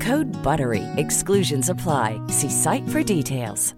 [0.00, 0.82] Code BUTTERY.
[0.96, 2.20] Exclusions apply.
[2.28, 3.74] See site for details.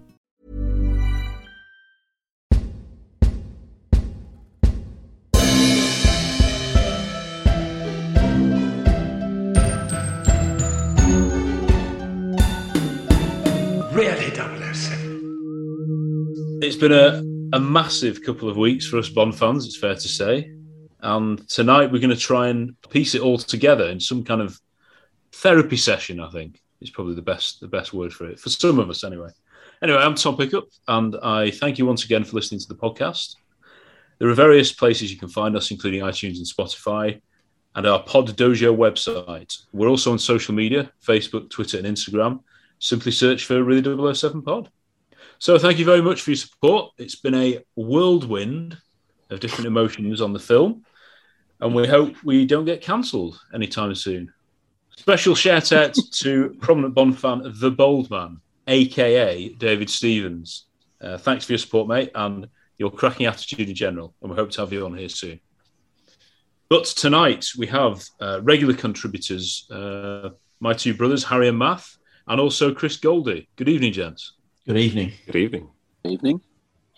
[13.97, 16.59] Really 007.
[16.61, 20.07] It's been a, a massive couple of weeks for us Bond fans, it's fair to
[20.07, 20.51] say.
[21.01, 24.61] And tonight we're going to try and piece it all together in some kind of
[25.31, 28.39] therapy session, I think is probably the best the best word for it.
[28.39, 29.29] For some of us anyway.
[29.81, 33.35] Anyway, I'm Tom Pickup and I thank you once again for listening to the podcast.
[34.19, 37.21] There are various places you can find us, including iTunes and Spotify,
[37.75, 39.61] and our Pod Dojo website.
[39.71, 42.41] We're also on social media, Facebook, Twitter, and Instagram.
[42.79, 44.71] Simply search for Really 007 Pod.
[45.37, 46.93] So thank you very much for your support.
[46.97, 48.77] It's been a whirlwind
[49.29, 50.83] of different emotions on the film,
[51.59, 54.33] and we hope we don't get cancelled anytime soon.
[54.97, 60.65] Special shout out to prominent Bond fan, The Bold Man, aka David Stevens.
[60.99, 62.47] Uh, thanks for your support, mate, and
[62.79, 65.39] your cracking attitude in general, and we hope to have you on here soon.
[66.67, 71.85] But tonight we have uh, regular contributors, uh, my two brothers, Harry and Matt,
[72.27, 73.47] and also Chris Goldie.
[73.55, 74.33] Good evening, gents.
[74.65, 75.13] Good evening.
[75.27, 75.69] Good evening.
[76.03, 76.41] Good evening.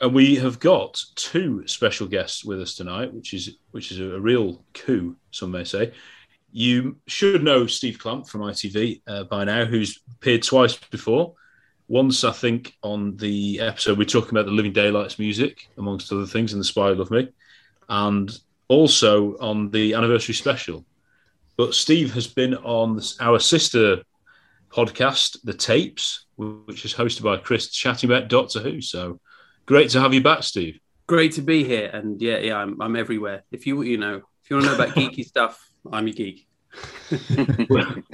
[0.02, 4.16] And we have got two special guests with us tonight, which is which is a,
[4.16, 5.92] a real coup, some may say.
[6.52, 11.36] You should know Steve Clamp from ITV uh, by now, who's appeared twice before.
[11.88, 16.26] Once, I think, on the episode we're talking about the Living Daylights music, amongst other
[16.26, 17.30] things, and The Spy Love Me,
[17.88, 18.32] and
[18.68, 20.86] also on the anniversary special.
[21.58, 24.04] But Steve has been on our sister
[24.70, 28.82] podcast, The Tapes, which is hosted by Chris, chatting about Doctor Who.
[28.82, 29.20] So
[29.66, 30.80] great to have you back, Steve.
[31.08, 33.44] Great to be here, and yeah, yeah, I'm, I'm everywhere.
[33.52, 36.48] If you you know if you want to know about geeky stuff, I'm a geek.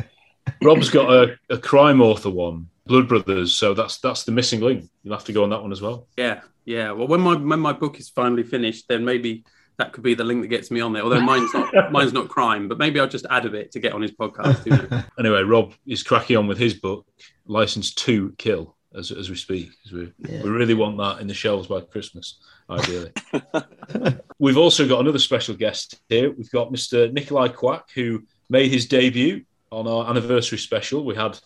[0.62, 3.54] Rob's got a, a crime author one, Blood Brothers.
[3.54, 4.90] So that's that's the missing link.
[5.04, 6.08] You'll have to go on that one as well.
[6.18, 6.92] Yeah, yeah.
[6.92, 9.44] Well, when my when my book is finally finished, then maybe
[9.78, 11.04] that could be the link that gets me on there.
[11.04, 13.94] Although mine's not mine's not crime, but maybe I'll just add a bit to get
[13.94, 14.66] on his podcast.
[14.66, 15.04] You know?
[15.20, 17.06] Anyway, Rob is cracking on with his book,
[17.46, 19.70] License to Kill, as, as we speak.
[19.84, 20.44] 'cause We, Yeah.
[20.44, 22.40] we really want that in the shelves by Christmas,
[22.70, 23.12] ideally.
[24.40, 26.32] We've also got another special guest here.
[26.32, 27.12] We've got Mr.
[27.12, 31.04] Nikolai Quack, who made his debut on our anniversary special.
[31.06, 31.38] We had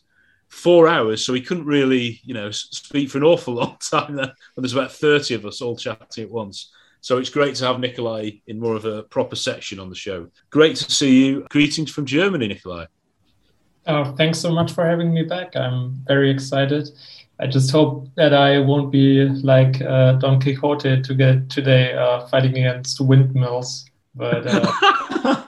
[0.50, 4.16] four hours, so he couldn't really, you know, speak for an awful long time.
[4.16, 6.72] There, and there's about thirty of us all chatting at once.
[7.02, 10.28] So it's great to have Nikolai in more of a proper section on the show.
[10.50, 11.48] Great to see you.
[11.50, 12.86] Greetings from Germany, Nikolai.
[13.88, 15.56] Oh, thanks so much for having me back.
[15.56, 16.90] I'm very excited.
[17.42, 22.28] I just hope that I won't be like uh, Don Quixote to get today uh,
[22.28, 23.86] fighting against windmills.
[24.14, 25.44] But uh,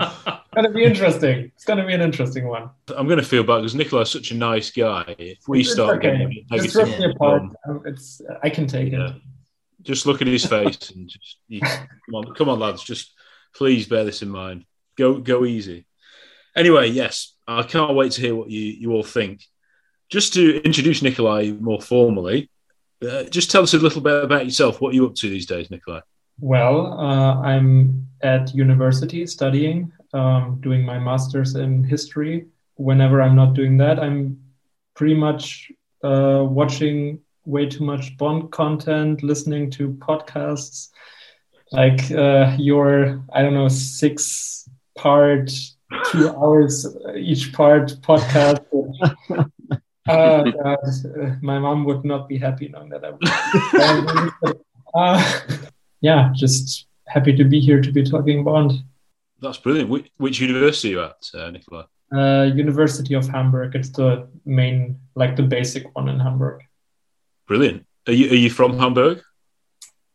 [0.00, 1.52] it's gonna be interesting.
[1.54, 2.70] It's gonna be an interesting one.
[2.96, 5.14] I'm going to feel bad because Nikolai's such a nice guy.
[5.18, 6.18] If we It's start okay.
[6.18, 7.42] getting Just rip me apart.
[7.42, 9.10] um, Um, It's I can take Yeah.
[9.10, 9.14] it.
[9.82, 12.82] just look at his face and just you, come on, come on, lads.
[12.82, 13.12] Just
[13.54, 14.64] please bear this in mind.
[14.96, 15.86] Go, go easy.
[16.56, 19.44] Anyway, yes, I can't wait to hear what you you all think.
[20.08, 22.50] Just to introduce Nikolai more formally,
[23.02, 24.80] uh, just tell us a little bit about yourself.
[24.80, 26.00] What are you up to these days, Nikolai?
[26.40, 33.54] Well, uh, I'm at university studying, um, doing my master's in history whenever I'm not
[33.54, 34.38] doing that, I'm
[34.94, 35.70] pretty much
[36.04, 40.90] uh, watching way too much Bond content, listening to podcasts,
[41.72, 45.50] like uh, your I don't know six part,
[46.10, 46.86] two hours
[47.16, 48.64] each part podcast.
[50.08, 54.52] uh, God, uh, my mom would not be happy knowing that I.
[54.94, 55.40] uh,
[56.00, 58.72] yeah, just happy to be here to be talking Bond.
[59.40, 59.90] That's brilliant.
[59.90, 61.84] Which, which university are you at, uh, Nikolai?
[62.12, 63.74] Uh, University of Hamburg.
[63.74, 66.62] It's the main, like the basic one in Hamburg.
[67.46, 67.86] Brilliant.
[68.06, 69.22] Are you are you from Hamburg?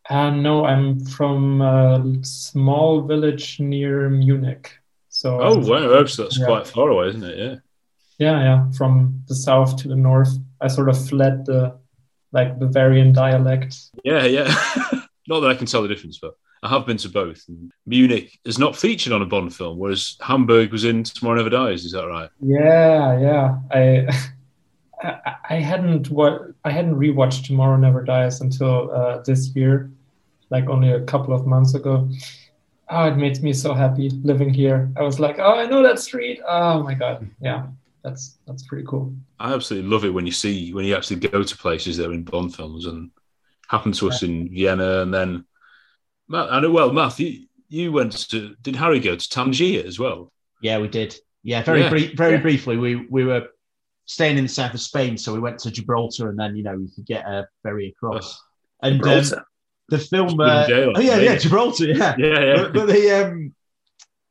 [0.09, 4.71] Uh, no, I'm from a small village near Munich.
[5.09, 6.45] So oh wow, so that's yeah.
[6.45, 7.37] quite far away, isn't it?
[7.37, 7.55] Yeah.
[8.21, 8.71] Yeah, yeah.
[8.77, 10.29] From the south to the north,
[10.61, 11.75] I sort of fled the
[12.31, 13.75] like Bavarian dialect.
[14.03, 14.45] Yeah, yeah.
[15.27, 17.43] Not that I can tell the difference, but I have been to both.
[17.87, 21.83] Munich is not featured on a Bond film, whereas Hamburg was in Tomorrow Never Dies.
[21.83, 22.29] Is that right?
[22.39, 23.57] Yeah, yeah.
[23.71, 24.07] I
[25.49, 29.89] I, hadn't what I hadn't rewatched Tomorrow Never Dies until uh, this year,
[30.51, 32.07] like only a couple of months ago.
[32.87, 34.91] Oh, it makes me so happy living here.
[34.95, 36.39] I was like, oh, I know that street.
[36.47, 37.65] Oh my god, yeah,
[38.03, 39.13] that's that's pretty cool.
[39.39, 42.13] I absolutely love it when you see when you actually go to places that are
[42.13, 43.11] in Bond films and
[43.67, 45.45] happened to us in Vienna and then
[46.27, 49.99] Matt, I know well, Matthew, you, you went to did Harry go to Tangier as
[49.99, 50.31] well?
[50.61, 51.15] Yeah, we did.
[51.43, 51.89] Yeah, very yeah.
[51.89, 52.41] Brief, very yeah.
[52.41, 52.77] briefly.
[52.77, 53.47] We we were
[54.05, 56.77] staying in the south of Spain, so we went to Gibraltar, and then you know
[56.77, 58.41] we could get a ferry across.
[58.83, 59.43] Oh, and um,
[59.89, 62.55] the film, uh, oh yeah, yeah, Gibraltar, yeah, yeah, yeah.
[62.55, 63.53] But, but the um,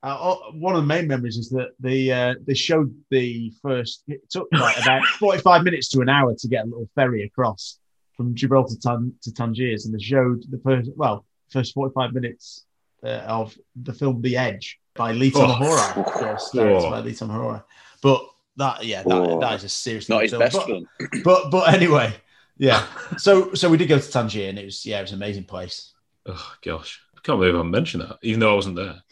[0.03, 4.03] uh, oh, one of the main memories is that the uh, they showed the first.
[4.09, 7.79] It took like about forty-five minutes to an hour to get a little ferry across
[8.17, 12.65] from Gibraltar to, to Tangiers, and they showed the first well first 45 minutes
[13.03, 15.97] uh, of the film The Edge by Lee Tamahori.
[15.97, 16.01] Oh.
[16.01, 16.91] Of course, oh.
[16.91, 17.63] by Lee Tamahori.
[18.03, 18.25] But
[18.57, 19.41] that, yeah, that, oh.
[19.41, 20.41] that is a seriously not his film.
[20.41, 20.89] best but, film.
[21.25, 22.15] but but anyway,
[22.57, 22.87] yeah.
[23.19, 25.45] so so we did go to Tangier, and it was yeah, it was an amazing
[25.45, 25.93] place.
[26.27, 29.03] Oh gosh, I can't believe I mentioned that, even though I wasn't there.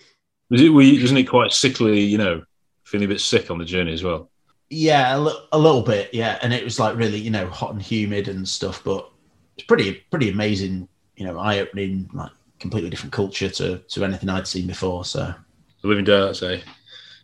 [0.50, 0.68] Was it?
[0.70, 2.00] We wasn't it quite sickly?
[2.00, 2.42] You know,
[2.84, 4.30] feeling a bit sick on the journey as well.
[4.70, 6.10] Yeah, a, l- a little bit.
[6.12, 8.82] Yeah, and it was like really, you know, hot and humid and stuff.
[8.84, 9.10] But
[9.56, 12.30] it's pretty pretty amazing you know, eye opening, like
[12.60, 15.04] completely different culture to to anything I'd seen before.
[15.04, 15.34] So,
[15.82, 16.62] living day, I'd say.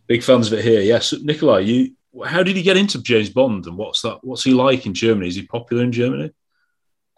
[0.06, 0.80] Big fans of it here.
[0.82, 1.92] Yes, Nikolai, you.
[2.26, 4.18] How did you get into James Bond, and what's that?
[4.22, 5.28] What's he like in Germany?
[5.28, 6.30] Is he popular in Germany?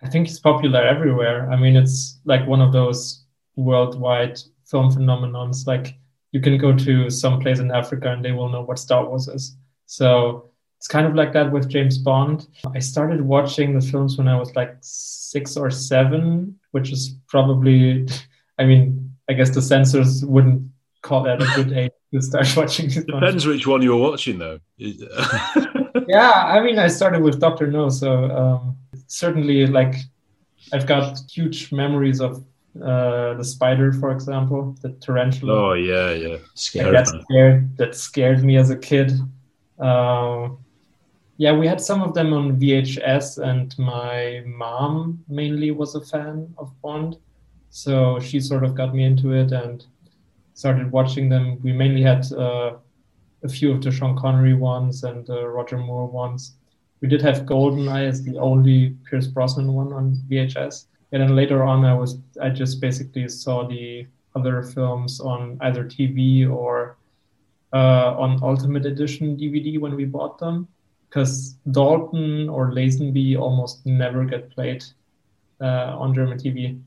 [0.02, 1.50] I think he's popular everywhere.
[1.50, 3.24] I mean, it's like one of those
[3.56, 5.66] worldwide film phenomenons.
[5.66, 5.96] Like
[6.32, 9.28] you can go to some place in Africa and they will know what Star Wars
[9.28, 9.56] is.
[9.86, 12.46] So it's kind of like that with James Bond.
[12.74, 18.06] I started watching the films when I was like six or seven, which is probably,
[18.58, 20.70] I mean, I guess the censors wouldn't
[21.02, 22.88] call that a good age to start watching.
[22.88, 24.60] Depends which one you're watching, though.
[24.76, 28.76] yeah, I mean, I started with Doctor No, so um,
[29.06, 29.94] certainly, like,
[30.72, 32.44] I've got huge memories of
[32.82, 35.52] uh, the spider, for example, the tarantula.
[35.52, 36.36] Oh yeah, yeah.
[36.74, 39.12] That scared that scared me as a kid.
[39.78, 40.58] Um,
[41.38, 46.54] yeah, we had some of them on VHS, and my mom mainly was a fan
[46.56, 47.18] of Bond.
[47.70, 49.84] So she sort of got me into it and
[50.54, 51.60] started watching them.
[51.62, 52.76] We mainly had uh,
[53.42, 56.54] a few of the Sean Connery ones and uh, Roger Moore ones.
[57.02, 60.86] We did have GoldenEye as the only Pierce Brosnan one on VHS.
[61.16, 65.82] And then later on, I was I just basically saw the other films on either
[65.82, 66.98] TV or
[67.72, 70.68] uh, on Ultimate Edition DVD when we bought them
[71.08, 74.84] because Dalton or Lazenby almost never get played
[75.58, 76.78] uh, on German TV.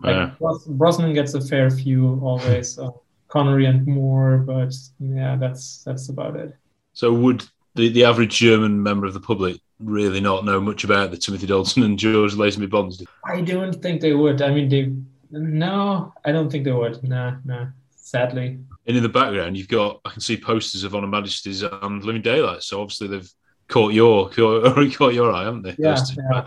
[0.00, 0.50] Like yeah.
[0.66, 2.90] Brosnan gets a fair few always, uh,
[3.28, 6.54] Connery and Moore, but yeah, that's that's about it.
[6.92, 7.42] So would
[7.74, 11.46] the, the average German member of the public really not know much about the Timothy
[11.46, 13.02] Dalton and George Lazenby Bonds?
[13.24, 14.42] I don't think they would.
[14.42, 14.92] I mean, they
[15.30, 17.02] no, I don't think they would.
[17.02, 17.66] Nah, nah.
[17.96, 18.58] Sadly.
[18.86, 22.04] And in the background, you've got I can see posters of On Her Majesty's and
[22.04, 22.62] Living Daylight.
[22.62, 23.30] So obviously they've
[23.68, 25.74] caught your caught, caught your eye, haven't they?
[25.78, 25.96] Yeah,
[26.30, 26.44] yeah.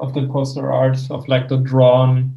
[0.00, 2.36] Of the poster art of like the drawn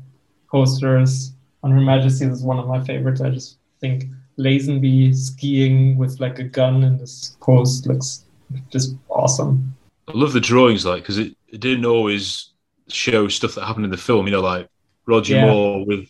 [0.52, 1.32] posters
[1.64, 3.22] on Her Majesty is one of my favorites.
[3.22, 4.06] I just think
[4.38, 8.26] Lazenby skiing with like a gun in this pose looks
[8.70, 9.76] just awesome.
[10.08, 12.52] I love the drawings, like because it, it didn't always
[12.88, 14.26] show stuff that happened in the film.
[14.26, 14.70] You know, like
[15.06, 15.46] Roger yeah.
[15.46, 16.10] Moore with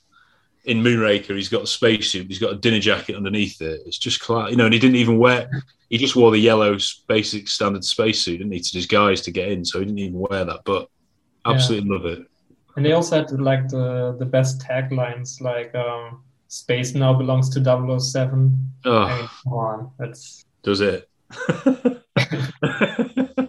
[0.65, 3.81] in Moonraker, he's got a spacesuit, he's got a dinner jacket underneath it.
[3.85, 5.49] It's just class, you know, and he didn't even wear.
[5.89, 6.77] He just wore the yellow
[7.07, 9.63] basic standard spacesuit, didn't he, to disguise to get in.
[9.63, 10.89] So he didn't even wear that, but
[11.45, 11.95] absolutely yeah.
[11.95, 12.27] love it.
[12.75, 17.63] And they also had like the the best taglines, like um, "Space now belongs to
[17.99, 18.71] 007.
[18.85, 21.09] Oh, come on, that's does it?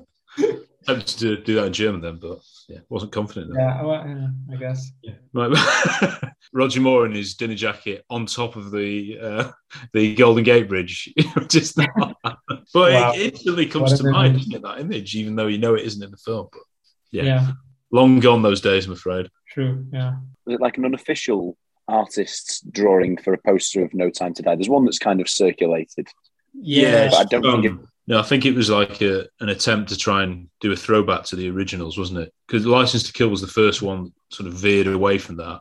[0.88, 3.52] Tempted to do that in German then, but yeah, wasn't confident.
[3.54, 3.60] Then.
[3.64, 4.90] Yeah, well, yeah, I guess.
[5.32, 6.22] Right.
[6.52, 9.50] Roger Moore in his dinner jacket on top of the uh,
[9.92, 11.12] the Golden Gate Bridge,
[11.48, 12.16] just not.
[12.24, 12.42] but
[12.74, 13.12] Wow.
[13.14, 14.38] it instantly comes a to mind, memory.
[14.38, 16.48] doesn't it, that image, even though you know it isn't in the film.
[16.50, 16.62] But
[17.10, 17.50] yeah, Yeah,
[17.92, 19.28] long gone those days, I'm afraid.
[19.48, 19.86] true.
[19.92, 20.16] Yeah.
[20.46, 24.54] Was it like an unofficial artist's drawing for a poster of No Time to Die?
[24.54, 26.08] There's one that's kind of circulated.
[26.54, 27.08] Yeah.
[27.10, 29.90] but I don't think it- Um, no, I think it was like a, an attempt
[29.90, 32.32] to try and do a throwback to the originals, wasn't it?
[32.46, 35.60] Because License to Kill was the first one, sort of veered away from that.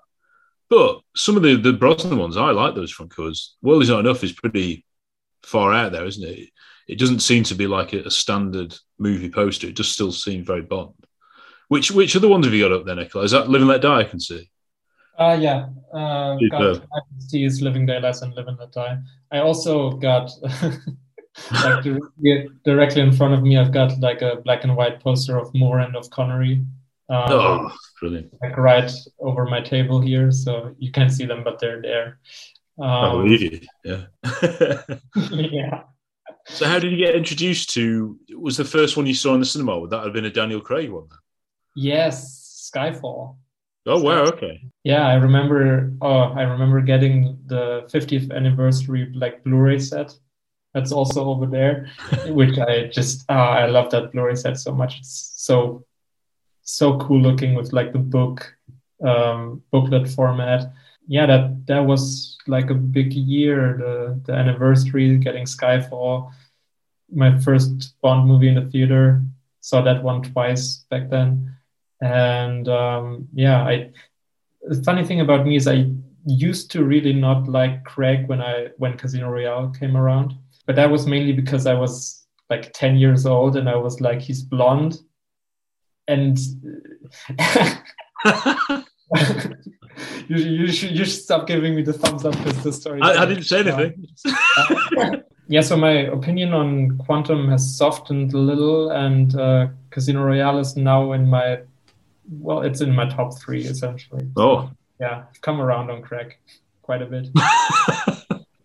[0.69, 3.55] But some of the the Brosnan ones, I like those front covers.
[3.61, 4.85] World is not enough is pretty
[5.43, 6.49] far out there, isn't it?
[6.87, 9.67] It doesn't seem to be like a, a standard movie poster.
[9.67, 10.93] It does still seem very Bond.
[11.67, 13.25] Which which other ones have you got up there, Nikolai?
[13.25, 13.99] Is that Live and Let Die?
[13.99, 14.49] I can see.
[15.17, 15.67] Uh, yeah.
[15.93, 18.97] Uh, got Majesty's Living Daylights and Live and Let Die.
[19.31, 20.29] I also got,
[21.51, 25.37] like, directly, directly in front of me, I've got like a black and white poster
[25.37, 26.63] of Moore and of Connery.
[27.09, 28.33] Um, Oh, brilliant!
[28.41, 32.19] like right over my table here, so you can't see them, but they're there.
[32.81, 33.61] I Um, believe you.
[33.83, 34.03] Yeah.
[35.31, 35.83] yeah.
[36.45, 38.17] So how did you get introduced to?
[38.35, 39.79] Was the first one you saw in the cinema?
[39.79, 41.07] Would that have been a Daniel Craig one?
[41.09, 41.19] Then?
[41.75, 43.37] Yes, Skyfall.
[43.85, 44.61] Oh wow, okay.
[44.83, 45.93] Yeah, I remember.
[46.01, 50.13] Oh, I remember getting the 50th anniversary like Blu-ray set.
[50.77, 51.89] That's also over there,
[52.27, 54.99] which I just ah, I love that Blu-ray set so much.
[54.99, 55.83] It's so
[56.61, 58.53] so cool looking with like the book
[59.03, 60.71] um, booklet format.
[61.07, 63.73] Yeah, that that was like a big year.
[63.79, 66.31] The the anniversary, getting Skyfall,
[67.11, 69.23] my first Bond movie in the theater.
[69.61, 71.57] Saw that one twice back then,
[72.01, 73.89] and um, yeah, I
[74.61, 75.89] the funny thing about me is I
[76.27, 80.35] used to really not like Craig when I when Casino Royale came around,
[80.67, 84.21] but that was mainly because I was like 10 years old and I was like
[84.21, 84.99] he's blonde
[86.07, 86.37] and
[90.27, 93.23] you, you, should, you should stop giving me the thumbs up because the story I,
[93.23, 94.07] I didn't say anything.
[95.47, 100.77] yeah, so my opinion on Quantum has softened a little, and uh, Casino Royale is
[100.77, 101.59] now in my,
[102.29, 104.27] well, it's in my top three essentially.
[104.37, 104.69] Oh,
[104.99, 106.39] Yeah, I've come around on crack
[106.81, 107.27] quite a bit.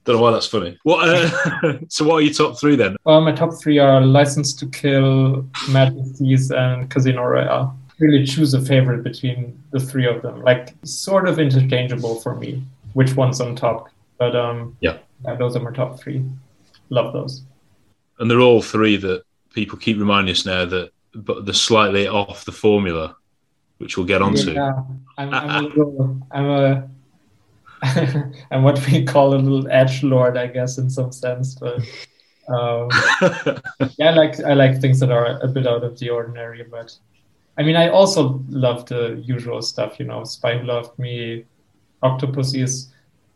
[0.05, 0.79] don't know why that's funny.
[0.83, 1.09] What?
[1.09, 2.97] Uh, so what are your top three then?
[3.05, 7.79] Well, my top three are License to Kill, Majesties, and Casino Royale.
[8.01, 10.43] Really choose a favorite between the three of them.
[10.43, 12.63] Like, sort of interchangeable for me,
[12.95, 13.91] which one's on top.
[14.19, 14.99] But um, Yeah.
[15.25, 16.25] yeah, those are my top three.
[16.91, 17.43] Love those.
[18.19, 19.23] And they're all three that
[19.55, 23.17] people keep reminding us now that, but they're slightly off the formula,
[23.79, 24.53] which we'll get onto.
[24.53, 24.73] Yeah,
[25.17, 26.89] I'm, I'm a little, I'm a,
[28.51, 31.55] I'm what we call a little edge lord, I guess, in some sense.
[31.55, 31.81] But
[32.49, 32.89] um,
[33.99, 36.65] yeah, I like I like things that are a bit out of the ordinary.
[36.71, 36.95] But
[37.59, 39.99] I mean, I also love the usual stuff.
[39.99, 41.45] You know, Spy Who Loved Me,
[42.03, 42.93] Octopussy is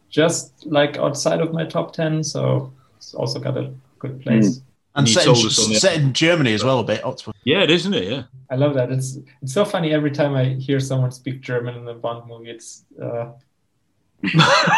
[0.09, 4.61] just like outside of my top ten, so it's also got a good place.
[4.95, 7.05] And You set in, told us on the- set in Germany as well a bit.
[7.05, 7.35] Octopus.
[7.45, 8.05] yeah, it is, isn't it?
[8.09, 8.23] Yeah.
[8.51, 8.91] I love that.
[8.93, 12.51] It's it's so funny every time I hear someone speak German in a Bond movie.
[12.51, 13.33] It's uh,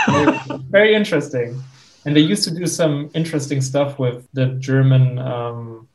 [0.09, 0.39] very,
[0.71, 1.61] very interesting.
[2.05, 5.89] And they used to do some interesting stuff with the German um,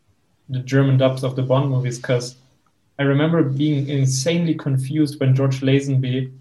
[0.50, 2.36] the German dubs of the Bond movies because
[3.00, 6.32] I remember being insanely confused when George Lazenby,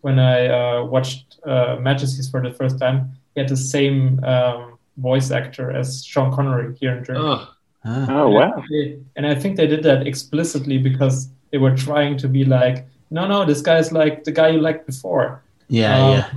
[0.00, 4.78] when I uh, watched uh, Majesties for the first time, he had the same um,
[4.96, 7.24] voice actor as Sean Connery here in Germany.
[7.28, 7.50] Oh,
[7.86, 8.06] Ah.
[8.08, 8.64] Oh wow!
[8.70, 12.86] They- and I think they did that explicitly because they were trying to be like,
[13.10, 15.42] no, no, this guy is like the guy you liked before.
[15.68, 16.30] Yeah, Um, yeah.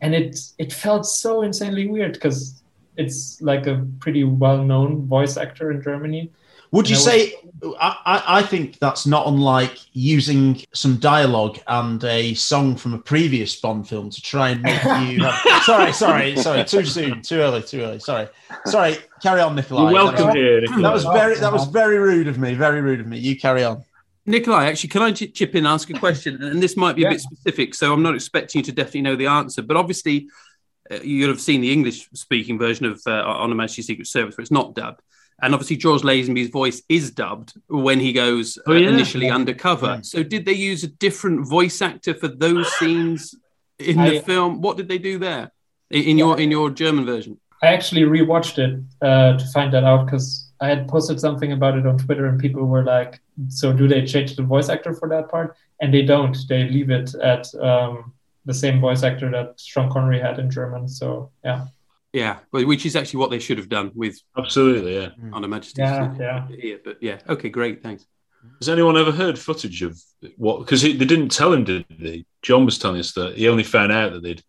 [0.00, 2.62] And it it felt so insanely weird because
[2.96, 6.30] it's like a pretty well-known voice actor in Germany.
[6.72, 7.34] Would you and I say?
[7.78, 12.98] I, I, I think that's not unlike using some dialogue and a song from a
[12.98, 15.22] previous Bond film to try and make you.
[15.22, 16.64] Have, sorry, sorry, sorry.
[16.64, 17.98] Too soon, too early, too early.
[18.00, 18.26] Sorry,
[18.64, 18.96] sorry.
[19.22, 19.82] Carry on, Nikolai.
[19.82, 20.60] you're welcome that, here.
[20.62, 20.82] was, Nikolai.
[20.82, 22.54] that was very that was very rude of me.
[22.54, 23.18] Very rude of me.
[23.18, 23.84] You carry on.
[24.24, 26.42] Nikolai, actually, can I chip in and ask a question?
[26.42, 27.10] And this might be a Yeah.
[27.12, 29.62] bit specific, so I'm not expecting you to definitely know the answer.
[29.62, 30.28] But obviously,
[30.90, 34.42] uh, you'll have seen the English-speaking version of uh, On Her Majesty's Secret Service, where
[34.42, 35.00] it's not dubbed.
[35.42, 38.90] And obviously, George Lazenby's voice is dubbed when he goes uh, Oh, yeah.
[38.90, 39.86] initially undercover.
[39.86, 40.00] Yeah.
[40.02, 43.34] So, did they use a different voice actor for those scenes
[43.80, 44.60] in the film?
[44.60, 45.50] What did they do there
[45.90, 47.40] in, in your in your German version?
[47.60, 51.76] I actually rewatched it uh, to find that out because I had posted something about
[51.76, 55.08] it on Twitter and people were like, "So do they change the voice actor for
[55.08, 56.36] that part?" And they don't.
[56.48, 58.14] They leave it at um,
[58.44, 60.88] the same voice actor that Sean Connery had in German.
[60.88, 61.66] So yeah,
[62.12, 65.10] Yeah, which is actually what they should have done with Absolutely, yeah.
[65.32, 65.82] On Her Majesty.
[65.82, 66.46] Yeah, yeah.
[66.48, 68.06] Here, but yeah, okay, great, thanks.
[68.60, 70.00] Has anyone ever heard footage of
[70.36, 70.60] what?
[70.60, 72.24] Because they didn't tell him, did they?
[72.42, 74.42] John was telling us that he only found out that they'd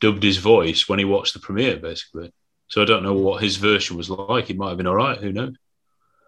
[0.00, 2.32] dubbed his voice when he watched the premiere, basically.
[2.68, 4.50] So I don't know what his version was like.
[4.50, 5.18] It might have been all right.
[5.18, 5.54] Who knows?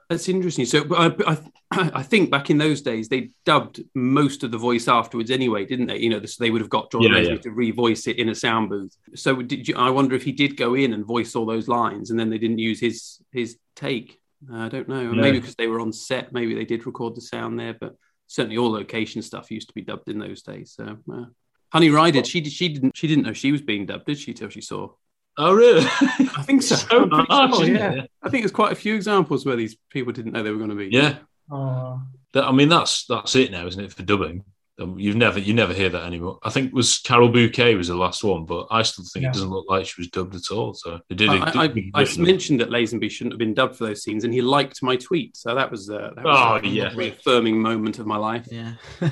[0.08, 0.66] That's interesting.
[0.66, 1.38] So, I, I,
[1.94, 5.86] I think back in those days they dubbed most of the voice afterwards anyway, didn't
[5.86, 5.98] they?
[5.98, 7.40] You know, so they would have got John Yeah, Leslie yeah.
[7.40, 8.96] to revoice it in a sound booth.
[9.14, 12.10] So, did you, I wonder if he did go in and voice all those lines,
[12.10, 14.20] and then they didn't use his his take.
[14.52, 15.10] I don't know.
[15.10, 15.22] No.
[15.22, 17.74] Maybe because they were on set, maybe they did record the sound there.
[17.74, 17.96] But
[18.28, 20.72] certainly, all location stuff used to be dubbed in those days.
[20.76, 21.24] So, uh,
[21.72, 24.34] Honey Rider, she did, she didn't she didn't know she was being dubbed, did she?
[24.34, 24.90] Till she saw.
[25.38, 25.84] Oh, really?
[25.84, 26.76] I think so.
[26.88, 27.92] So I'm pretty harsh, sure, isn't yeah.
[28.04, 28.10] it?
[28.22, 30.70] I think there's quite a few examples where these people didn't know they were going
[30.70, 30.88] to be.
[30.90, 31.16] Yeah.
[31.50, 32.00] Oh,
[32.32, 34.44] That, I mean, that's that's it now, isn't it, for dubbing?
[34.78, 36.38] Um, you've never you never hear that anymore.
[36.42, 39.30] I think it was Carole Bouquet was the last one, but I still think Yeah.
[39.30, 40.74] it doesn't look like she was dubbed at all.
[40.74, 41.30] So they did.
[41.30, 42.24] I, a I, good I, I version.
[42.24, 45.34] mentioned that Lazenby shouldn't have been dubbed for those scenes, and he liked my tweet.
[45.36, 46.92] So that was, uh, that was Oh, a yeah.
[46.94, 48.46] reaffirming moment of my life.
[48.50, 48.74] Yeah.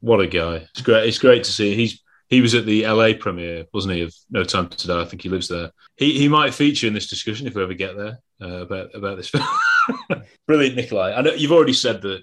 [0.00, 0.66] What a guy!
[0.72, 1.08] It's great.
[1.08, 1.74] It's great to see.
[1.74, 4.02] He's he was at the LA premiere, wasn't he?
[4.02, 5.00] Of No Time to Die.
[5.00, 5.70] I think he lives there.
[5.96, 9.16] He he might feature in this discussion if we ever get there uh, about about
[9.16, 9.44] this film.
[10.46, 11.12] Brilliant, Nikolai.
[11.14, 12.22] I know you've already said that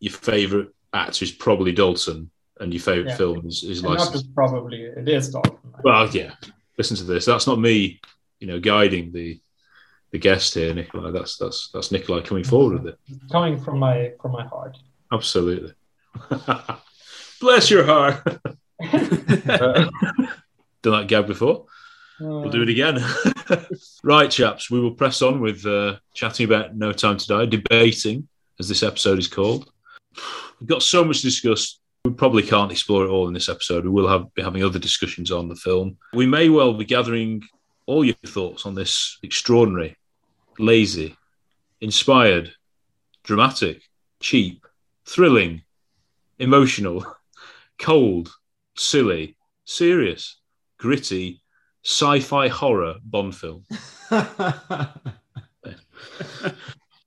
[0.00, 2.30] your favourite actor is probably Dalton,
[2.60, 3.16] and your favourite Yeah.
[3.16, 4.22] film is, is not License.
[4.22, 5.58] just probably, it is Dalton.
[5.84, 6.32] Well, yeah.
[6.78, 7.24] Listen to this.
[7.26, 8.00] That's not me,
[8.40, 9.38] you know, guiding the
[10.12, 11.10] the guest here, Nikolai.
[11.10, 12.98] That's that's that's Nikolai coming forward with it.
[13.30, 14.78] Coming from my from my heart.
[15.12, 15.72] Absolutely.
[17.40, 18.22] Bless your heart.
[19.42, 19.90] Done
[20.82, 21.66] that gag before.
[22.20, 22.98] We'll do it again.
[24.04, 24.70] right, chaps.
[24.70, 28.28] We will press on with uh, chatting about No Time to Die, debating,
[28.60, 29.70] as this episode is called.
[30.60, 31.80] We've got so much to discuss.
[32.04, 33.84] We probably can't explore it all in this episode.
[33.84, 35.96] We will have be having other discussions on the film.
[36.12, 37.42] We may well be gathering
[37.86, 39.96] all your thoughts on this extraordinary,
[40.58, 41.16] lazy,
[41.80, 42.52] inspired,
[43.24, 43.82] dramatic,
[44.20, 44.66] cheap,
[45.06, 45.62] thrilling,
[46.38, 47.04] emotional,
[47.78, 48.32] cold,
[48.76, 50.40] silly, serious,
[50.78, 51.42] gritty,
[51.84, 53.64] sci-fi horror Bond film.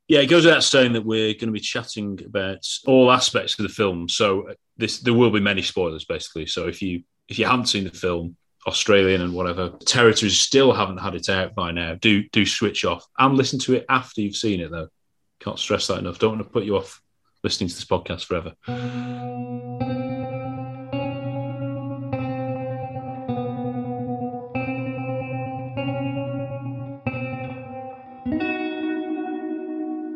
[0.08, 3.64] Yeah, it goes without saying that we're going to be chatting about all aspects of
[3.64, 4.08] the film.
[4.08, 6.46] So this there will be many spoilers, basically.
[6.46, 8.36] So if you if you haven't seen the film,
[8.68, 13.06] Australian and whatever territories still haven't had it out by now, do do switch off
[13.18, 14.70] and listen to it after you've seen it.
[14.70, 14.90] Though,
[15.40, 16.20] can't stress that enough.
[16.20, 17.02] Don't want to put you off
[17.44, 18.54] listening to this podcast forever.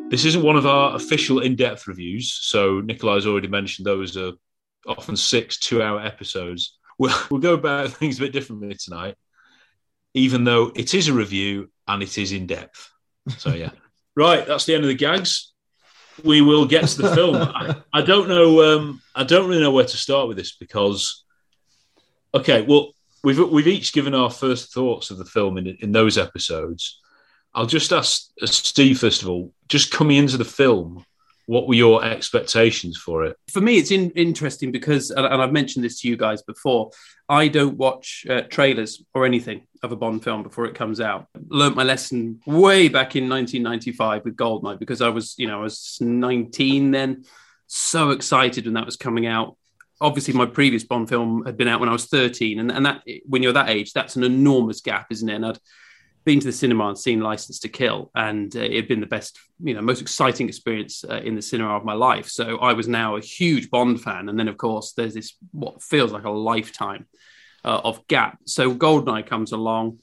[0.09, 4.31] This isn't one of our official in-depth reviews, so Nikolai's already mentioned those are
[4.87, 6.77] often six two-hour episodes.
[6.97, 9.15] We'll, we'll go about things a bit differently tonight,
[10.13, 12.89] even though it is a review and it is in-depth.
[13.37, 13.69] So yeah,
[14.15, 14.45] right.
[14.47, 15.53] That's the end of the gags.
[16.23, 17.35] We will get to the film.
[17.39, 18.77] I, I don't know.
[18.77, 21.23] Um, I don't really know where to start with this because,
[22.33, 22.93] okay, well,
[23.23, 26.99] we've we've each given our first thoughts of the film in in those episodes.
[27.53, 29.53] I'll just ask uh, Steve first of all.
[29.69, 31.05] Just coming into the film,
[31.49, 33.36] what were your expectations for it?
[33.49, 36.91] For me, it's in, interesting because, and, I've mentioned this to you guys before,
[37.27, 41.25] I don't watch uh, trailers or anything of a Bond film before it comes out.
[41.47, 45.63] Learned my lesson way back in 1995 with GoldenEye because I was, you know, I
[45.63, 47.23] was 19 then,
[47.65, 49.58] so excited when that was coming out.
[50.01, 53.01] Obviously, my previous Bond film had been out when I was 13, and, and that
[53.25, 55.34] when you're that age, that's an enormous gap, isn't it?
[55.34, 55.60] And I'd
[56.29, 59.07] been to the cinema and seen License to Kill, and uh, it had been the
[59.07, 62.27] best, you know, most exciting experience uh, in the cinema of my life.
[62.27, 65.81] So I was now a huge Bond fan, and then of course there's this what
[65.81, 67.07] feels like a lifetime
[67.65, 68.37] uh, of gap.
[68.45, 69.97] So Goldeneye comes along.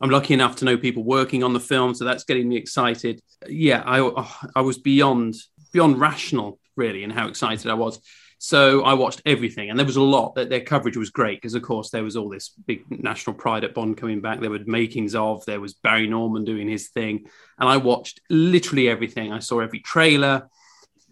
[0.00, 3.20] I'm lucky enough to know people working on the film, so that's getting me excited.
[3.46, 5.34] Yeah, I oh, I was beyond
[5.74, 8.00] beyond rational really, in how excited I was.
[8.46, 10.36] So I watched everything, and there was a lot.
[10.36, 13.64] That their coverage was great because, of course, there was all this big national pride
[13.64, 14.38] at Bond coming back.
[14.38, 15.44] There were makings of.
[15.46, 17.26] There was Barry Norman doing his thing,
[17.58, 19.32] and I watched literally everything.
[19.32, 20.48] I saw every trailer,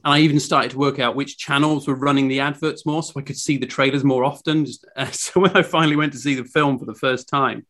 [0.04, 3.14] and I even started to work out which channels were running the adverts more, so
[3.16, 4.64] I could see the trailers more often.
[4.96, 7.66] Uh, so when I finally went to see the film for the first time,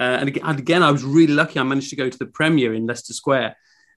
[0.00, 1.60] uh, and again, I was really lucky.
[1.60, 3.54] I managed to go to the premiere in Leicester Square.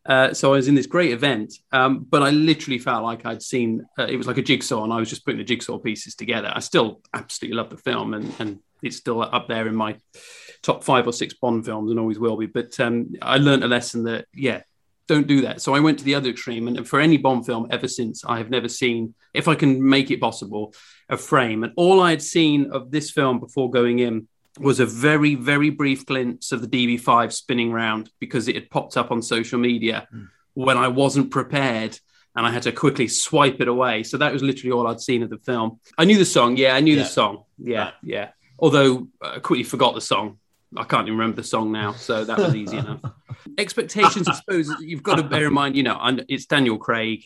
[0.08, 3.42] Uh, so I was in this great event, um, but I literally felt like I'd
[3.42, 6.16] seen uh, it was like a jigsaw, and I was just putting the jigsaw pieces
[6.16, 6.50] together.
[6.54, 9.98] I still absolutely love the film, and, and it's still up there in my
[10.62, 12.46] top five or six Bond films, and always will be.
[12.46, 14.62] But um, I learned a lesson that yeah,
[15.08, 15.62] don't do that.
[15.62, 18.38] So I went to the other extreme, and for any Bond film ever since, I
[18.38, 20.74] have never seen, if I can make it possible,
[21.10, 21.66] a frame.
[21.66, 25.70] And all I had seen of this film before going in was a very, very
[25.70, 30.08] brief glimpse of the DB5 spinning round because it had popped up on social media
[30.14, 30.28] mm.
[30.54, 32.00] when I wasn't prepared
[32.36, 34.04] and I had to quickly swipe it away.
[34.04, 35.80] So that was literally all I'd seen of the film.
[35.98, 36.56] I knew the song.
[36.56, 37.04] Yeah, I knew yeah.
[37.04, 37.44] the song.
[37.58, 37.94] Yeah, right.
[38.04, 38.30] yeah.
[38.60, 40.38] Although I quickly forgot the song.
[40.76, 41.94] I can't even remember the song now.
[41.94, 43.00] So that was easy enough.
[43.58, 47.26] Expectations, I suppose, you've got to bear in mind, you know, it's Daniel Craig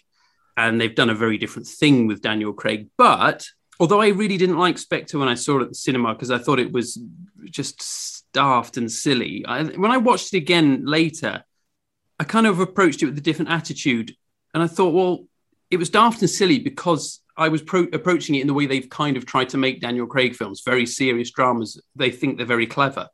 [0.55, 2.89] and they've done a very different thing with Daniel Craig.
[2.97, 3.47] But
[3.81, 6.37] although I really didn't like Spectre when I saw it at the cinema because I
[6.37, 7.01] thought it was
[7.45, 11.43] just daft and silly, I, when I watched it again later,
[12.19, 14.15] I kind of approached it with a different attitude.
[14.53, 15.25] And I thought, well,
[15.71, 18.87] it was daft and silly because I was pro- approaching it in the way they've
[18.87, 21.81] kind of tried to make Daniel Craig films, very serious dramas.
[21.95, 23.09] They think they're very clever.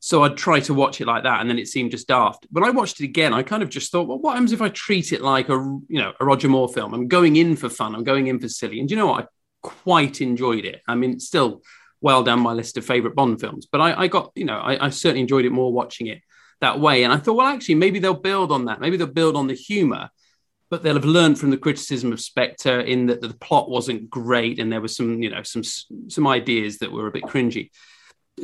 [0.00, 2.48] So I'd try to watch it like that, and then it seemed just daft.
[2.50, 4.68] When I watched it again, I kind of just thought, well, what happens if I
[4.68, 6.92] treat it like a you know a Roger Moore film?
[6.92, 7.94] I'm going in for fun.
[7.94, 8.80] I'm going in for silly.
[8.80, 9.24] And you know what?
[9.24, 9.28] I
[9.62, 10.82] quite enjoyed it.
[10.86, 11.62] I mean, still
[12.00, 14.86] well down my list of favorite Bond films, but I, I got you know I,
[14.86, 16.20] I certainly enjoyed it more watching it
[16.60, 17.04] that way.
[17.04, 18.80] And I thought, well, actually, maybe they'll build on that.
[18.80, 20.10] Maybe they'll build on the humor
[20.72, 24.58] but they'll have learned from the criticism of Spectre in that the plot wasn't great
[24.58, 27.68] and there were some, you know, some some ideas that were a bit cringy.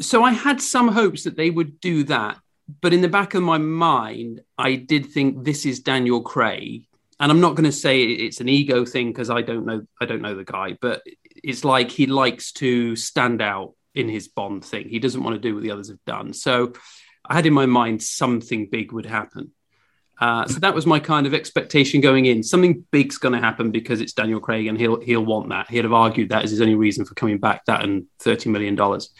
[0.02, 2.36] So I had some hopes that they would do that,
[2.82, 6.84] but in the back of my mind, I did think this is Daniel Craig,
[7.20, 10.04] and I'm not going to say it's an ego thing because I don't know I
[10.04, 11.02] don't know the guy, but
[11.42, 14.88] it's like he likes to stand out in his Bond thing.
[14.88, 16.32] He doesn't want to do what the others have done.
[16.32, 16.72] So
[17.24, 19.52] I had in my mind something big would happen.
[20.20, 22.42] Uh, so that was my kind of expectation going in.
[22.42, 25.70] Something big's going to happen because it's Daniel Craig, and he'll he'll want that.
[25.70, 27.64] He'd have argued that as his only reason for coming back.
[27.66, 29.10] That and thirty million dollars.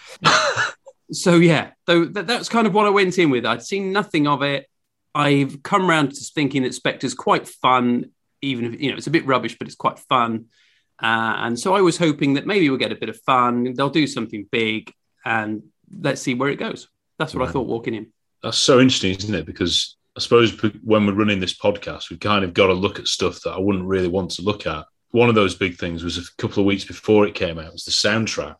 [1.12, 3.46] so yeah, though that, that's kind of what I went in with.
[3.46, 4.68] I'd seen nothing of it.
[5.18, 9.11] I've come around to thinking that Spectre's quite fun, even if you know it's a
[9.11, 10.46] bit rubbish, but it's quite fun.
[11.02, 13.74] Uh, and so I was hoping that maybe we'll get a bit of fun.
[13.74, 14.92] They'll do something big,
[15.24, 15.64] and
[16.00, 16.88] let's see where it goes.
[17.18, 18.12] That's what I thought walking in.
[18.44, 19.44] That's so interesting, isn't it?
[19.44, 20.52] Because I suppose
[20.85, 23.59] when we're running this podcast, we've kind of got to look at stuff that I
[23.59, 24.85] wouldn't really want to look at.
[25.11, 27.85] One of those big things was a couple of weeks before it came out, was
[27.85, 28.57] the soundtrack.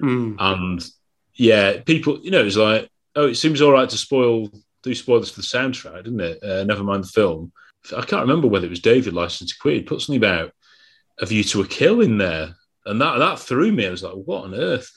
[0.00, 0.36] Mm.
[0.38, 0.86] And
[1.34, 4.50] yeah, people, you know, it's like, oh, it seems all right to spoil,
[4.82, 6.42] do spoilers for the soundtrack, didn't it?
[6.42, 7.52] Uh, never mind the film.
[7.96, 10.52] I can't remember whether it was David License to Quid, put something about
[11.18, 12.54] a view to a kill in there.
[12.86, 13.86] And that that threw me.
[13.86, 14.90] I was like, what on earth?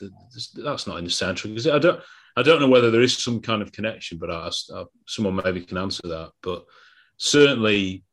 [0.54, 1.56] That's not in the soundtrack.
[1.56, 1.74] Is it?
[1.74, 2.00] I don't
[2.36, 5.60] I don't know whether there is some kind of connection, but I, I, someone maybe
[5.60, 6.32] can answer that.
[6.42, 6.64] But
[7.16, 8.04] certainly,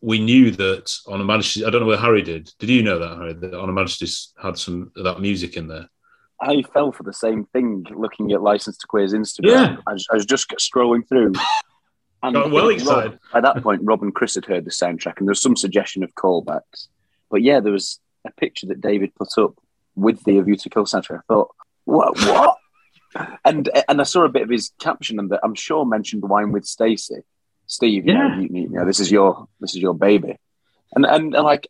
[0.00, 1.64] we knew that On Her Majesty.
[1.64, 2.50] I don't know whether Harry did.
[2.58, 3.34] Did you know that Harry?
[3.34, 5.88] That On Her Majesty's had some of that music in there.
[6.40, 9.50] I fell for the same thing looking at License to Queer's Instagram.
[9.50, 9.76] Yeah.
[9.86, 11.32] I, was, I was just scrolling through.
[12.20, 13.12] And Got well excited.
[13.12, 15.54] Rob, at that point, Rob and Chris had heard the soundtrack, and there was some
[15.54, 16.88] suggestion of callbacks.
[17.30, 19.54] But yeah, there was a picture that David put up
[19.94, 21.18] with the A View to Kill soundtrack.
[21.18, 22.18] I thought, what?
[22.18, 22.56] What?
[23.44, 26.50] and and I saw a bit of his caption, and that I'm sure mentioned wine
[26.50, 27.20] with Stacey.
[27.66, 28.28] Steve, you, yeah.
[28.28, 30.36] know, you, you, know, this is your this is your baby,
[30.94, 31.68] and and, and like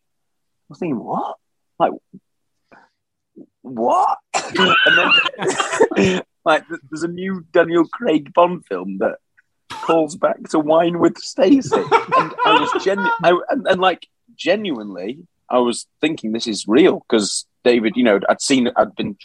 [0.71, 1.37] I'm thinking, what?
[1.79, 1.93] Like
[3.75, 4.19] what?
[4.55, 9.17] then like there's a new Daniel Craig Bond film that
[9.71, 15.27] calls back to Wine with Stacey, and I was genu- I, and, and like genuinely,
[15.51, 19.17] I was thinking this is real because David, you know, I'd seen, I'd been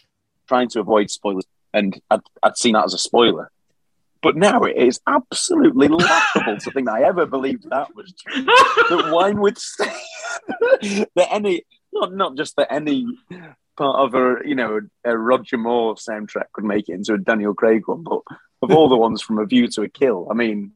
[0.48, 3.50] trying to avoid spoilers and I'd, I'd seen that as a spoiler.
[4.22, 8.46] But now it is absolutely laughable to think I ever believed that was true.
[8.46, 9.94] that wine would say
[11.16, 13.06] that any, not not just that any
[13.78, 17.54] part of a you know a Roger Moore soundtrack could make it into a Daniel
[17.54, 18.22] Craig one, but
[18.62, 20.74] of all the ones from A View to a Kill, I mean,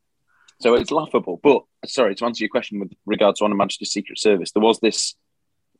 [0.60, 1.40] so it's laughable.
[1.42, 4.64] But sorry to answer your question with regard to On Her Majesty's Secret Service, there
[4.64, 5.16] was this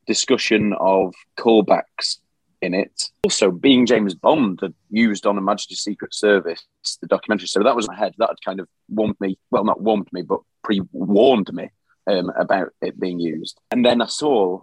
[0.06, 2.18] discussion of callbacks
[2.60, 3.10] in it.
[3.22, 6.64] Also, being James Bond had used On Her Majesty Secret Service,
[7.00, 7.48] the documentary.
[7.48, 8.14] So that was my head.
[8.18, 9.38] That had kind of warned me.
[9.50, 11.70] Well, not warned me, but pre warned me
[12.06, 13.60] um, about it being used.
[13.70, 14.62] And then I saw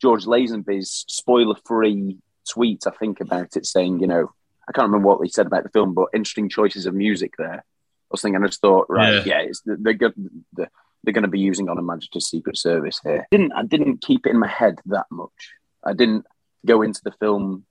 [0.00, 4.32] George Lazenby's spoiler free tweet, I think, about it saying, you know,
[4.68, 7.64] I can't remember what he said about the film, but interesting choices of music there.
[7.64, 10.14] I was thinking, I just thought, right, yeah, yeah they're good.
[10.52, 10.70] They're,
[11.04, 13.26] they're going to be using On Her Majesty Secret Service here.
[13.30, 15.52] I didn't I didn't keep it in my head that much.
[15.84, 16.26] I didn't
[16.66, 17.64] go into the film,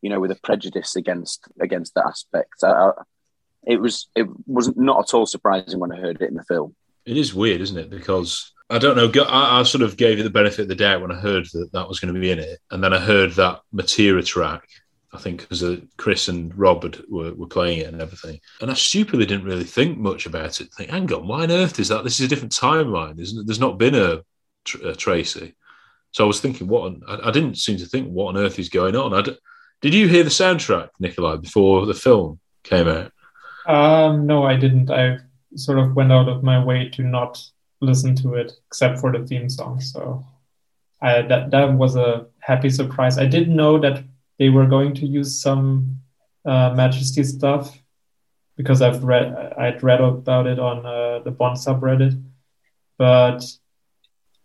[0.00, 2.62] you know, with a prejudice against against that aspect.
[2.62, 2.92] I,
[3.66, 6.74] it was it was not at all surprising when I heard it in the film.
[7.04, 7.90] It is weird, isn't it?
[7.90, 9.24] Because I don't know.
[9.24, 11.72] I, I sort of gave it the benefit of the doubt when I heard that
[11.72, 14.68] that was going to be in it, and then I heard that Matera track.
[15.10, 15.64] I think because
[15.96, 19.96] Chris and Robert were, were playing it and everything, and I stupidly didn't really think
[19.96, 20.72] much about it.
[20.74, 22.04] Think, hang on, why on earth is that?
[22.04, 23.16] This is a different timeline.
[23.16, 24.20] There's, there's not been a,
[24.84, 25.54] a Tracy.
[26.10, 26.82] So I was thinking, what?
[26.82, 29.24] On, I, I, didn't seem to think what on earth is going on.
[29.80, 33.12] Did you hear the soundtrack, Nikolai, before the film came out?
[33.66, 34.90] Um, no, I didn't.
[34.90, 35.18] I
[35.54, 37.42] sort of went out of my way to not
[37.80, 39.80] listen to it, except for the theme song.
[39.80, 40.26] So
[41.00, 43.18] I, that that was a happy surprise.
[43.18, 44.04] I didn't know that
[44.38, 46.00] they were going to use some
[46.44, 47.76] uh, Majesty stuff
[48.56, 52.20] because I've read I'd read about it on uh, the Bond subreddit,
[52.96, 53.44] but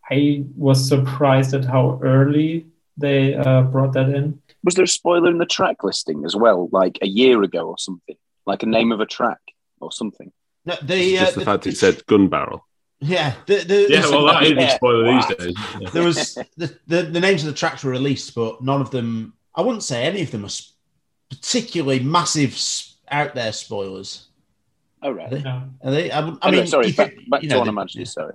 [0.10, 2.68] I was surprised at how early
[2.98, 4.42] they uh, brought that in.
[4.64, 7.78] Was there a spoiler in the track listing as well, like a year ago or
[7.78, 8.16] something,
[8.46, 9.40] like a name of a track
[9.80, 10.32] or something?
[10.66, 12.66] No, the, uh, Just the fact it said gun barrel.
[13.04, 15.22] Yeah, the, the, Yeah, well, that is a spoiler Wow.
[15.28, 15.56] these days.
[15.80, 15.90] Yeah.
[15.92, 19.34] there was the, the the names of the tracks were released, but none of them.
[19.56, 20.50] I wouldn't say any of them are
[21.30, 22.58] particularly massive
[23.10, 24.28] out there spoilers.
[25.02, 25.30] Oh Are right.
[25.30, 25.42] they?
[25.42, 25.64] No.
[25.84, 26.12] Are they?
[26.12, 27.76] I, would- I Anyway, mean, sorry, you back, think- back you to know, Honor they-
[27.76, 28.06] Majesty.
[28.06, 28.34] Sorry.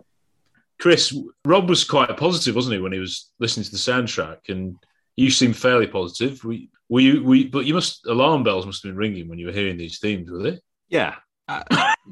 [0.80, 4.48] Chris, Rob was quite positive, wasn't he, when he was listening to the soundtrack?
[4.48, 4.76] And
[5.16, 6.44] you seemed fairly positive.
[6.44, 7.24] We, were you?
[7.24, 9.98] We, but you must alarm bells must have been ringing when you were hearing these
[9.98, 10.60] themes, were they?
[10.88, 11.16] Yeah.
[11.48, 11.62] Uh,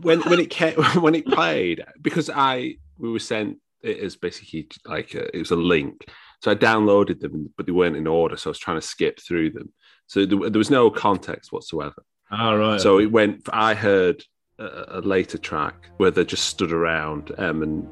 [0.00, 4.68] when when it came, when it played, because I we were sent it as basically
[4.86, 6.08] like a, it was a link,
[6.42, 9.20] so I downloaded them, but they weren't in order, so I was trying to skip
[9.20, 9.72] through them.
[10.06, 12.04] So there, there was no context whatsoever.
[12.30, 12.80] Ah, right.
[12.80, 13.48] So it went.
[13.52, 14.22] I heard
[14.58, 17.88] a, a later track where they just stood around, um, and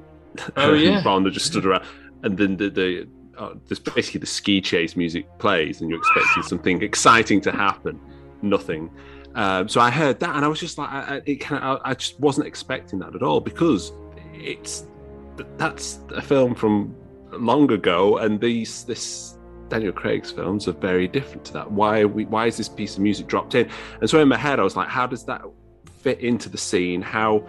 [0.57, 1.03] Oh, yeah.
[1.03, 1.85] Bond just stood around,
[2.23, 6.43] and then the the uh, this basically the ski chase music plays, and you're expecting
[6.43, 8.01] something exciting to happen.
[8.43, 8.91] Nothing.
[9.35, 11.91] Um, so I heard that, and I was just like, I, I, kind of, I,
[11.91, 13.93] I just wasn't expecting that at all because
[14.33, 14.87] it's
[15.57, 16.95] that's a film from
[17.33, 19.37] long ago, and these this
[19.69, 21.71] Daniel Craig's films are very different to that.
[21.71, 22.27] Why we?
[22.27, 23.69] Why is this piece of music dropped in?
[24.01, 25.43] And so in my head, I was like, how does that
[26.01, 27.03] fit into the scene?
[27.03, 27.47] How?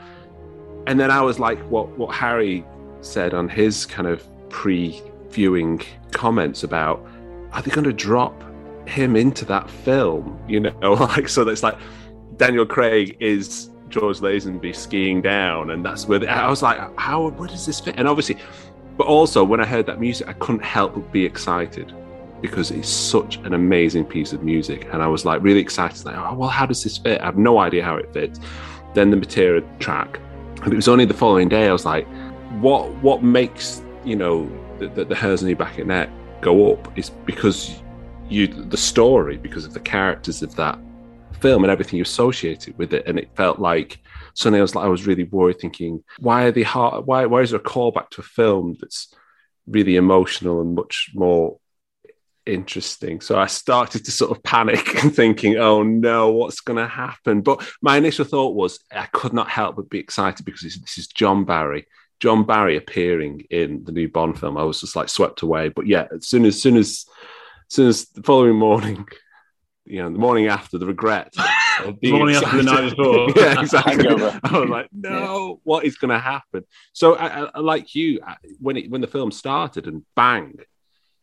[0.88, 2.65] And then I was like, what what Harry
[3.02, 7.06] said on his kind of pre-viewing comments about,
[7.52, 8.41] are they going to drop
[8.88, 10.39] him into that film?
[10.48, 11.78] You know, like so that's like
[12.38, 17.30] Daniel Craig is George Lazenby skiing down, and that's where the, I was like, how?
[17.30, 17.95] Where does this fit?
[17.98, 18.38] And obviously,
[18.98, 21.93] but also when I heard that music, I couldn't help but be excited
[22.41, 26.04] because it's such an amazing piece of music, and I was like really excited.
[26.06, 27.21] Like, oh well, how does this fit?
[27.21, 28.39] I have no idea how it fits.
[28.93, 30.19] Then the Matera track,
[30.63, 32.08] and it was only the following day I was like,
[32.62, 32.89] what?
[32.95, 36.10] What makes you know the, the, the hairs on your back and neck
[36.41, 37.82] go up is because
[38.29, 40.79] you the story because of the characters of that
[41.39, 43.05] film and everything you associated with it.
[43.07, 43.99] And it felt like
[44.33, 47.41] suddenly I was like I was really worried thinking why are they hard why why
[47.41, 49.13] is there a callback to a film that's
[49.67, 51.59] really emotional and much more
[52.45, 53.21] interesting?
[53.21, 57.41] So I started to sort of panic and thinking oh no what's going to happen?
[57.41, 61.07] But my initial thought was I could not help but be excited because this, is
[61.07, 61.88] John Barry
[62.21, 64.57] John Barry appearing in the new Bond film.
[64.57, 65.69] I was just like swept away.
[65.69, 67.05] But yeah as soon as soon as as soon as
[67.69, 69.08] the following morning
[69.86, 71.34] you know, the morning after the regret.
[72.01, 73.30] being morning after the night before.
[73.36, 74.08] yeah, exactly.
[74.08, 76.63] I was like, no, what is going to happen?
[76.93, 80.58] So, I, I, I like you, uh, when it when the film started and bang,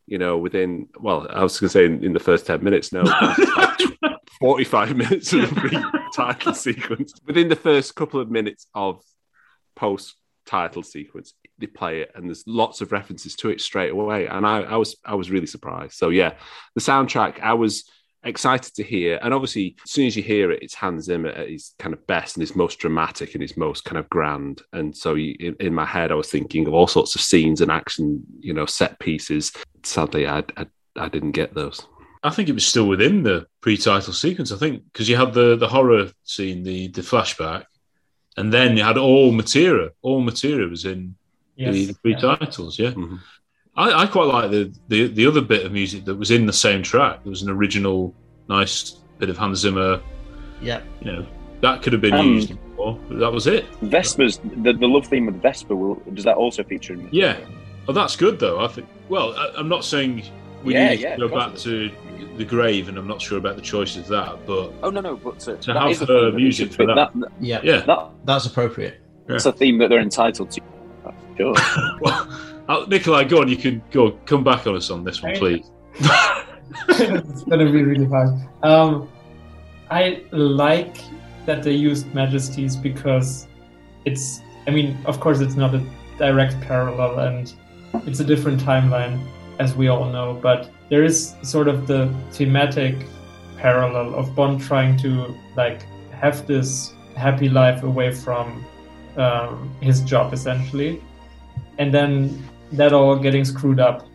[0.06, 2.92] you know, within well, I was going to say in, in the first ten minutes,
[2.92, 3.78] no, like
[4.40, 7.14] forty-five minutes of the title sequence.
[7.26, 9.02] Within the first couple of minutes of
[9.74, 10.14] post
[10.46, 14.46] title sequence, they play it, and there's lots of references to it straight away, and
[14.46, 15.94] I, I was I was really surprised.
[15.94, 16.34] So yeah,
[16.74, 17.84] the soundtrack, I was
[18.24, 19.18] excited to hear.
[19.22, 22.06] And obviously, as soon as you hear it, it's Hans Zimmer at his kind of
[22.06, 24.62] best and his most dramatic and his most kind of grand.
[24.72, 27.60] And so you, in, in my head, I was thinking of all sorts of scenes
[27.60, 29.52] and action, you know, set pieces.
[29.82, 31.86] Sadly, I, I, I didn't get those.
[32.22, 34.52] I think it was still within the pre-title sequence.
[34.52, 37.64] I think because you had the the horror scene, the the flashback,
[38.36, 39.90] and then you had all Matera.
[40.02, 41.16] All Matera was in
[41.62, 41.74] Yes.
[41.74, 42.78] the, the pre-titles.
[42.78, 43.18] Yeah, Mhm.
[43.76, 46.52] I, I quite like the, the the other bit of music that was in the
[46.52, 47.22] same track.
[47.24, 48.14] There was an original,
[48.48, 50.00] nice bit of Hans Zimmer.
[50.60, 50.80] Yeah.
[51.00, 51.26] You know,
[51.62, 52.98] that could have been Um, used before.
[53.10, 53.64] That was it.
[53.82, 57.08] Vesper's the, the love theme of Vesper will does that also feature in?
[57.12, 57.36] Yeah.
[57.88, 58.60] Oh, that's good though.
[58.60, 58.86] I think.
[59.08, 60.22] Well, I, I'm not saying
[60.62, 61.90] we Yeah, need yeah, to of go back to
[62.36, 65.16] the grave, and I'm not sure about the choice of that, but Oh no no,
[65.16, 67.10] but uh, To that have her music for that.
[67.14, 67.60] that, Yeah.
[67.64, 67.80] yeah.
[67.86, 69.00] that That's appropriate.
[69.26, 70.60] that's a theme that they're entitled to.
[71.36, 71.54] Sure.
[72.00, 72.28] Well,
[72.68, 73.48] uh, Nikolai, go on.
[73.48, 74.12] You can go.
[74.26, 75.70] Come back on us on this one, please.
[76.88, 78.30] it's gonna be really hard.
[78.62, 79.08] Um,
[79.90, 80.96] I like
[81.46, 83.46] that they used majesties because
[84.04, 84.40] it's.
[84.66, 85.84] I mean, of course, it's not a
[86.18, 87.52] direct parallel, and
[88.06, 89.20] it's a different timeline,
[89.58, 90.38] as we all know.
[90.40, 93.06] But there is sort of the thematic
[93.58, 98.64] parallel of Bond trying to like have this happy life away from
[99.16, 101.02] um, his job, essentially,
[101.78, 104.06] and then that all getting screwed up.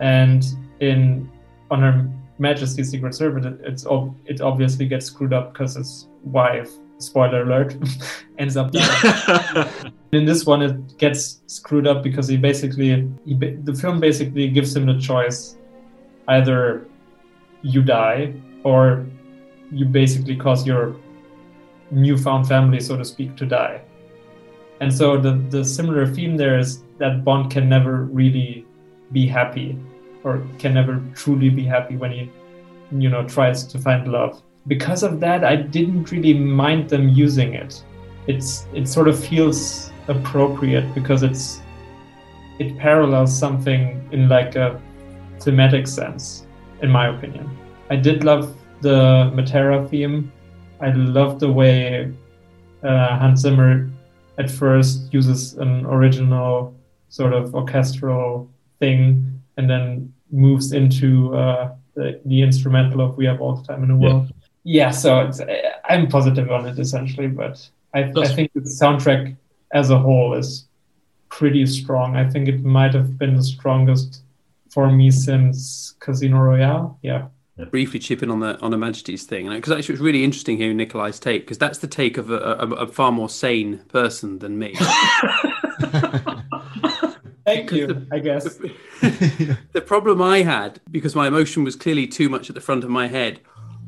[0.00, 0.44] And
[0.80, 1.30] in
[1.70, 6.08] on her Majesty's Secret Service, it, it's ob- it obviously gets screwed up because his
[6.24, 7.76] wife, spoiler alert,
[8.38, 9.68] ends up dying.
[10.12, 14.76] In this one, it gets screwed up because he basically, he, the film basically gives
[14.76, 15.56] him the choice:
[16.28, 16.86] either
[17.62, 18.34] you die
[18.64, 19.06] or
[19.70, 20.96] you basically cause your
[21.90, 23.80] newfound family, so to speak, to die.
[24.80, 28.64] And so the the similar theme there is that Bond can never really
[29.10, 29.76] be happy,
[30.22, 32.30] or can never truly be happy when he,
[32.92, 34.40] you know, tries to find love.
[34.68, 37.82] Because of that, I didn't really mind them using it.
[38.28, 41.60] It's it sort of feels appropriate because it's
[42.60, 44.80] it parallels something in like a
[45.40, 46.46] thematic sense,
[46.82, 47.50] in my opinion.
[47.90, 50.30] I did love the Matera theme.
[50.80, 52.12] I love the way
[52.84, 53.90] uh, Hans Zimmer
[54.38, 56.74] at first uses an original
[57.12, 63.40] sort of orchestral thing and then moves into uh, the, the instrumental of "We Have
[63.40, 64.32] All the Time in the World."
[64.64, 65.40] Yeah, so it's,
[65.84, 69.36] I'm positive on it essentially, but I, I think the soundtrack
[69.74, 70.66] as a whole is
[71.28, 72.16] pretty strong.
[72.16, 74.22] I think it might have been the strongest
[74.70, 76.98] for me since Casino Royale.
[77.02, 77.26] Yeah.
[77.70, 80.56] briefly chip in on the on Her Majesty's thing, because actually it was really interesting
[80.56, 84.38] hearing Nikolai's take, because that's the take of a, a, a far more sane person
[84.38, 84.74] than me.
[87.44, 88.56] Thank you, I guess.
[89.00, 92.90] the problem I had, because my emotion was clearly too much at the front of
[92.90, 93.40] my head,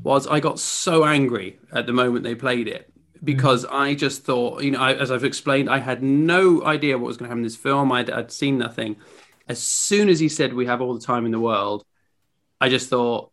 [0.03, 3.25] was I got so angry at the moment they played it mm.
[3.25, 7.07] because I just thought, you know, I, as I've explained, I had no idea what
[7.07, 7.90] was going to happen in this film.
[7.93, 8.97] I'd, I'd seen nothing.
[9.49, 11.85] As soon as he said we have all the time in the world,
[12.61, 13.31] I just thought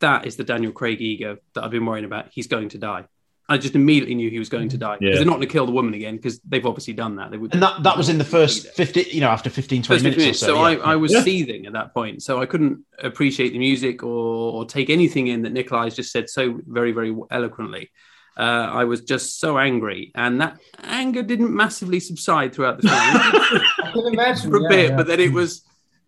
[0.00, 2.28] that is the Daniel Craig ego that I've been worrying about.
[2.32, 3.06] He's going to die.
[3.52, 5.14] I just immediately knew he was going to die because Yeah.
[5.16, 7.30] they're not going to kill the woman again because they've obviously done that.
[7.30, 10.02] They would, And that, that was in the first 50, you know, after 15, 20
[10.02, 10.42] minutes, minutes.
[10.42, 10.60] or So, so.
[10.62, 10.82] I, yeah.
[10.82, 11.22] I was Yeah.
[11.22, 12.22] seething at that point.
[12.22, 16.28] So I couldn't appreciate the music or, or take anything in that Nikolai's just said
[16.30, 17.90] so very, very eloquently.
[18.36, 22.98] Uh, I was just so angry, and that anger didn't massively subside throughout the film
[23.84, 24.50] I can imagine.
[24.50, 24.96] for a yeah, bit, yeah.
[24.96, 25.62] but then it was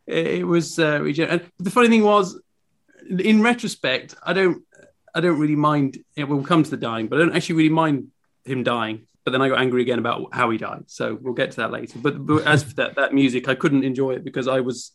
[0.07, 2.41] it was uh, regen- and the funny thing was,
[3.19, 4.63] in retrospect, I don't
[5.15, 5.99] I don't really mind.
[6.17, 8.09] It will come to the dying, but I don't actually really mind
[8.45, 9.07] him dying.
[9.25, 10.85] But then I got angry again about how he died.
[10.89, 11.99] So we'll get to that later.
[11.99, 14.93] But, but as for that that music, I couldn't enjoy it because I was.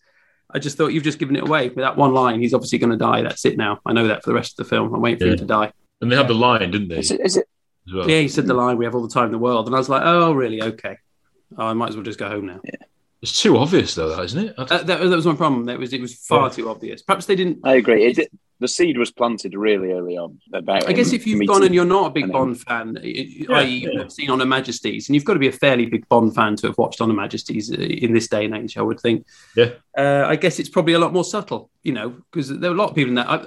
[0.52, 2.42] I just thought you've just given it away with that one line.
[2.42, 3.22] He's obviously going to die.
[3.22, 3.80] That's it now.
[3.86, 4.94] I know that for the rest of the film.
[4.94, 5.32] I'm waiting for Yeah.
[5.34, 5.72] him to die.
[6.02, 6.98] And they had the line, didn't they?
[7.00, 7.46] Is it, is it
[7.94, 8.10] well?
[8.10, 8.78] Yeah, he said the line.
[8.78, 10.62] We have all the time in the world, and I was like, oh, really?
[10.64, 10.98] Okay.
[11.58, 12.62] Oh, I might as well just go home now.
[13.22, 14.54] It's too obvious, though, that isn't it?
[14.58, 15.66] Uh, that, that was my problem.
[15.66, 17.02] That was it was far too obvious.
[17.02, 17.60] Perhaps they didn't.
[17.66, 18.06] I agree.
[18.06, 20.88] It, it, the seed was planted really early on about.
[20.88, 23.54] I guess if you've gone and you're not a big and Bond fan, i- i-
[23.62, 26.34] i.e., you've seen On Her Majesty's, and you've got to be a fairly big Bond
[26.36, 29.00] fan to have watched On Her Majesty's uh, in this day and age, I would
[29.02, 29.26] think.
[29.56, 29.72] Yeah.
[29.98, 32.78] Uh, I guess it's probably a lot more subtle, you know, because there are a
[32.78, 33.30] lot of people in that.
[33.30, 33.46] I,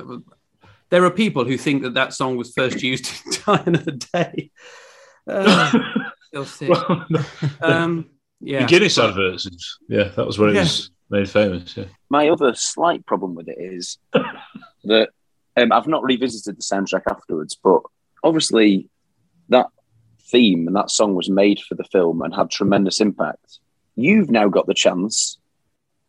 [0.91, 4.51] there are people who think that that song was first used in Die Another Day.
[5.27, 5.79] Uh,
[6.29, 6.69] still sick.
[6.71, 7.07] Well,
[7.61, 8.11] Um,
[8.43, 8.61] yeah.
[8.63, 9.47] The Guinness adverts.
[9.47, 10.63] is- Yeah, that was when it Yeah.
[10.63, 11.77] was made famous.
[11.77, 11.85] Yeah.
[12.11, 13.99] My other slight problem with it is
[14.85, 15.09] that
[15.57, 17.81] um, I've not revisited the soundtrack afterwards, but
[18.25, 18.89] obviously
[19.49, 19.67] that
[20.31, 23.59] theme and that song was made for the film and had tremendous impact.
[23.97, 25.39] You've now got the chance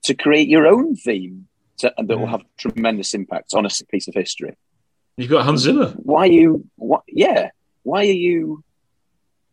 [0.04, 1.48] to create your own theme
[1.80, 4.56] to, and that will have tremendous impact on a piece of history.
[5.18, 5.88] You've got Hans Zimmer.
[5.98, 6.66] Why are you?
[6.78, 7.04] What?
[7.08, 7.50] Yeah.
[7.84, 8.64] Why are you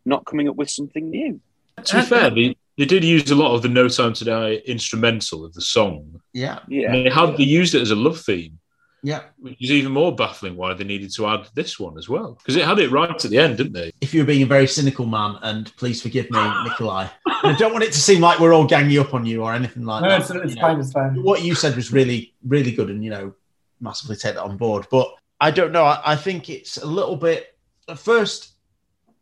[0.05, 1.41] not coming up with something new?
[1.83, 4.53] To be fair, they, they did use a lot of the No Time to Die
[4.65, 6.19] instrumental of the song.
[6.33, 6.57] Yeah.
[6.67, 6.91] Yeah.
[6.91, 8.57] And they had they used it as a love theme,
[9.03, 9.21] Yeah.
[9.37, 12.33] which is even more baffling why they needed to add this one as well.
[12.33, 13.91] Because it had it right at the end, didn't they?
[14.01, 17.07] If you're being a very cynical man, and please forgive me, Nikolai,
[17.43, 19.85] I don't want it to seem like we're all ganging up on you or anything
[19.85, 20.21] like No, that.
[20.21, 20.67] it's, it's you know.
[20.67, 20.79] fine.
[20.79, 21.21] It's fine.
[21.21, 23.35] what you said was really, really good, and you know,
[23.79, 24.87] massively take that on board.
[24.89, 25.07] But
[25.39, 25.83] I don't know.
[25.85, 27.55] I, I think it's a little bit.
[27.87, 28.53] At first,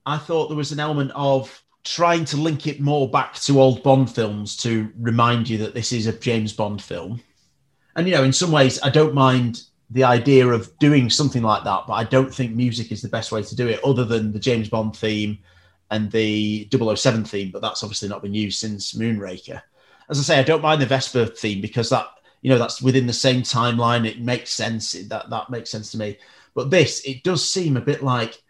[0.06, 3.84] I thought there was an element of trying to link it more back to old
[3.84, 7.22] Bond films to remind you that this is a James Bond film.
[7.96, 11.64] And you know, in some ways, I don't mind the idea of doing something like
[11.64, 14.32] that, but I don't think music is the best way to do it, other than
[14.32, 15.40] the James Bond theme
[15.90, 17.52] and the 007 theme.
[17.52, 19.62] But that's obviously not been used since Moonraker.
[20.10, 22.08] As I say, I don't mind the Vesper theme because that
[22.42, 24.08] you know that's within the same timeline.
[24.08, 24.94] It makes sense.
[24.94, 26.18] That that makes sense to me.
[26.54, 28.42] But this, it does seem a bit like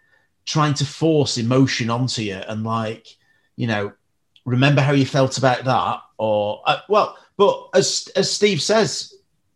[0.46, 3.08] trying to force emotion onto you and like
[3.60, 3.92] you know
[4.46, 7.08] remember how you felt about that or uh, well
[7.38, 9.14] but as as steve says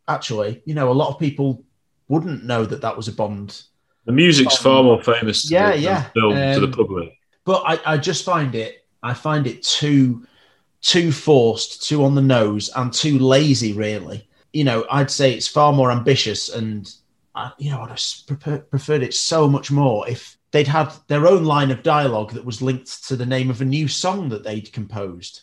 [0.08, 1.64] actually you know a lot of people
[2.10, 3.64] wouldn't know that that was a bond
[4.06, 6.04] The music's far more famous to Yeah, the, yeah.
[6.14, 7.08] film to the Um, public.
[7.46, 10.04] but I, I just find it i find it too
[10.82, 15.48] too forced too on the nose and too lazy really you know i'd say it's
[15.48, 16.94] far more ambitious and
[17.36, 21.28] I, you know, I'd have prefer, preferred it so much more if they'd had their
[21.28, 24.44] own line of dialogue that was linked to the name of a new song that
[24.46, 25.42] they'd composed.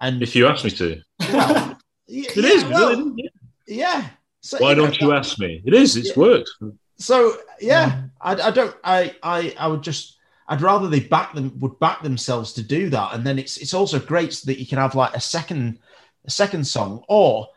[0.00, 1.78] And If you ask me to, well,
[2.08, 2.64] it is.
[2.64, 3.32] well, isn't it?
[3.66, 4.08] yeah.
[4.40, 5.62] So, Why know, don't you that- ask me?
[5.66, 5.96] It is.
[5.96, 6.22] It's Yeah.
[6.22, 6.50] worked.
[6.98, 8.74] So yeah, I, I don't.
[8.82, 10.16] I, I I would just.
[10.48, 13.74] I'd rather they back them would back themselves to do that, and then it's it's
[13.74, 15.78] also great so that you can have like a second
[16.24, 17.48] a second song, or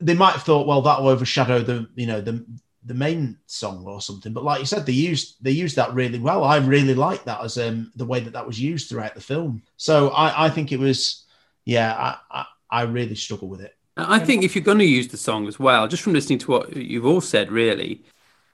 [0.00, 2.46] they might have thought, well, that'll overshadow the you know the
[2.86, 4.32] the main song or something.
[4.32, 6.44] But like you said, they used they used that really well.
[6.44, 9.62] I really like that as um the way that that was used throughout the film.
[9.76, 11.24] So I I think it was
[11.64, 13.76] yeah I I, I really struggle with it.
[13.96, 16.50] I think if you're going to use the song as well, just from listening to
[16.50, 18.04] what you've all said, really,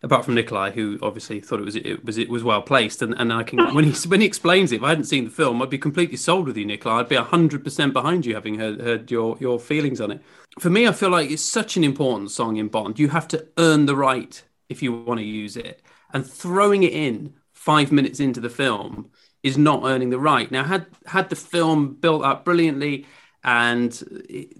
[0.00, 3.12] apart from Nikolai, who obviously thought it was it was it was well placed, and,
[3.14, 5.60] and I can when he when he explains it, if I hadn't seen the film,
[5.60, 7.00] I'd be completely sold with you, Nikolai.
[7.00, 10.22] I'd be hundred percent behind you, having heard, heard your your feelings on it.
[10.58, 12.98] For me, I feel like it's such an important song in Bond.
[12.98, 15.82] You have to earn the right if you want to use it,
[16.12, 19.10] and throwing it in five minutes into the film
[19.42, 20.50] is not earning the right.
[20.50, 23.06] Now, had had the film built up brilliantly
[23.44, 23.92] and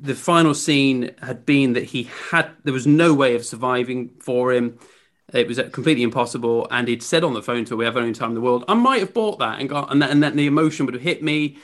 [0.00, 4.52] the final scene had been that he had there was no way of surviving for
[4.52, 4.78] him.
[5.32, 6.66] It was completely impossible.
[6.70, 8.64] And he'd said on the phone to her we have own time in the world.
[8.66, 11.02] I might have bought that and got and, that, and then the emotion would have
[11.02, 11.58] hit me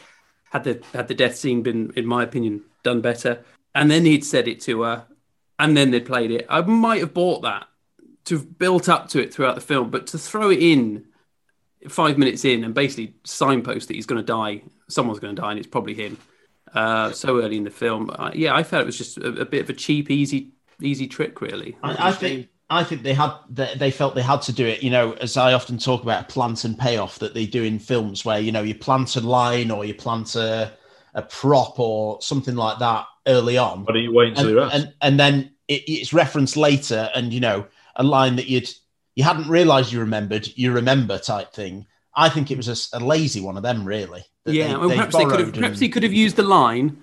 [0.50, 3.44] had the had the death scene been in my opinion done better
[3.78, 5.06] and then he'd said it to her
[5.58, 7.66] and then they'd played it i might have bought that
[8.24, 11.04] to have built up to it throughout the film but to throw it in
[11.88, 15.50] five minutes in and basically signpost that he's going to die someone's going to die
[15.50, 16.18] and it's probably him
[16.74, 18.10] uh, so early in the film.
[18.10, 21.06] Uh, yeah, I felt it was just a, a bit of a cheap, easy, easy
[21.06, 21.76] trick, really.
[21.82, 24.82] I, I think I think they had they, felt they had to do it.
[24.82, 27.78] You know, as I often talk about a plant and payoff that they do in
[27.78, 30.72] films, where you know you plant a line or you plant a
[31.14, 33.84] a prop or something like that early on.
[33.84, 34.74] Why don't you wait until and, you're asked?
[34.74, 37.66] and and then it, it's referenced later, and you know
[37.96, 38.68] a line that you'd
[39.14, 41.86] you hadn't realised you remembered, you remember type thing.
[42.16, 44.24] I think it was a lazy one of them, really.
[44.44, 46.12] that Yeah, they- well, they perhaps they could have borrowed perhaps and- he could have
[46.12, 46.96] used the line,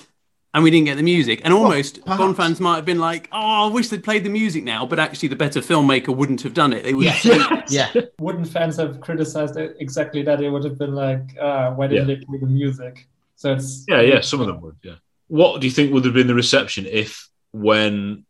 [0.54, 1.42] and we didn't get the music.
[1.44, 2.20] And almost perhaps.
[2.20, 5.00] Bond fans might have been like, "Oh, I wish they'd played the music now." But
[5.00, 6.84] actually, the better filmmaker wouldn't have done it.
[6.84, 7.06] They would.
[7.06, 7.92] Yeah, yeah.
[8.20, 10.42] Wouldn't fans have criticized it exactly that?
[10.42, 12.16] It would have been like, uh, why didn't Yeah.
[12.16, 13.08] they play the music?
[13.36, 14.76] So it's Yeah, yeah, some of them would.
[14.82, 14.96] Yeah.
[15.28, 18.26] What do you think would have been the reception if, when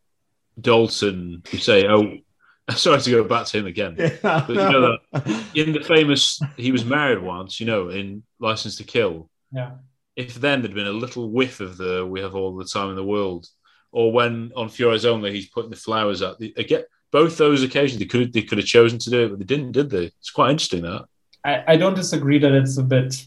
[0.60, 2.18] Dalton, you say, "Oh,
[2.70, 6.72] sorry to go back to him again," but you know that in the famous, he
[6.72, 9.28] was married once, you know, in Licence to Kill.
[9.52, 9.72] Yeah.
[10.14, 12.96] If then there'd been a little whiff of the "We have all the time in
[12.96, 13.48] the world,"
[13.92, 16.38] or when on For Your Eyes Only he's putting the flowers out.
[16.38, 19.38] The, again, both those occasions they could they could have chosen to do it, but
[19.38, 20.04] they didn't, did they?
[20.04, 21.04] It's quite interesting that.
[21.44, 23.26] I, I don't disagree that it's a bit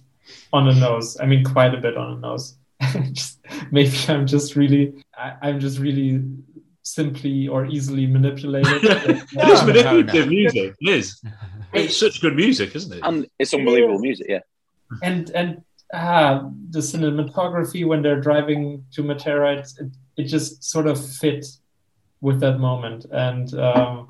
[0.51, 1.17] on the nose.
[1.19, 2.55] I mean, quite a bit on the nose.
[3.11, 3.39] just,
[3.71, 6.23] maybe I'm just really, I, I'm just really
[6.83, 8.83] simply or easily manipulated.
[8.83, 10.29] it is manipulative no.
[10.29, 10.75] music.
[10.81, 11.21] It is.
[11.73, 13.01] It's such good music, isn't it?
[13.03, 14.39] And it's unbelievable music, yeah.
[15.03, 15.63] and and
[15.93, 21.45] ah, the cinematography when they're driving to Matera, it, it, it just sort of fit
[22.21, 23.05] with that moment.
[23.11, 24.09] And um,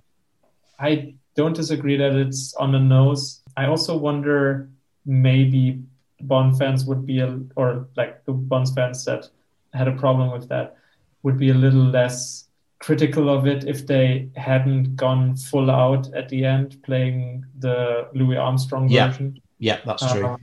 [0.79, 3.41] I don't disagree that it's on the nose.
[3.57, 4.69] I also wonder
[5.05, 5.81] maybe
[6.21, 9.29] Bond fans would be a, or like the Bond fans that
[9.73, 10.75] had a problem with that
[11.23, 12.45] would be a little less
[12.79, 18.37] critical of it if they hadn't gone full out at the end playing the Louis
[18.37, 19.07] Armstrong Yeah.
[19.07, 19.39] version.
[19.59, 20.25] Yeah, that's true.
[20.25, 20.41] Um,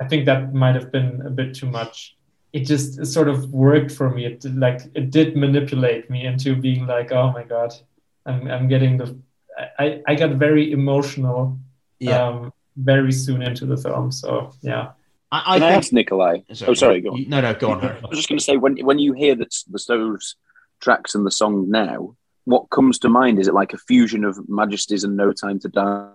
[0.00, 2.16] I think that might have been a bit too much.
[2.52, 4.24] It just it sort of worked for me.
[4.26, 7.72] It did, like it did manipulate me into being like, oh my god,
[8.26, 9.16] I'm I'm getting the.
[9.78, 11.58] I I got very emotional.
[11.98, 12.22] Yeah.
[12.22, 14.10] Um, very soon into the film.
[14.12, 14.90] So yeah.
[15.32, 15.78] I, I Can I, think.
[15.84, 16.38] ask Nikolai?
[16.66, 17.16] oh, sorry, go on.
[17.18, 17.80] You- No, no, go on.
[17.80, 17.98] Harry.
[18.04, 20.36] I was just going to say when when you hear the the those
[20.80, 22.14] tracks and the song now,
[22.44, 23.38] what comes to mind?
[23.38, 26.10] Is it like a fusion of Majesty's and No Time to Die,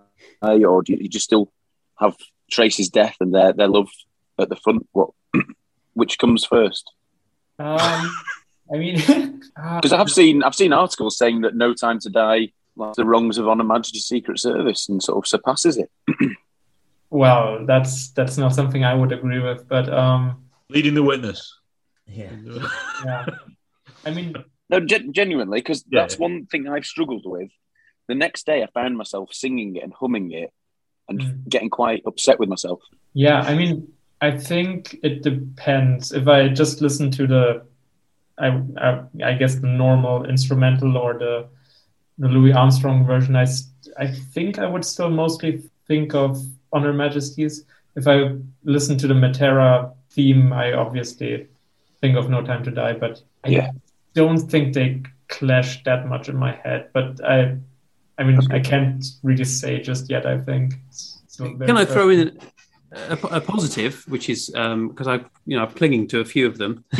[0.64, 1.52] or do you, you just still
[1.98, 2.14] have
[2.50, 3.88] Tracy's death and their their love
[4.38, 4.86] at the front?
[4.92, 5.10] What
[5.94, 6.90] which comes first?
[7.58, 8.10] Um,
[8.72, 8.96] I mean,
[9.56, 13.04] uh, Because I've seen I've seen articles saying that No Time to Die like the
[13.04, 15.90] wrongs of On Her Majesty's Secret Service and sort of surpasses it.
[17.12, 21.40] well, that's that's not something I would agree with, but um, Leading the witness.
[22.06, 22.32] Yeah.
[23.04, 23.26] yeah.
[24.06, 24.34] I mean,
[24.70, 26.00] No, gen- genuinely, because Yeah.
[26.00, 27.50] that's one thing I've struggled with.
[28.08, 30.50] The next day, I found myself singing it and humming it,
[31.08, 31.48] and Mm.
[31.48, 32.80] getting quite upset with myself.
[33.12, 36.12] Yeah, I mean, I think it depends.
[36.12, 37.62] If I just listen to the,
[38.38, 38.48] I,
[38.78, 39.00] I,
[39.30, 41.48] I guess the normal instrumental or the,
[42.18, 43.46] the Louis Armstrong version, I
[43.98, 46.38] I think I would still mostly think of
[46.72, 47.64] On Her Majesty's.
[47.96, 51.46] If I listen to the Matera theme, I obviously
[52.00, 53.70] think of No Time to Die, but I Yeah.
[54.14, 56.88] don't think they clash that much in my head.
[56.92, 57.56] But I,
[58.18, 60.26] I mean, I can't really say just yet.
[60.26, 60.74] I think.
[60.90, 62.38] So Can I throw in
[62.92, 65.16] a, a positive, which is because I,
[65.46, 66.84] you know, I'm clinging to a few of them.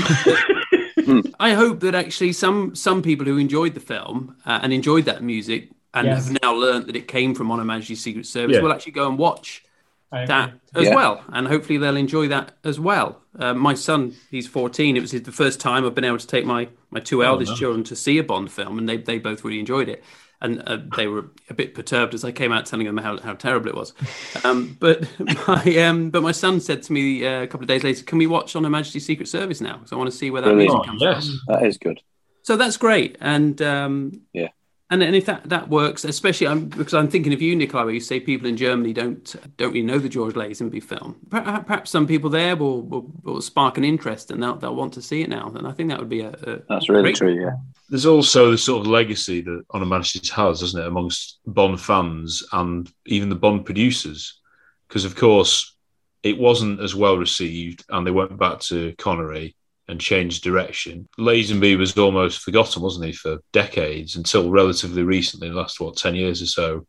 [1.41, 5.23] I hope that actually some some people who enjoyed the film uh, and enjoyed that
[5.23, 6.29] music and Yes.
[6.29, 8.63] have now learned that it came from On Her Majesty's Secret Service Yeah.
[8.63, 9.63] will actually go and watch
[10.11, 10.95] that as Yeah.
[10.95, 13.23] well, and hopefully they'll enjoy that as well.
[13.39, 14.97] Uh, my son, he's 14.
[14.97, 17.53] It was his, the first time I've been able to take my my two eldest
[17.53, 17.59] nice.
[17.59, 20.05] children to see a Bond film, and they they both really enjoyed it.
[20.43, 23.35] And uh, they were a bit perturbed as I came out telling them how, how
[23.35, 23.95] terrible it was.
[24.45, 25.07] Um, but
[25.47, 28.19] my um, but my son said to me uh, a couple of days later, "Can
[28.19, 29.75] we watch On Her Majesty's Secret Service now?
[29.77, 30.73] Because I want to see where that Brilliant.
[30.75, 31.27] music Oh, comes yes.
[31.29, 32.01] from." That is good.
[32.43, 34.49] So that's great, and um, Yeah.
[34.93, 37.95] And, and if that, that works, especially I'm, because I'm thinking of you, Nikolai, where
[37.95, 41.17] you say people in Germany don't don't really know the George Lazenby film.
[41.31, 44.93] Perhaps, perhaps some people there will, will, will spark an interest, and they'll, they'll want
[44.93, 45.51] to see it now.
[45.57, 47.33] And I think that would be a, a That's really great- true.
[47.43, 47.57] Yeah.
[47.89, 51.81] There's also the sort of legacy that On Her Majesty's has, isn't it, amongst Bond
[51.81, 54.41] fans and even the Bond producers?
[54.89, 55.75] Because, of course,
[56.23, 59.57] it wasn't as well received, and they went back to Connery
[59.89, 61.09] and changed direction.
[61.19, 66.15] Lazenby was almost forgotten, wasn't he, for decades until relatively recently, the last, what, 10
[66.15, 66.87] years or so.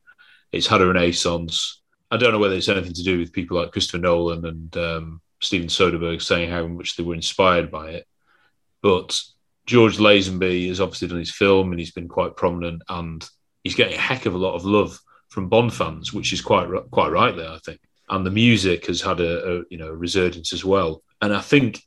[0.52, 1.82] It's had a renaissance.
[2.12, 5.22] I don't know whether it's anything to do with people like Christopher Nolan and um,
[5.41, 8.08] Steven Soderbergh saying how much they were inspired by it.
[8.82, 9.20] But
[9.66, 13.28] George Lazenby has obviously done his film and he's been quite prominent and
[13.64, 16.70] he's getting a heck of a lot of love from Bond fans, which is quite
[16.91, 17.80] quite right there, I think.
[18.10, 21.02] And the music has had a, a you know resurgence as well.
[21.22, 21.82] And I think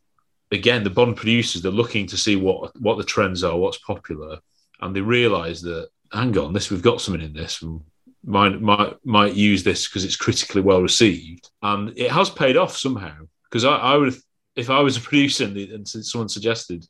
[0.53, 4.39] again the Bond producers they're looking to see what what the trends are, what's popular,
[4.81, 7.63] and they realise that hang on, this we've got something in this.
[7.63, 7.81] And
[8.25, 12.77] might might might use this because it's critically well received, and it has paid off
[12.77, 13.17] somehow.
[13.45, 14.15] Because I, I would,
[14.57, 16.85] if I was a producer and, the, and someone suggested,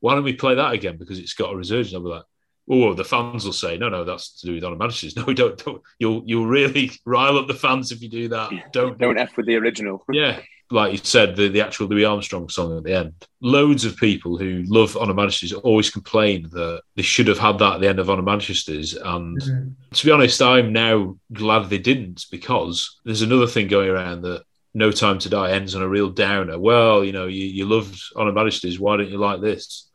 [0.00, 1.94] why don't we play that again because it's got a resurgence?
[1.94, 2.22] I'll be like,
[2.70, 5.16] oh, the fans will say, no, no, that's to do with On Her Majesty's.
[5.16, 5.82] No, don't, don't.
[5.98, 8.50] You'll you'll really rile up the fans if you do that.
[8.72, 10.04] Don't Don't f with the original.
[10.10, 10.40] yeah,
[10.70, 13.14] like you said, the, the actual Louis Armstrong song at the end.
[13.40, 17.58] Loads of people who love On Her Majesty's always complain that they should have had
[17.58, 18.94] that at the end of On Her Majesty's.
[18.94, 19.72] And Mhm.
[19.94, 24.42] to be honest, I'm now glad they didn't because there's another thing going around that
[24.74, 26.58] No Time to Die ends on a real downer.
[26.58, 28.78] Well, you know, you, you loved On Her Majesty's.
[28.78, 29.88] Why don't you like this?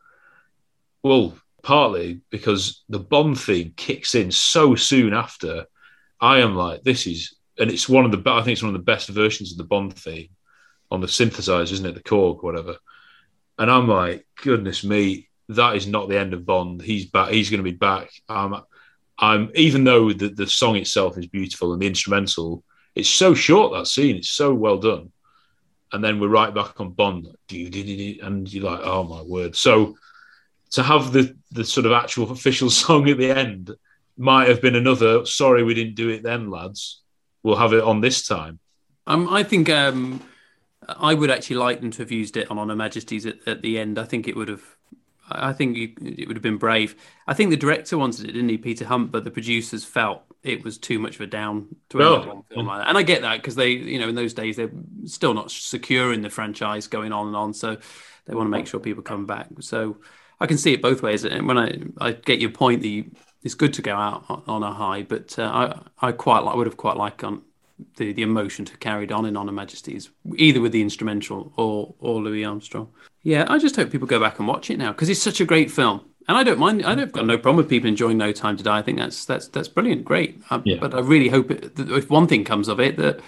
[1.02, 5.66] Well, partly because the Bond theme kicks in so soon after.
[6.20, 8.80] I am like, this is, and it's one of the, I think it's one of
[8.80, 10.28] the best versions of the Bond theme
[10.90, 11.94] on the synthesizer, isn't it?
[11.94, 12.76] The Korg, whatever.
[13.58, 16.82] And I'm like, goodness me, that is not the end of Bond.
[16.82, 17.30] He's back.
[17.30, 18.10] He's going to be back.
[18.28, 18.62] Um,
[19.18, 22.64] I'm even though the, the song itself is beautiful and the instrumental,
[22.94, 24.16] it's so short that scene.
[24.16, 25.12] It's so well done.
[25.92, 29.54] And then we're right back on Bond, and you're like, oh my word.
[29.54, 29.96] So
[30.72, 33.70] to have the the sort of actual official song at the end
[34.16, 35.24] might have been another.
[35.26, 37.02] Sorry, we didn't do it then, lads.
[37.42, 38.58] We'll have it on this time.
[39.06, 40.20] Um, I think um,
[40.88, 43.78] I would actually like them to have used it on Honor Majesties at, at the
[43.78, 43.98] end.
[43.98, 44.62] I think it would have.
[45.30, 46.94] I think you, it would have been brave.
[47.26, 49.10] I think the director wanted it, didn't he, Peter Hunt?
[49.10, 52.28] But the producers felt it was too much of a down to end Well, up
[52.28, 52.88] on a film like that.
[52.88, 54.70] And I get that because they, you know, in those days they're
[55.06, 57.78] still not secure in the franchise going on and on, so
[58.26, 59.48] they want to make sure people come back.
[59.60, 59.96] So
[60.40, 61.24] I can see it both ways.
[61.24, 63.10] And when I I get your point you,
[63.42, 66.56] it's good to go out on, on a high, but uh, I I quite like
[66.56, 67.42] would have quite liked on
[67.96, 71.94] the, the emotion to carried on in On Her Majesty's, either with the instrumental or
[72.00, 72.88] or Louis Armstrong.
[73.22, 75.44] Yeah, I just hope people go back and watch it now because it's such a
[75.44, 76.84] great film, and I don't mind.
[76.84, 78.78] I don't got no problem with people enjoying No Time to Die.
[78.78, 80.40] I think that's that's that's brilliant, great.
[80.50, 80.76] I, Yeah.
[80.80, 83.20] But I really hope it, if one thing comes of it, that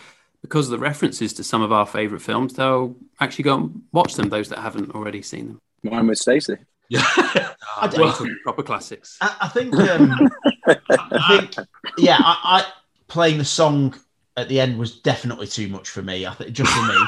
[0.42, 4.14] because of the references to some of our favourite films, they'll actually go and watch
[4.14, 4.28] them.
[4.28, 5.60] Those that haven't already seen them.
[5.82, 6.56] Mine with Stacey.
[6.88, 7.04] Yeah.
[7.78, 9.18] Ah, don't- we're proper classics.
[9.20, 10.30] I, I think, um,
[10.66, 11.66] I think,
[11.98, 12.72] yeah, I, I
[13.06, 13.94] playing the song
[14.36, 16.26] at the end was definitely too much for me.
[16.26, 16.96] I think just for me.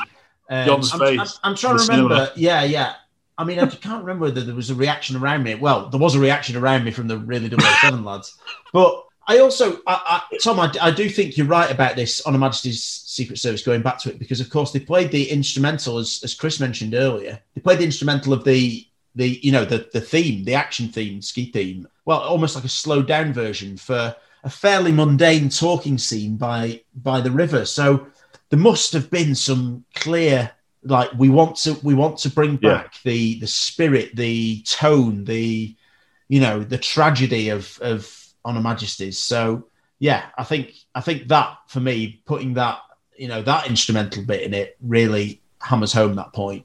[0.51, 2.15] Um, John's I'm, face I'm, I'm trying to remember.
[2.15, 2.33] cinema.
[2.35, 2.95] Yeah, yeah.
[3.37, 5.55] I mean, I can't remember whether there was a reaction around me.
[5.57, 8.39] Well, there was a reaction around me from the really 007 lads.
[8.73, 12.33] But I also, I, I, Tom, I, I do think you're right about this on
[12.33, 15.99] Her Majesty's Secret Service going back to it because, of course, they played the instrumental
[15.99, 17.39] as, as Chris mentioned earlier.
[17.55, 21.21] They played the instrumental of the the you know the the theme, the action theme,
[21.21, 21.87] ski theme.
[22.07, 27.21] Well, almost like a slowed down version for a fairly mundane talking scene by by
[27.21, 27.65] the river.
[27.65, 28.07] So
[28.51, 30.51] there must have been some clear
[30.85, 32.83] like we want to we want to bring Yeah.
[32.83, 35.77] back the the spirit, the tone, the
[36.29, 38.15] you know the tragedy of of
[38.45, 39.19] on Her Majesty's.
[39.19, 39.69] So
[39.99, 42.79] yeah, I think I think that for me, putting that
[43.17, 46.65] you know that instrumental bit in it really hammers home that point.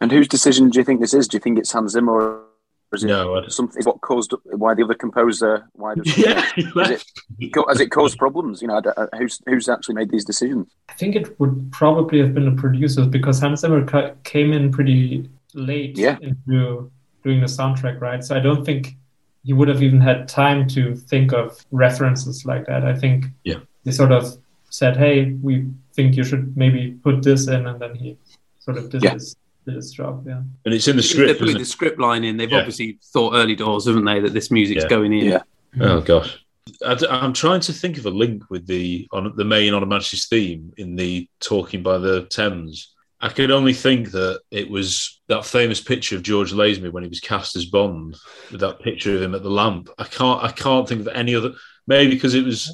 [0.00, 1.26] And whose decision do you think this is?
[1.26, 2.44] Do you think it's Hans Zimmer?
[2.90, 3.78] Or is it No, something?
[3.78, 5.68] Is what caused why the other composer?
[5.74, 8.62] Why does Yeah, he it, has it caused problems?
[8.62, 10.68] You know, I don't- uh, who's who's actually made these decisions?
[10.88, 14.72] I think it would probably have been the producers because Hans Zimmer ca- came in
[14.72, 16.16] pretty late Yeah.
[16.22, 16.90] into
[17.24, 18.24] doing the soundtrack, right?
[18.24, 18.96] So I don't think
[19.44, 22.84] he would have even had time to think of references like that.
[22.84, 23.60] I think Yeah.
[23.84, 24.38] they sort of
[24.70, 28.16] said, "Hey, we think you should maybe put this in," and then he
[28.60, 29.12] sort of did Yeah.
[29.14, 29.36] his
[29.66, 29.96] did his.
[29.98, 30.42] Yeah.
[30.64, 31.26] And it's in the script.
[31.28, 32.36] They're putting the script line in.
[32.36, 32.58] They've Yeah.
[32.58, 34.88] obviously thought early doors, haven't they, that this music's Yeah.
[34.88, 35.26] going in.
[35.26, 35.36] Yeah.
[35.74, 35.82] it?
[35.82, 36.38] Oh gosh.
[36.84, 39.86] I, am trying to think of a link with the on the main on Her
[39.86, 42.94] Majesty's theme in the Talking by the Thames.
[43.20, 47.08] I could only think that it was that famous picture of George Lazenby when he
[47.08, 48.16] was cast as Bond,
[48.52, 49.88] with that picture of him at the lamp.
[49.98, 51.52] I can't I can't think of any other
[51.86, 52.72] maybe because it was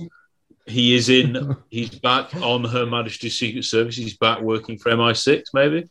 [0.66, 5.45] he is in he's back on Her Majesty's Secret Service, he's back working for MI6,
[5.55, 5.89] maybe.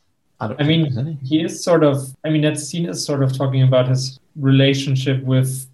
[0.51, 2.15] I, I mean, he is sort of.
[2.23, 5.67] I mean, that scene is sort of talking about his relationship with,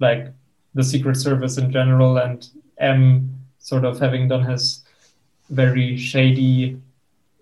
[0.00, 0.32] like,
[0.74, 2.48] the Secret Service in general, and
[2.78, 4.84] M sort of having done his
[5.50, 6.80] very shady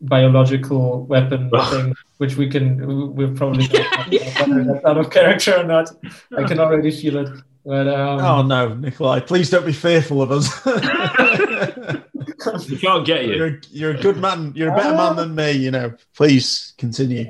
[0.00, 3.14] biological weapon thing, which we can.
[3.14, 4.10] We're probably about
[4.48, 5.90] whether that's out of character or not.
[6.36, 7.28] I can already feel it.
[7.64, 9.20] But um, Oh no, Nikolai!
[9.20, 10.48] Please don't be fearful of us.
[12.70, 13.34] We can't get you.
[13.34, 14.52] you're, you're a good man.
[14.54, 15.52] You're a better man than me.
[15.52, 15.94] You know.
[16.14, 17.26] Please continue.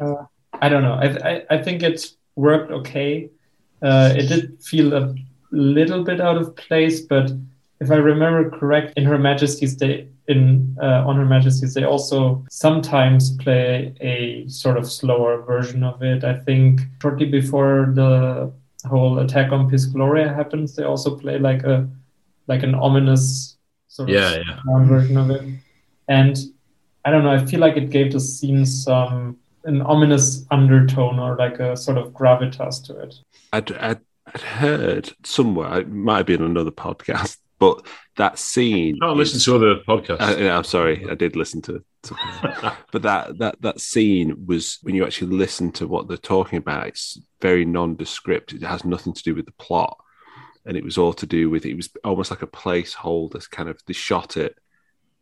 [0.61, 0.95] I don't know.
[0.95, 3.31] I, I, I think it's worked okay.
[3.83, 5.15] Uh, it did feel a
[5.51, 7.31] little bit out of place, but
[7.81, 12.45] if I remember correct, in Her Majesty's Day, in uh, on Her Majesty's Day, also
[12.51, 16.25] sometimes play a sort of slower version of it.
[16.25, 18.51] I think shortly before the
[18.87, 21.89] whole attack on Piz Gloria happens, they also play like a
[22.47, 23.54] like an ominous
[23.95, 24.85] sort of Yeah, yeah.
[24.87, 25.43] version of it.
[26.09, 26.37] And
[27.05, 31.37] I don't know, I feel like it gave the scene some an ominous undertone or
[31.37, 33.15] like a sort of gravitas to it.
[33.53, 37.87] I'd, I'd, I'd heard somewhere, it might have been another podcast, but
[38.17, 38.99] that scene.
[39.01, 40.21] Can't listen to other podcasts.
[40.21, 42.17] Uh, yeah, I'm sorry, I did listen to, to
[42.93, 46.89] but that that that scene was when you actually listen to what they're talking about.
[46.89, 48.55] It's very nondescript.
[48.55, 49.97] It has nothing to do with the plot,
[50.67, 53.49] and it was all to do with it was almost like a placeholder.
[53.51, 54.59] Kind of they shot it,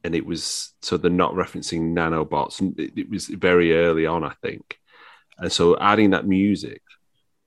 [0.04, 4.34] and it was so they're not referencing nanobots, it, it was very early on, I
[4.42, 4.78] think.
[5.38, 6.82] And so adding that music,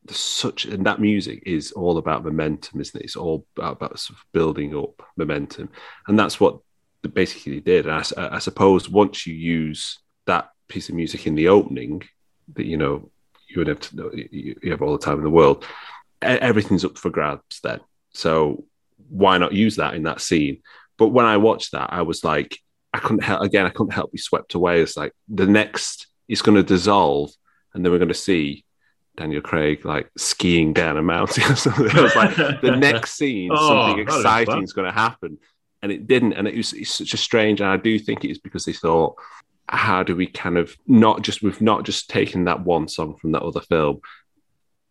[0.10, 3.06] such and that music is all about momentum, isn't it?
[3.06, 5.70] It's all about, sort of building up momentum,
[6.08, 6.60] and that's what
[7.02, 7.88] they basically did.
[7.88, 12.04] And I, I suppose once you use that piece of music in the opening,
[12.56, 13.10] that you know
[13.48, 15.66] you would have to know you have all the time in the world.
[16.26, 17.80] Everything's up for grabs then.
[18.14, 18.66] So
[19.10, 20.62] why not use that in that scene?
[20.98, 22.58] But when I watched that, I was like,
[22.94, 23.66] I couldn't help again.
[23.66, 24.82] I couldn't help be swept away.
[24.82, 27.32] It's like the next is going to dissolve,
[27.74, 28.64] and then we're going to see
[29.18, 31.90] Daniel Craig like skiing down a mountain or something.
[31.90, 34.64] I was like, the next scene, Oh, something exciting fun.
[34.64, 35.38] is going to happen,
[35.82, 36.34] and it didn't.
[36.34, 37.60] And it was it's such a strange.
[37.60, 39.16] And I do think it is because they thought,
[39.68, 43.34] how do we kind of not just we've not just taken that one song from
[43.34, 44.00] that other film.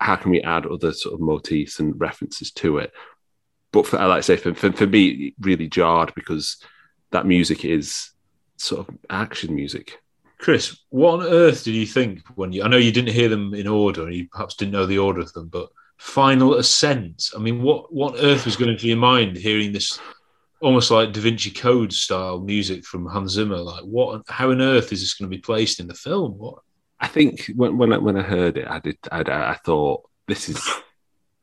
[0.04, 2.92] How can we add other sort of motifs and references to it?
[3.72, 6.58] But for, like I say, for, for, for me, it really jarred because
[7.10, 8.10] that music is
[8.58, 9.98] sort of action music.
[10.36, 12.62] Chris, what on earth did you think when you?
[12.62, 15.22] I know you didn't hear them in order, and you perhaps didn't know the order
[15.22, 17.30] of them, but Final Ascent.
[17.34, 19.98] I mean, what what on earth was going through your mind hearing this
[20.60, 23.56] almost like Da Vinci Code style music from Hans Zimmer?
[23.56, 24.20] Like, what?
[24.28, 26.32] How on earth is this going to be placed in the film?
[26.32, 26.58] What?
[27.00, 28.98] I think when when I, when I heard it, I did.
[29.10, 30.66] I, I thought this is,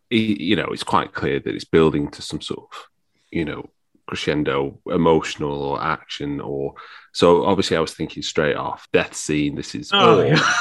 [0.10, 2.88] you know, it's quite clear that it's building to some sort of,
[3.32, 3.70] you know,
[4.08, 6.74] crescendo, emotional or action or.
[7.14, 9.56] So obviously, I was thinking straight off death scene.
[9.56, 10.54] This is Oh, or, yeah.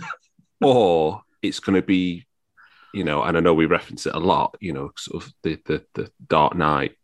[0.62, 2.26] or it's going to be,
[2.92, 4.56] you know, and I know we reference it a lot.
[4.60, 6.96] You know, sort of the the, the Dark Knight,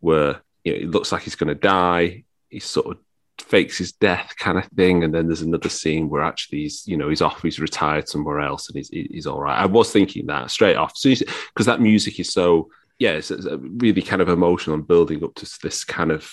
[0.00, 2.24] where you know it looks like he's going to die.
[2.50, 2.98] He's sort of
[3.42, 6.96] fakes his death kind of thing and then there's another scene where actually he's you
[6.96, 10.26] know he's off he's retired somewhere else and he's, he's all right i was thinking
[10.26, 12.68] that straight off because that music is so
[12.98, 16.32] yeah it's, it's really kind of emotional and building up to this kind of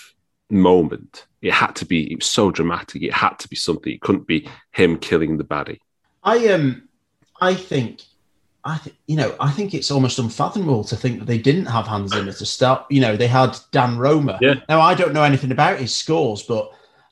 [0.50, 4.00] moment it had to be it was so dramatic it had to be something it
[4.00, 5.78] couldn't be him killing the baddie
[6.22, 6.88] I um,
[7.40, 8.02] I think,
[8.64, 11.86] I th- you know, I think it's almost unfathomable to think that they didn't have
[11.86, 12.84] Hans Zimmer to start.
[12.90, 14.38] You know, they had Dan Romer.
[14.40, 14.56] Yeah.
[14.68, 16.70] Now I don't know anything about his scores, but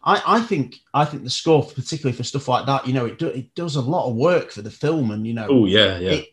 [0.08, 3.18] I, I think I think the score, particularly for stuff like that, you know, it
[3.18, 5.98] do, it does a lot of work for the film, and you know, Oh yeah,
[5.98, 6.10] yeah.
[6.12, 6.28] it,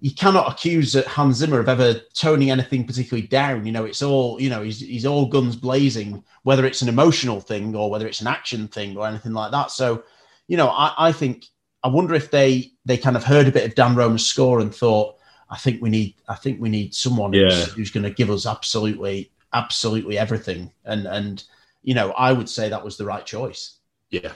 [0.00, 3.66] you cannot accuse Hans Zimmer of ever toning anything particularly down.
[3.66, 4.62] You know, it's all you know.
[4.62, 8.66] He's he's all guns blazing, whether it's an emotional thing or whether it's an action
[8.68, 9.70] thing or anything like that.
[9.70, 10.02] So,
[10.48, 11.46] you know, I, I think
[11.84, 14.74] I wonder if they they kind of heard a bit of Dan Romer's score and
[14.74, 15.16] thought,
[15.50, 17.50] I think we need I think we need someone Yeah.
[17.50, 20.70] who's, who's going to give us absolutely absolutely everything.
[20.84, 21.44] And and
[21.82, 23.78] you know, I would say that was the right choice.
[24.10, 24.32] Yeah,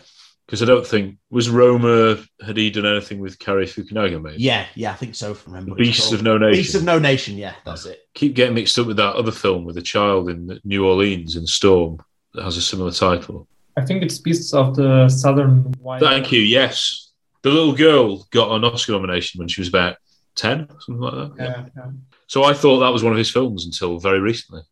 [0.46, 4.38] because I don't think was Romer had he done anything with Cary Fukunaga, mate.
[4.38, 5.34] Yeah, yeah, I think so.
[5.34, 6.52] From remember what Beasts of No Nation.
[6.52, 7.36] Beasts of No Nation.
[7.36, 8.00] Yeah, that's it.
[8.14, 11.46] Keep getting mixed up with that other film with a child in New Orleans in
[11.46, 11.98] Storm
[12.34, 13.48] that has a similar title.
[13.76, 16.02] I think it's Beasts of the Southern Wild.
[16.02, 16.40] Thank you.
[16.40, 17.10] Yes,
[17.42, 19.96] the little girl got an Oscar nomination when she was about
[20.36, 21.32] ten, something like that.
[21.38, 21.90] Yeah, yeah.
[22.26, 24.62] So I thought that was one of his films until very recently.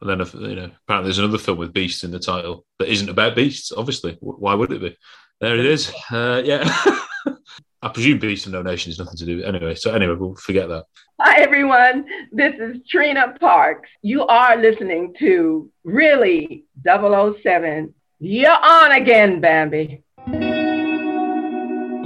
[0.00, 3.08] And then, you know, apparently there's another film with beasts in the title that isn't
[3.08, 3.72] about beasts.
[3.72, 4.96] Obviously, why would it be?
[5.40, 5.92] There it is.
[6.10, 6.64] Uh, yeah,
[7.82, 9.36] I presume beasts and no nation has nothing to do.
[9.36, 10.84] With Anyway, so anyway, we'll forget that.
[11.20, 12.04] Hi, everyone.
[12.30, 13.88] This is Trina Parks.
[14.02, 17.94] You are listening to Really 007.
[18.18, 20.02] You're on again, Bambi.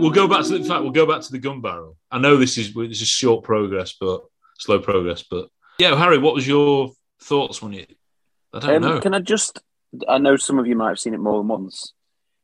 [0.01, 0.83] We'll go back to the in fact.
[0.83, 1.97] We'll go back to the gun barrel.
[2.11, 4.23] I know this is this is short progress, but
[4.59, 5.23] slow progress.
[5.23, 7.87] But yeah, Harry, what was your thoughts when you?
[8.53, 9.01] I don't Um, know.
[9.01, 9.61] Can I just?
[10.09, 11.93] I know some of you might have seen it more than once.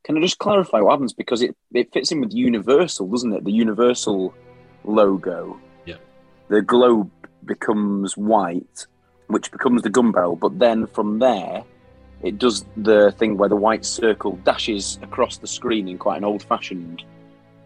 [0.04, 3.44] Can I just clarify what happens because it, it fits in with Universal, doesn't it?
[3.44, 4.34] The Universal
[4.84, 5.58] logo.
[5.84, 5.96] Yeah.
[6.48, 7.10] The globe
[7.44, 8.86] becomes white,
[9.28, 11.64] which becomes the gun barrel, but then from there,
[12.22, 16.24] it does the thing where the white circle dashes across the screen in quite an
[16.24, 17.02] old-fashioned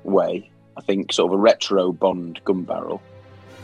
[0.04, 0.50] way.
[0.76, 3.02] I think sort of a retro Bond gun barrel.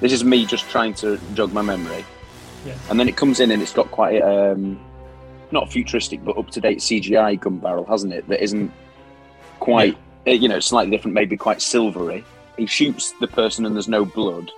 [0.01, 2.05] This is me just trying to jog my memory.
[2.67, 2.79] Yes.
[2.91, 4.79] And then it comes in and it's got quite um,
[5.53, 8.29] not futuristic but up to date CGI gun barrel, hasn't it?
[8.29, 8.73] That isn't
[9.61, 9.97] quite
[10.27, 12.25] uh, you know slightly different, maybe quite silvery.
[12.57, 14.51] He shoots the person and there's no blood,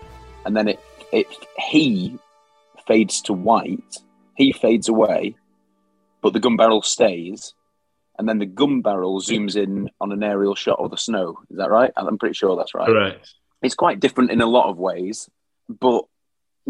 [0.46, 0.80] and then it
[1.12, 1.26] it
[1.58, 2.18] he
[2.86, 3.98] fades to white.
[4.34, 5.34] He fades away,
[6.22, 7.54] but the gun barrel stays.
[8.18, 11.38] And then the gun barrel zooms in on an aerial shot of the snow.
[11.50, 11.92] Is that right?
[11.96, 13.32] I'm pretty sure that's right Correct.
[13.62, 15.30] it's quite different in a lot of ways,
[15.68, 16.04] but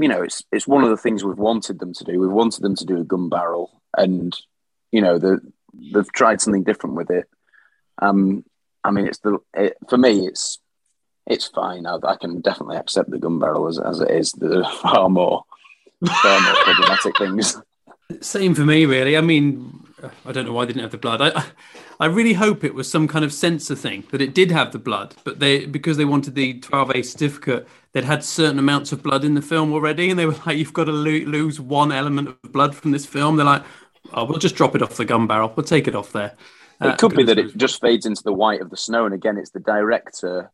[0.00, 2.20] you know, it's it's one of the things we've wanted them to do.
[2.20, 4.36] We've wanted them to do a gun barrel, and
[4.92, 5.40] you know, the,
[5.92, 7.26] they've tried something different with it.
[8.00, 8.44] Um,
[8.84, 10.58] I mean, it's the it, for me, it's
[11.26, 11.86] it's fine.
[11.86, 14.32] I, I can definitely accept the gun barrel as, as it is.
[14.32, 15.44] There are far more
[16.06, 17.60] far more problematic things.
[18.20, 19.16] Same for me, really.
[19.16, 19.84] I mean,
[20.24, 21.20] I don't know why they didn't have the blood.
[21.20, 21.44] I,
[22.00, 24.78] I really hope it was some kind of sensor thing that it did have the
[24.78, 29.24] blood, but they because they wanted the 12A certificate, they'd had certain amounts of blood
[29.24, 32.28] in the film already, and they were like, "You've got to lo- lose one element
[32.28, 33.64] of blood from this film." They're like,
[34.12, 35.52] "Oh, we'll just drop it off the gun barrel.
[35.56, 36.34] We'll take it off there."
[36.80, 39.14] Uh, it could be that it just fades into the white of the snow, and
[39.14, 40.50] again, it's the director,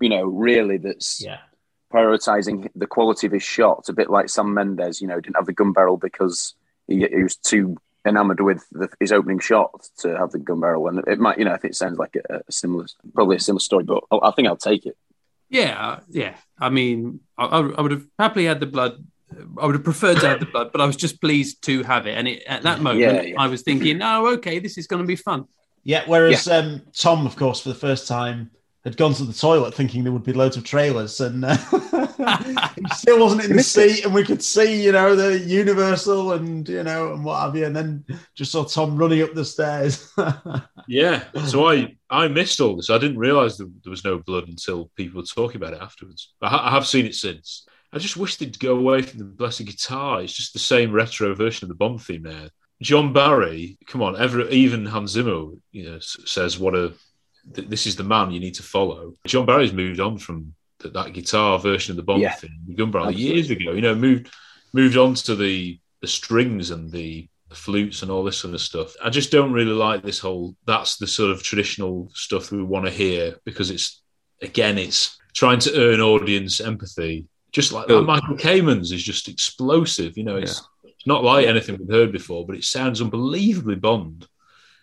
[0.00, 1.38] you know, really that's Yeah.
[1.92, 5.00] prioritizing the quality of his shots, a bit like Sam Mendes.
[5.00, 6.54] You know, didn't have the gun barrel because
[6.86, 7.76] he, he was too
[8.06, 10.88] enamored with the, his opening shot to have the gun barrel.
[10.88, 13.40] And it might, you know, I think it sounds like a, a similar, probably a
[13.40, 14.96] similar story, but I, I think I'll take it.
[15.50, 16.34] Yeah, yeah.
[16.60, 19.04] I mean, I, I I would have happily had the blood.
[19.60, 22.06] I would have preferred to have the blood, but I was just pleased to have
[22.06, 22.16] it.
[22.16, 23.34] And it, at that moment, Yeah, yeah.
[23.38, 25.44] I was thinking, "Oh, okay, this is going to be fun."
[25.84, 28.50] Yeah, whereas Um, Tom, of course, for the first time,
[28.84, 31.56] had gone to the toilet thinking there would be loads of trailers, and uh,
[32.76, 36.68] he still wasn't in the seat, and we could see, you know, the Universal and
[36.68, 38.04] you know and what have you, and then
[38.34, 40.12] just saw Tom running up the stairs.
[40.88, 41.24] Yeah.
[41.46, 42.88] So I I missed all this.
[42.88, 46.32] I didn't realise there, there was no blood until people were talking about it afterwards.
[46.40, 47.66] I, ha- I have seen it since.
[47.92, 50.22] I just wish they'd go away from the blessed guitar.
[50.22, 52.48] It's just the same retro version of the Bond theme now.
[52.80, 56.94] John Barry, come on, ever even Hans Zimmer, you know, says what a
[57.54, 59.14] th- this is the man you need to follow.
[59.26, 62.34] John Barry's moved on from th- that guitar version of the Bond Yeah.
[62.34, 63.72] theme, the Gun Barrel, years ago.
[63.72, 64.30] You know, moved
[64.72, 68.60] moved on to the the strings and the, the flutes and all this sort of
[68.60, 68.94] stuff.
[69.02, 70.54] I just don't really like this whole.
[70.66, 74.02] That's the sort of traditional stuff we want to hear because it's
[74.40, 77.26] again, it's trying to earn audience empathy.
[77.50, 78.02] Just like Oh.
[78.02, 80.16] Michael Kamen's is just explosive.
[80.16, 84.26] You know, it's, it's not like anything we've heard before, but it sounds unbelievably Bond.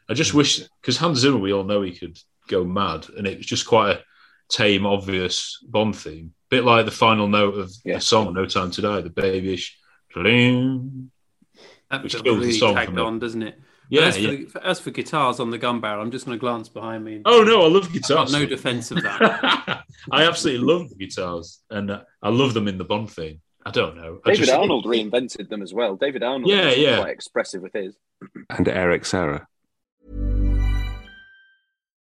[0.09, 0.35] I just mm.
[0.35, 3.65] wish because Hans Zimmer, we all know he could go mad, and it was just
[3.67, 4.03] quite a
[4.49, 7.95] tame, obvious Bond theme, bit like the final note of Yeah.
[7.95, 9.77] the song "No Time to Die," the babyish.
[10.15, 13.59] That Which feels kills the really song for tagged on, doesn't it?
[13.89, 14.45] Yeah, as, yeah.
[14.49, 17.21] For, as for guitars on the gun barrel, I'm just going to glance behind me.
[17.25, 18.31] Oh no, I love I've guitars.
[18.31, 19.83] got no defense of that.
[20.11, 23.41] I absolutely love the guitars, and uh, I love them in the Bond theme.
[23.63, 24.19] I don't know.
[24.25, 25.95] I David just- Arnold reinvented them as well.
[25.95, 26.97] David Arnold Yeah, yeah.
[26.97, 27.95] quite expressive with his.
[28.49, 29.47] And Eric Serra.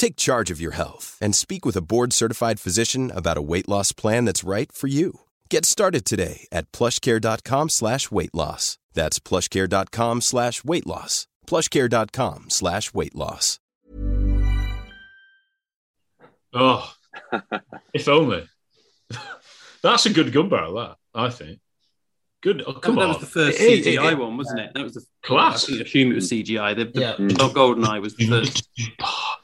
[0.00, 3.92] Take charge of your health and speak with a board-certified physician about a weight loss
[3.92, 5.20] plan that's right for you.
[5.50, 8.78] Get started today at plushcare.com slash weight loss.
[8.94, 11.26] That's plushcare.com slash weight loss.
[11.46, 13.58] plushcare.com slash weight loss.
[16.54, 16.90] Oh,
[17.92, 18.48] if only.
[19.82, 21.58] That's a good gun barrel, that, I think.
[22.42, 22.62] Good.
[22.66, 23.08] Oh, come that on.
[23.08, 24.70] was the first It is, CGI it- one, wasn't it?
[24.74, 25.70] That was the Class.
[25.70, 26.74] I assume it was CGI.
[26.74, 27.12] The, the Yeah.
[27.36, 28.66] Dog Goldeneye was the first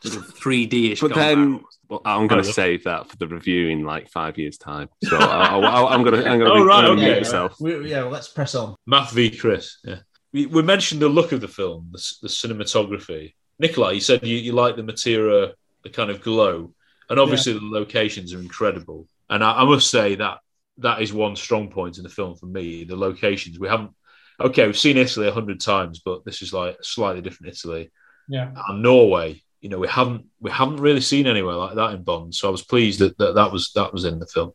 [0.03, 1.01] sort of 3D-ish.
[1.01, 4.39] But then well, I'm going to Fair save that for the review in like five
[4.39, 4.89] years' time.
[5.05, 7.21] So I, I, I'm going to I'm going to Oh, right, mute okay.
[7.21, 7.57] myself.
[7.61, 8.77] We, yeah, well, let's press on.
[8.87, 9.79] Math v Chris.
[9.85, 9.99] Yeah.
[10.33, 13.35] We, we mentioned the look of the film, the, the cinematography.
[13.59, 16.75] Nikolai, you said you, you like the Matera, the kind of glow,
[17.09, 19.09] and obviously the locations are incredible.
[19.31, 20.39] And I, I must say that
[20.79, 22.85] that is one strong point in the film for me.
[22.85, 23.93] The locations we haven't.
[24.39, 27.91] Okay, we've seen Italy a hundred times, but this is like a slightly different Italy.
[28.29, 28.51] Yeah.
[28.69, 32.35] And Norway, you know, we haven't we haven't really seen anywhere like that in Bond.
[32.35, 34.53] So I was pleased that that, that was that was in the film.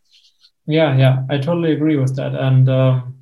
[0.68, 2.36] Yeah, yeah, I totally agree with that.
[2.36, 3.18] And um,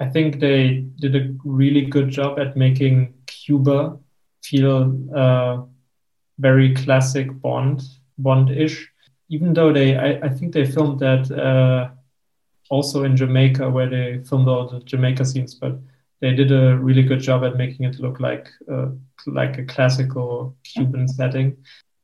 [0.00, 3.98] I think they did a really good job at making Cuba
[4.42, 5.62] feel uh,
[6.38, 7.82] very classic Bond,
[8.18, 8.90] Bond-ish.
[9.30, 11.90] Even though they, I, I think they filmed that uh,
[12.70, 15.78] also in Jamaica, where they filmed all the Jamaica scenes, but
[16.20, 18.88] they did a really good job at making it look like uh,
[19.26, 21.56] like a classical Cuban setting.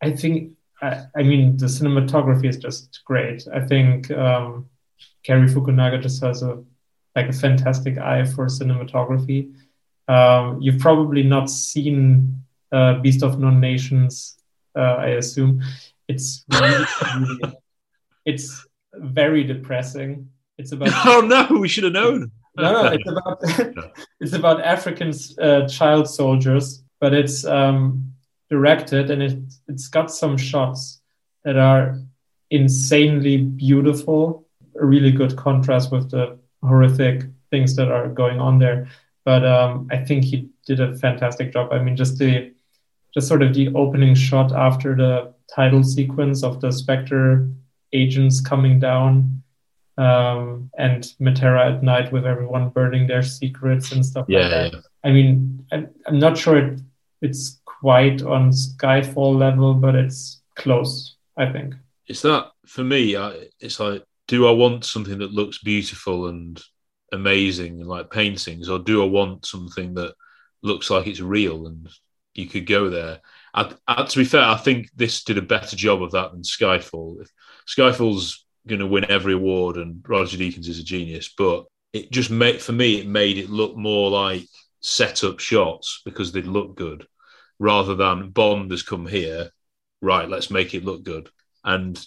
[0.02, 0.52] I think,
[0.82, 3.46] I, I mean, the cinematography is just great.
[3.52, 4.68] I think um,
[5.22, 6.62] Cary Fukunaga just has a
[7.16, 9.52] like a fantastic eye for cinematography.
[10.08, 12.42] Um, you've probably not seen
[12.72, 14.36] uh, Beast of No Nations,
[14.76, 15.62] uh, I assume.
[16.08, 16.84] It's really,
[17.18, 17.54] really-
[18.26, 20.28] it's very depressing.
[20.58, 22.30] It's about Oh no, we should have known.
[22.60, 28.12] No, no, it's about it's about African uh, child soldiers, but it's um,
[28.48, 29.38] directed and it
[29.68, 31.00] it's got some shots
[31.44, 31.98] that are
[32.50, 34.46] insanely beautiful.
[34.80, 38.88] A really good contrast with the horrific things that are going on there.
[39.24, 41.72] But um, I think he did a fantastic job.
[41.72, 42.52] I mean, just the
[43.12, 47.48] just sort of the opening shot after the title sequence of the Spectre
[47.92, 49.42] agents coming down
[50.00, 54.72] um, and Matera at night with everyone burning their secrets and stuff Yeah, like that.
[54.72, 54.80] yeah.
[55.04, 56.80] I mean, I'm, I'm not sure it,
[57.22, 61.74] it's quite on Skyfall level, but it's close, I think.
[62.06, 63.16] it's that for me.
[63.16, 66.60] I, it's like, do I want something that looks beautiful and
[67.12, 70.14] amazing and like paintings, or do I want something that
[70.62, 71.88] looks like it's real and
[72.34, 73.20] you could go there?
[73.54, 76.42] I, I, to be fair, I think this did a better job of that than
[76.42, 77.22] Skyfall.
[77.22, 77.30] If
[77.66, 82.30] Skyfall's going to win every award, and Roger Deakins is a genius, but it just
[82.30, 84.46] made for me it made it look more like
[84.80, 87.06] set up shots because they'd look good,
[87.58, 89.50] rather than Bond has come here.
[90.00, 91.28] Right, let's make it look good.
[91.62, 92.02] And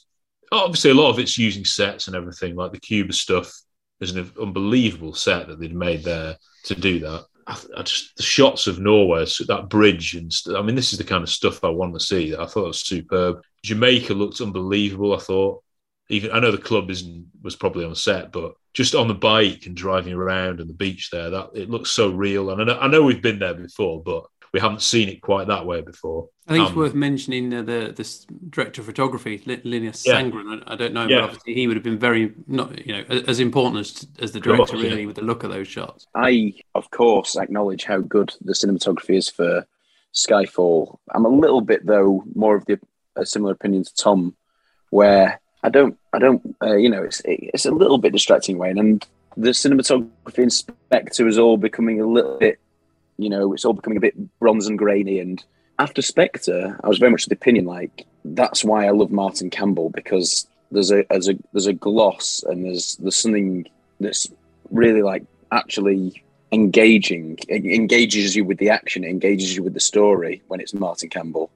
[0.51, 3.53] obviously, a lot of it's using sets and everything, like the Cuba stuff.
[3.99, 7.25] is an unbelievable set that they'd made there to do that.
[7.47, 10.93] I, I just the shots of Norway, so that bridge, and st- I mean, this
[10.93, 12.35] is the kind of stuff I want to see.
[12.35, 13.41] I thought was superb.
[13.63, 15.15] Jamaica looked unbelievable.
[15.15, 15.62] I thought,
[16.13, 19.65] even I know the club isn't was probably on set, but just on the bike
[19.65, 22.49] and driving around and the beach there, that it looks so real.
[22.49, 25.47] And I know, I know we've been there before, but we haven't seen it quite
[25.47, 26.29] that way before.
[26.47, 30.21] I think it's Um, worth mentioning uh, the this director of photography, Li- Linus Yeah.
[30.21, 30.63] Sandgren.
[30.67, 31.17] I, I don't know, Yeah.
[31.21, 34.41] but obviously he would have been very not you know as important as as the
[34.43, 34.89] Sure, director yeah.
[34.89, 36.07] really with the look of those shots.
[36.15, 39.65] I, of course, acknowledge how good the cinematography is for
[40.13, 40.97] Skyfall.
[41.13, 42.79] I'm a little bit, though, more of the
[43.15, 44.35] a similar opinion to Tom,
[44.89, 48.77] where I don't, I don't, uh, you know, it's it's a little bit distracting, Wayne,
[48.77, 49.05] and
[49.37, 52.59] the cinematography in Spectre is all becoming a little bit,
[53.17, 55.19] you know, it's all becoming a bit bronze and grainy.
[55.19, 55.43] And
[55.79, 59.49] after Spectre, I was very much of the opinion like that's why I love Martin
[59.49, 63.67] Campbell because there's a there's a there's a gloss and there's there's something
[63.99, 64.27] that's
[64.71, 69.79] really like actually engaging it engages you with the action it engages you with the
[69.79, 71.49] story when it's martin campbell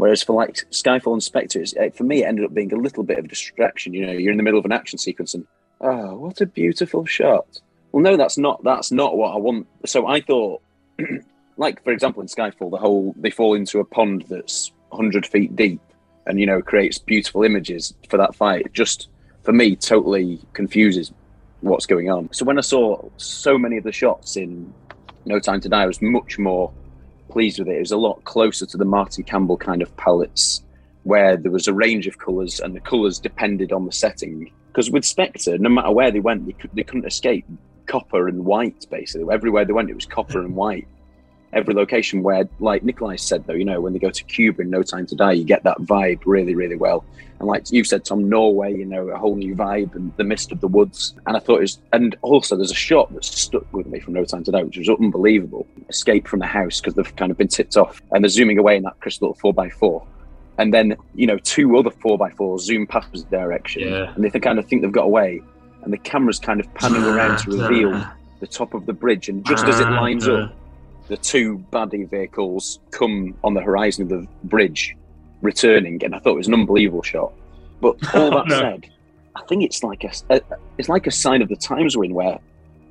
[0.00, 3.02] whereas for like skyfall and spectre uh, for me it ended up being a little
[3.02, 5.46] bit of a distraction you know you're in the middle of an action sequence and
[5.80, 7.60] oh what a beautiful shot
[7.92, 10.60] well no that's not that's not what i want so i thought
[11.56, 15.54] like for example in skyfall the whole they fall into a pond that's 100 feet
[15.54, 15.80] deep
[16.26, 18.66] and you know creates beautiful images for that fight.
[18.66, 19.08] It just
[19.42, 21.12] for me, totally confuses
[21.60, 22.32] what's going on.
[22.32, 24.72] So when I saw so many of the shots in
[25.24, 26.72] No Time to Die, I was much more
[27.30, 27.76] pleased with it.
[27.76, 30.62] It was a lot closer to the Martin Campbell kind of palettes,
[31.04, 34.52] where there was a range of colours and the colours depended on the setting.
[34.68, 37.44] Because with Spectre, no matter where they went, they, could, they couldn't escape
[37.86, 38.86] copper and white.
[38.90, 40.86] Basically, everywhere they went, it was copper and white.
[41.52, 44.70] Every location where, like Nikolai said, though, you know, when they go to Cuba in
[44.70, 47.04] No Time to Die, you get that vibe really, really well.
[47.40, 50.52] And like you said, Tom, Norway, you know, a whole new vibe and the mist
[50.52, 51.14] of the woods.
[51.26, 54.12] And I thought it was, and also there's a shot that stuck with me from
[54.14, 55.66] No Time to Die, which was unbelievable.
[55.88, 58.76] Escape from the house because they've kind of been tipped off and they're zooming away
[58.76, 60.06] in that crystal four by four.
[60.58, 64.12] And then, you know, two other four by fours zoom past the direction Yeah.
[64.14, 65.40] and they kind of think they've got away.
[65.82, 67.90] And the camera's kind of panning around to reveal
[68.40, 69.30] the top of the bridge.
[69.30, 70.52] And just as it lines up, uh-huh.
[71.10, 74.96] The two baddie vehicles come on the horizon of the bridge
[75.42, 77.32] returning and I thought it was an unbelievable shot.
[77.80, 78.58] But all that No.
[78.60, 78.88] said,
[79.36, 80.40] I think it's like a, a
[80.78, 82.38] it's like a sign of the times we're in where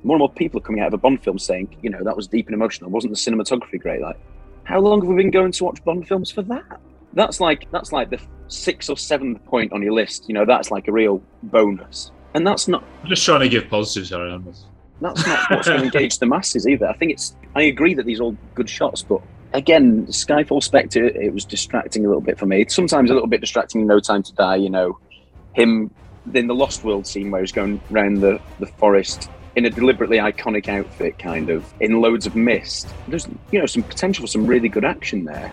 [0.04, 2.16] more and more people are coming out of a Bond film saying, you know, that
[2.16, 2.90] was deep and emotional.
[2.90, 4.00] Wasn't the cinematography great?
[4.00, 4.18] Like,
[4.64, 6.80] how long have we been going to watch Bond films for that?
[7.14, 10.28] That's like that's like the sixth or seventh point on your list.
[10.28, 12.12] You know, that's like a real bonus.
[12.34, 14.30] And that's not I'm just trying to give positives, Harry.
[15.00, 16.86] That's not what's going to engage the masses either.
[16.88, 17.34] I think it's.
[17.54, 19.20] I agree that these are all good shots, but
[19.52, 22.62] again, Skyfall Spectre, it was distracting a little bit for me.
[22.62, 23.82] It's sometimes a little bit distracting.
[23.82, 24.98] in No Time to Die, you know,
[25.54, 25.90] him
[26.34, 30.18] in the Lost World scene where he's going around the the forest in a deliberately
[30.18, 32.88] iconic outfit, kind of in loads of mist.
[33.08, 35.52] There's you know some potential for some really good action there,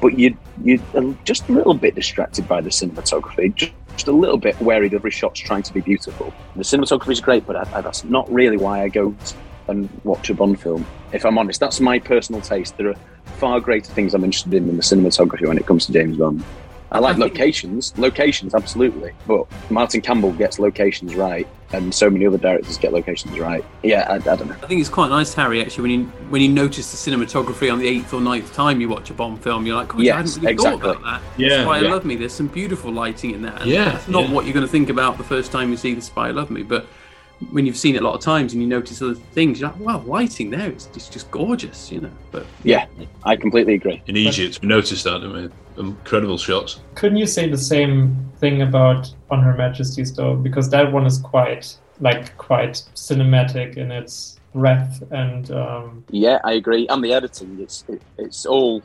[0.00, 3.54] but you you are just a little bit distracted by the cinematography.
[3.54, 6.32] Just, just a little bit wary that every shot's trying to be beautiful.
[6.54, 9.14] The cinematography is great, but I, I, that's not really why I go
[9.68, 10.86] and watch a Bond film.
[11.12, 12.76] If I'm honest, that's my personal taste.
[12.76, 12.96] There are
[13.38, 16.42] far greater things I'm interested in than the cinematography when it comes to James Bond.
[16.92, 22.08] I like I think- locations, locations absolutely, but Martin Campbell gets locations right, and so
[22.08, 23.64] many other directors get locations right.
[23.82, 24.54] Yeah, I, I don't know.
[24.62, 27.80] I think it's quite nice, Harry, actually, when you when you notice the cinematography on
[27.80, 30.36] the eighth or ninth time you watch a Bond film, you're like, oh, I hadn't
[30.36, 30.80] really exactly.
[30.80, 31.22] thought about that.
[31.36, 31.90] Yeah, Spy yeah.
[31.92, 33.62] Love Me, there's some beautiful lighting in that.
[33.62, 34.34] And Yeah, That's not yeah.
[34.34, 36.62] what you're going to think about the first time you see the Spy Love Me,
[36.62, 36.86] but
[37.50, 39.78] when you've seen it a lot of times and you notice other things, you're like,
[39.78, 42.10] wow, lighting there, it's just, just gorgeous, you know.
[42.30, 42.86] But Yeah,
[43.24, 44.02] I completely agree.
[44.06, 45.32] In Egypt, we noticed that, didn't
[45.76, 45.82] we?
[45.82, 46.80] Incredible shots.
[46.94, 50.34] Couldn't you say the same thing about On Her Majesty's though?
[50.34, 56.52] Because that one is quite like quite cinematic in its breadth and um, Yeah, I
[56.52, 56.86] agree.
[56.88, 58.82] And the editing, it's it, it's all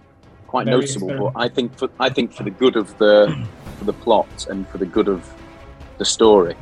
[0.48, 1.32] quite noticeable.
[1.34, 1.42] But.
[1.42, 3.48] I think for I think for the good of the
[3.78, 5.34] for the plot and for the good of
[5.98, 6.56] the story.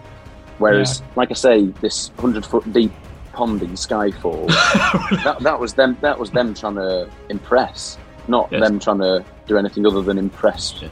[0.59, 2.91] Whereas, like I say, this hundred foot deep
[3.33, 4.47] pond in Skyfall,
[5.23, 5.97] that, that was them.
[6.01, 7.97] That was them trying to impress,
[8.27, 8.61] not Yes.
[8.61, 10.75] them trying to do anything other than impress.
[10.81, 10.89] Yeah.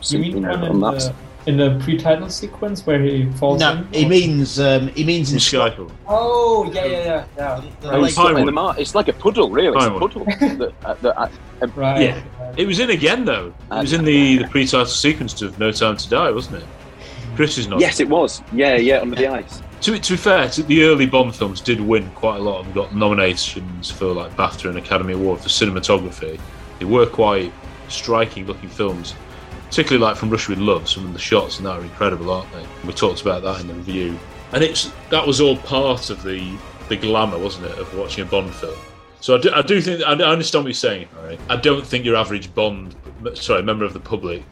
[0.00, 1.00] So, you you mean know, on in that.
[1.00, 1.14] the,
[1.50, 3.86] in the pre-title sequence where he falls No, in?
[3.92, 5.90] he means um, he means In in Scotland.
[5.90, 5.96] Skyfall.
[6.06, 7.70] Oh yeah yeah yeah yeah.
[7.80, 8.48] The Oh, lake- it's, got in Pinewood.
[8.48, 9.74] the mar- it's like a puddle, really.
[9.76, 10.24] It's a puddle.
[10.26, 11.28] that, uh, that, uh,
[11.74, 12.00] Right.
[12.02, 12.22] Yeah.
[12.38, 12.54] right.
[12.58, 13.52] It was in again, though.
[13.72, 16.64] It was in the, the pre-title sequence of No Time to Die, wasn't it?
[17.38, 17.78] Chris is not.
[17.78, 18.42] yes, it was.
[18.52, 19.62] Yeah, yeah, under the ice.
[19.82, 22.74] To, to be fair, to the early Bond films did win quite a lot and
[22.74, 26.40] got nominations for like BAFTA and Academy Award for cinematography.
[26.80, 27.52] They were quite
[27.86, 29.14] striking looking films,
[29.68, 30.88] particularly like from Russia with Love.
[30.88, 32.66] Some of the shots and that are incredible, aren't they?
[32.84, 34.18] We talked about that in the review,
[34.50, 36.58] and it's that was all part of the
[36.88, 38.76] the glamour, wasn't it, of watching a Bond film.
[39.20, 41.06] So I do, I do think I I understand what you're saying.
[41.48, 42.96] I don't think your average Bond,
[43.34, 44.42] sorry, member of the public,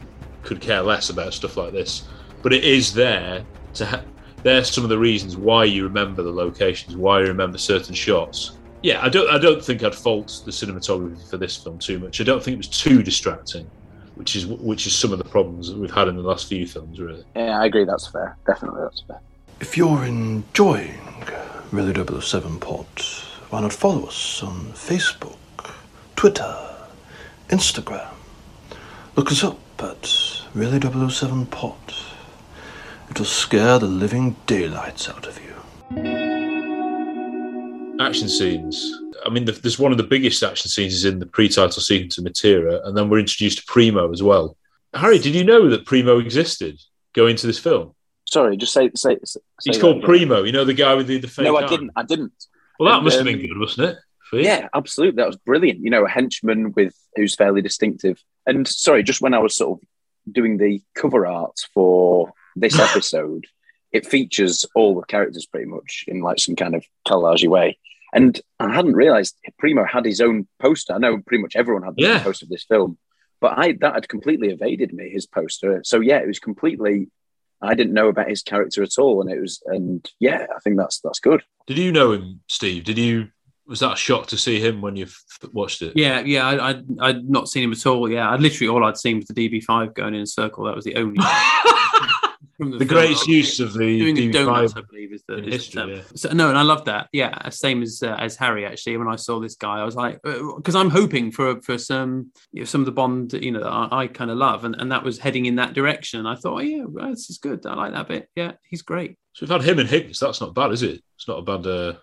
[0.43, 2.07] could care less about stuff like this.
[2.41, 3.43] But it is there
[3.75, 3.85] to.
[3.85, 4.03] Ha-
[4.43, 8.51] there's some of the reasons why you remember the locations, why you remember certain shots.
[8.83, 9.29] Yeah, I don't.
[9.29, 12.21] I don't think I'd fault the cinematography for this film too much.
[12.21, 13.69] I don't think it was too distracting,
[14.15, 16.67] which is which is some of the problems that we've had in the last few
[16.67, 17.23] films, really.
[17.35, 17.85] Yeah, I agree.
[17.85, 18.37] That's fair.
[18.45, 19.19] Definitely, that's fair.
[19.59, 20.93] If you're enjoying
[21.71, 22.85] Really 007 Pod,
[23.49, 25.35] why not follow us on Facebook,
[26.15, 26.55] Twitter,
[27.49, 28.13] Instagram?
[29.15, 30.79] Look us up at Really
[31.09, 31.86] 007 Pod.
[33.17, 35.55] It'll scare the living daylights out of you.
[37.99, 38.93] Action scenes.
[39.25, 42.25] I mean, there's one of the biggest action scenes is in the pre-title sequence of
[42.25, 44.55] Matera, and then we're introduced to Primo as well.
[44.93, 46.79] Harry, did you know that Primo existed
[47.13, 47.95] going into this film?
[48.25, 49.17] Sorry, just say say.
[49.25, 50.05] say He's that called again.
[50.09, 50.43] Primo.
[50.43, 51.71] You know the guy with the, the fake No, I arm?
[51.71, 51.91] didn't.
[51.95, 52.33] I didn't.
[52.79, 53.97] Well, that And, must have um, been good, wasn't it?
[54.29, 54.43] For you?
[54.43, 55.15] Yeah, absolutely.
[55.15, 55.79] That was brilliant.
[55.79, 58.21] You know, a henchman with who's fairly distinctive.
[58.45, 59.87] And sorry, just when I was sort of
[60.31, 63.45] doing the cover art for this episode,
[63.91, 67.77] it features all the characters pretty much in like some kind of collagey way.
[68.13, 70.93] And I hadn't realised Primo had his own poster.
[70.93, 72.23] I know pretty much everyone had the Yeah.
[72.23, 72.97] poster of this film,
[73.41, 75.09] but I that had completely evaded me.
[75.09, 75.81] His poster.
[75.83, 77.09] So yeah, it was completely.
[77.59, 80.77] I didn't know about his character at all, and it was, and yeah, I think
[80.77, 81.41] that's that's good.
[81.65, 82.83] Did you know him, Steve?
[82.83, 83.29] Did you?
[83.65, 85.93] Was that a shock to see him when you f- watched it?
[85.97, 88.09] Yeah, yeah, I, I'd, I'd not seen him at all.
[88.09, 90.63] Yeah, I literally all I'd seen was the DB5 going in a circle.
[90.65, 91.17] That was the only.
[92.57, 92.87] from The film.
[92.89, 95.81] greatest use of the doing the DB5 donuts, I believe, is the in is history,
[95.85, 96.01] the- yeah.
[96.15, 97.07] So, no, and I love that.
[97.11, 98.65] Yeah, same as uh, as Harry.
[98.65, 102.31] Actually, when I saw this guy, I was like, because I'm hoping for for some
[102.51, 104.75] you know, some of the Bond, you know, that I, I kind of love, and,
[104.75, 106.25] and that was heading in that direction.
[106.25, 107.65] I thought, oh yeah, well, this is good.
[107.65, 108.29] I like that bit.
[108.35, 109.17] Yeah, he's great.
[109.33, 110.19] So we've had him and Hinx.
[110.19, 111.01] That's not bad, is it?
[111.15, 111.93] It's not a bad uh,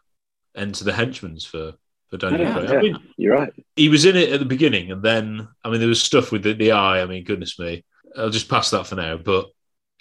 [0.57, 1.72] end to the henchmen's for
[2.11, 2.68] for Daniel Yeah, Craig.
[2.70, 3.52] yeah, I mean, you're right.
[3.74, 6.42] he was in it at the beginning, and then I mean, there was stuff with
[6.44, 7.00] the, the eye.
[7.02, 7.84] I mean, goodness me,
[8.16, 9.16] I'll just pass that for now.
[9.16, 9.46] But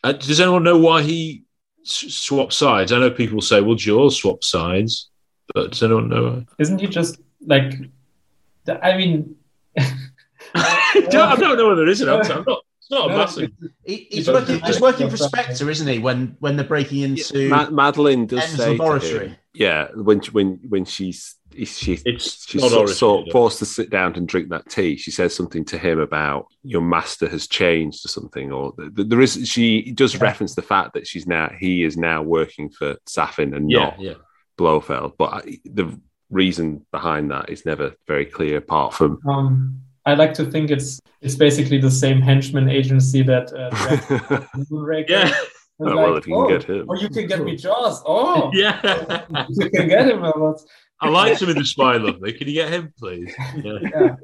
[0.03, 1.43] uh, does anyone know why he
[1.85, 2.91] s- swapped sides?
[2.91, 5.09] I know people say, "Well, Jaws swapped sides,"
[5.53, 6.45] but does anyone know?
[6.59, 7.73] Isn't he just like?
[8.81, 9.35] I mean,
[9.77, 9.83] I
[11.09, 12.33] don't, I don't know whether there is an answer.
[12.33, 12.59] I'm not.
[12.79, 13.51] It's not a No, massive.
[13.85, 14.59] He, he's working.
[14.61, 15.99] He's working for Spectre, isn't he?
[15.99, 19.27] When when they're breaking into Ma- Madeleine does M's say to laboratory.
[19.29, 21.35] him, yeah, when when when she's
[21.65, 23.31] she, It's she's not sort, sort though.
[23.31, 24.95] forced to sit down and drink that tea.
[24.97, 29.07] She says something to him about your master has changed or something, or th- th-
[29.09, 29.47] there is.
[29.47, 33.69] She does reference the fact that she's now he is now working for Safin and
[33.71, 34.13] Yeah, not yeah.
[34.57, 35.17] Blofeld.
[35.17, 35.99] But I, the
[36.29, 38.57] reason behind that is never very clear.
[38.57, 43.51] Apart from um, I like to think it's it's basically the same henchman agency that
[43.53, 43.69] uh,
[45.09, 45.29] Yeah.
[45.79, 48.01] was Oh, well, if you can oh, get him." or you can get me Jaws.
[48.05, 48.79] Oh, Yeah.
[49.49, 50.21] you can get him.
[50.21, 50.61] But
[51.03, 52.33] I liked him in the Spy Lovely.
[52.33, 53.33] Can you get him, please?
[53.57, 53.79] Yeah.
[53.81, 54.15] yeah.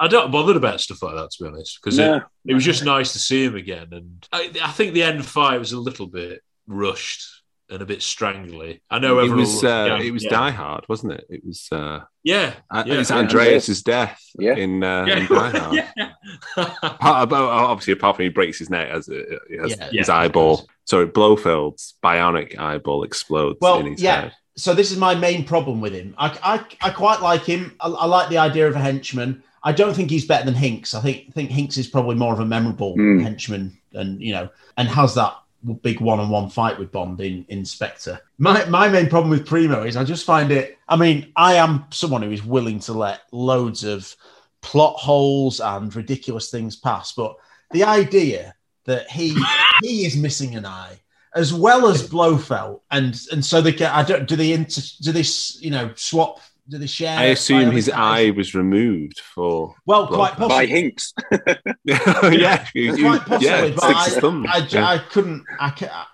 [0.00, 2.16] I don't bothered about stuff like that to be honest, because No.
[2.16, 3.88] it, it was just nice to see him again.
[3.92, 7.26] And I, I think the end fight was a little bit rushed
[7.70, 8.80] and a bit strangly.
[8.88, 10.30] I know it everyone was uh, the it was yeah.
[10.30, 11.26] Die Hard, wasn't it?
[11.28, 12.94] It was uh, Yeah, uh, yeah.
[13.00, 14.54] it's Yeah, Andreas's death Yeah.
[14.54, 15.16] in, uh, Yeah.
[15.18, 15.74] in Die Hard.
[15.96, 16.10] yeah.
[16.56, 19.88] Apart- about- obviously, apart from he breaks his neck as it, it Yeah.
[19.90, 20.14] his Yeah.
[20.16, 20.66] eyeball.
[20.84, 24.20] Sorry, Blofeld's bionic eyeball explodes Well, in his yeah.
[24.22, 24.32] head.
[24.58, 26.14] So this is my main problem with him.
[26.18, 27.74] I, I, I quite like him.
[27.80, 29.42] I, I like the idea of a henchman.
[29.62, 30.94] I don't think he's better than Hinx.
[30.94, 33.22] I think think Hinx is probably more of a memorable Mm.
[33.22, 35.36] henchman, and you know, and has that
[35.82, 38.20] big one-on-one fight with Bond in in Spectre.
[38.38, 40.78] My my main problem with Primo is I just find it.
[40.88, 44.14] I mean, I am someone who is willing to let loads of
[44.60, 47.36] plot holes and ridiculous things pass, but
[47.72, 48.54] the idea
[48.84, 49.36] that he
[49.82, 50.98] he is missing an eye
[51.38, 53.90] as well as Blofeld, and and so they can.
[53.92, 54.26] I don't.
[54.28, 55.24] Do they inter, do they
[55.60, 56.40] you know swap?
[56.68, 57.16] Do they share?
[57.18, 59.74] I assume his bionic eye was removed for.
[59.86, 60.48] Well, quite Blofeld.
[60.50, 60.92] By possibly.
[60.92, 61.12] Hinx.
[62.38, 64.46] yeah, you- you- Quite possibly, yeah, but sticks his I, thumb.
[64.48, 64.86] I, Yeah.
[64.88, 65.44] I couldn't.
[65.58, 66.08] I ca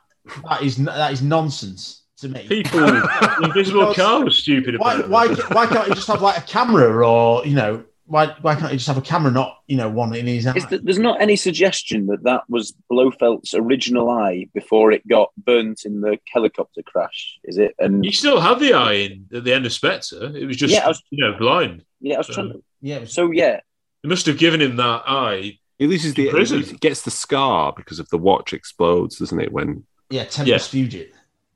[0.49, 2.47] that is that is nonsense to me.
[2.49, 4.79] People, the Invisible Because Car was stupid.
[4.79, 8.55] Why, why, why can't he just have like a camera, or you know, why why
[8.55, 10.55] can't he just have a camera, not you know, one in his eye?
[10.57, 15.31] Is that, there's not any suggestion that that was Blofeld's original eye before it got
[15.39, 17.75] burnt in the helicopter crash, is it?
[17.79, 20.37] And You still have the eye in at the end of Spectre.
[20.37, 21.85] It was just Yeah, was- you know blind.
[22.01, 22.63] yeah, I was trying to.
[22.83, 23.61] yeah, it was- So yeah,
[24.03, 25.59] They must have given him that eye.
[25.79, 26.29] He loses the.
[26.31, 26.63] Prison.
[26.63, 29.51] He gets the scar because of the watch explodes, doesn't it?
[29.51, 31.09] When yeah, Tempus Fugit.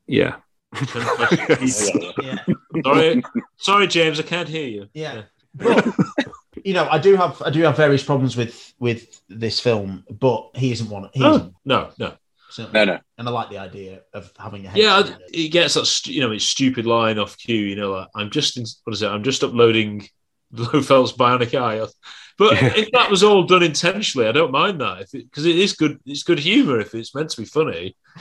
[0.06, 0.36] yeah.
[2.22, 2.38] Yeah,
[2.84, 3.22] sorry,
[3.56, 4.88] sorry, James, I can't hear you.
[4.92, 5.22] yeah.
[5.54, 5.86] But,
[6.68, 10.50] you know, I do have I do have various problems with with this film, but
[10.54, 11.08] he isn't one.
[11.14, 11.54] He No, isn't.
[11.64, 12.12] no, no.
[12.50, 12.78] certainly.
[12.78, 12.98] no, no.
[13.16, 15.20] And I like the idea of having a Yeah, henchman.
[15.32, 17.56] he gets that stu- you know his stupid line off cue.
[17.70, 19.08] You know, like, I'm just in, what is it?
[19.08, 20.06] I'm just uploading
[20.54, 21.84] Blofeld's bionic eye.
[22.38, 25.00] But if that was all done intentionally, I don't mind that.
[25.02, 26.78] If because it, is good, it's good humor.
[26.80, 27.96] If it's meant to be funny,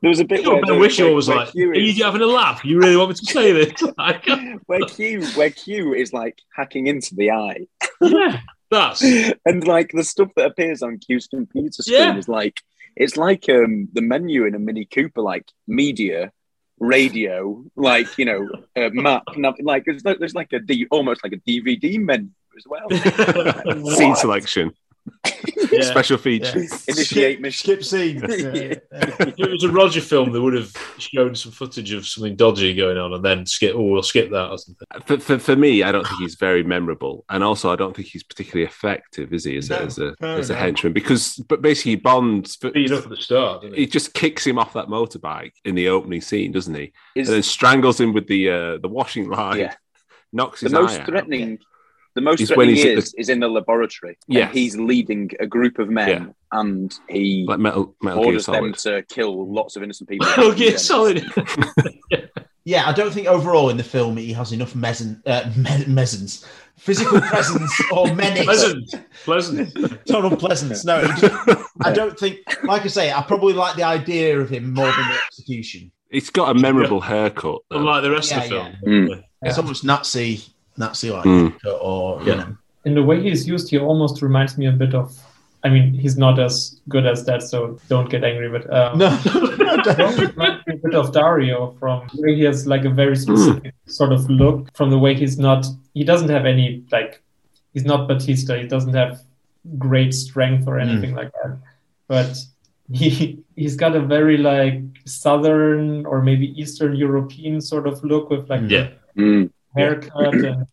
[0.00, 2.04] There was a bit know, where, Ben where- was where like, Q "Are is- you
[2.04, 2.64] having a laugh?
[2.64, 4.26] You really want me to say this?" Like,
[4.66, 7.66] where Q where Q is like hacking into the eye,
[8.00, 8.40] yeah,
[8.70, 9.02] that's
[9.44, 12.16] and like the stuff that appears on Q's computer screen Yeah.
[12.16, 12.56] is like
[12.96, 16.30] it's like um the menu in a Mini Cooper, like media,
[16.78, 19.22] radio, like you know, uh, map,
[19.60, 22.88] like there's like, there's like a D, almost like a DVD menu as well.
[23.96, 24.72] Scene selection,
[25.70, 25.82] Yeah.
[25.82, 26.86] special features.
[26.86, 27.06] Initiate
[27.38, 27.82] skip, mission.
[27.82, 28.18] skip scene.
[28.28, 28.74] Yeah, yeah.
[28.92, 32.74] If it was a Roger film, they would have shown some footage of something dodgy
[32.74, 33.74] going on, and then skip.
[33.74, 34.86] Oh, we'll skip that or something.
[35.04, 38.08] For, for, for me, I don't think he's very memorable, and also I don't think
[38.08, 40.92] he's particularly effective, is he, as a as a, as a henchman?
[40.92, 43.62] Because but basically Bond Speed up at the start.
[43.62, 43.86] Didn't he he?
[43.86, 46.92] just kicks him off that motorbike in the opening scene, doesn't he?
[47.16, 49.74] Is and then strangles him with the uh, the washing line, Yeah.
[50.32, 51.58] knocks the his most eye out.
[52.14, 54.76] Threatening the most Is when threatening he's at is, is in the laboratory Yeah, he's
[54.76, 59.52] leading a group of men and he like Metal, Metal Gear orders them to kill
[59.52, 61.24] lots of innocent people Metal Gear Solid.
[62.64, 66.46] yeah, I don't think overall in the film he has enough mezzan, uh, me- mezzans,
[66.78, 68.44] physical presence or menace.
[68.44, 70.06] Pleasant, pleasant.
[70.06, 70.84] Total pleasance.
[70.84, 72.38] No, just- I don't think.
[72.64, 75.90] Like I say, I probably like the idea of him more than the execution.
[76.10, 77.62] He's got a memorable haircut.
[77.70, 77.78] though.
[77.78, 79.08] Unlike the rest Yeah, of the film.
[79.08, 79.16] yeah.
[79.42, 80.42] It's almost Nazi,
[80.76, 81.52] Nazi like, Mm.
[81.80, 82.34] or you Yeah.
[82.36, 82.56] know.
[82.84, 85.12] In the way he's used, he almost reminds me a bit of.
[85.66, 88.50] I mean, he's not as good as that, so don't get angry.
[88.50, 89.30] But um, No, he
[90.02, 93.74] almost reminds me a bit of Dario from where he has like a very specific
[93.86, 95.64] sort of look from the way he's not.
[95.94, 97.22] He doesn't have any like.
[97.72, 98.58] He's not Bautista.
[98.58, 99.22] He doesn't have
[99.78, 101.56] great strength or anything like that.
[102.08, 102.36] But
[102.92, 108.50] he he's got a very like southern or maybe Eastern European sort of look with
[108.50, 108.88] like Yeah.
[109.16, 109.50] Mm.
[109.76, 110.66] Haircut and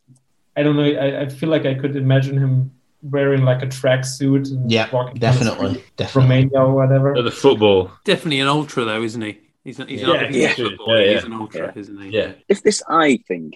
[0.55, 0.83] I don't know.
[0.83, 2.71] I, I feel like I could imagine him
[3.01, 6.21] wearing like a tracksuit and Yeah, walking definitely, street, definitely.
[6.29, 7.17] Romania or whatever.
[7.17, 7.91] At the football.
[8.03, 9.39] Definitely an ultra, though, isn't he?
[9.63, 10.07] He's, a, he's Yeah.
[10.07, 10.47] not Yeah.
[10.49, 11.13] he's a footballer, Yeah, yeah.
[11.15, 11.79] He's an ultra, Yeah.
[11.81, 12.09] isn't he?
[12.09, 12.31] Yeah.
[12.49, 13.53] If this eye thing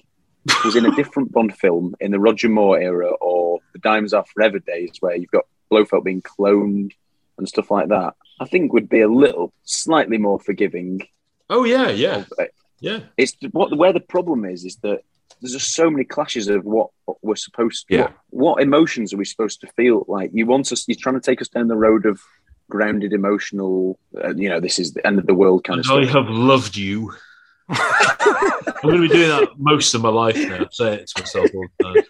[0.64, 4.26] was in a different Bond film in the Roger Moore era or the Diamonds Are
[4.34, 6.92] Forever days, where you've got Blofeld being cloned
[7.38, 11.02] and stuff like that, I think would be a little slightly more forgiving.
[11.50, 12.54] Oh yeah, yeah, it.
[12.80, 13.00] yeah.
[13.18, 15.02] It's what where the problem is is that
[15.42, 16.90] there's just so many clashes of what
[17.22, 17.88] we're supposed.
[17.90, 18.02] to, Yeah.
[18.30, 20.06] What, what emotions are we supposed to feel?
[20.08, 22.22] Like you want us, you're trying to take us down the road of
[22.70, 24.00] grounded, emotional.
[24.24, 26.26] Uh, you know, this is the end of the world kind of And I stuff.
[26.26, 27.14] have loved you.
[27.70, 30.68] I'm going to be doing that most of my life now.
[30.72, 32.04] Say it to myself all the time.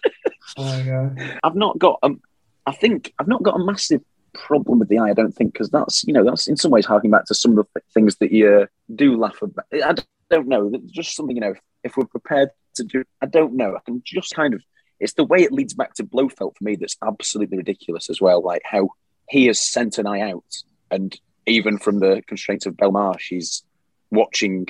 [0.58, 1.38] Oh my!
[1.42, 1.98] I've not got.
[2.02, 2.20] Um,
[2.66, 4.02] I think I've not got a massive
[4.34, 5.10] problem with the eye.
[5.10, 7.58] I don't think because that's you know that's in some ways harking back to some
[7.58, 9.64] of the things that you uh, do laugh about.
[9.72, 10.68] I don't- don't know.
[10.70, 11.50] That's Just something you know.
[11.52, 13.76] If, if we're prepared to do, I don't know.
[13.76, 14.62] I can just kind of.
[14.98, 18.42] It's the way it leads back to Blofeld for me that's absolutely ridiculous as well.
[18.42, 18.90] Like how
[19.28, 20.44] he has sent an eye out,
[20.90, 23.62] and even from the constraints of Belmarsh, he's
[24.10, 24.66] watching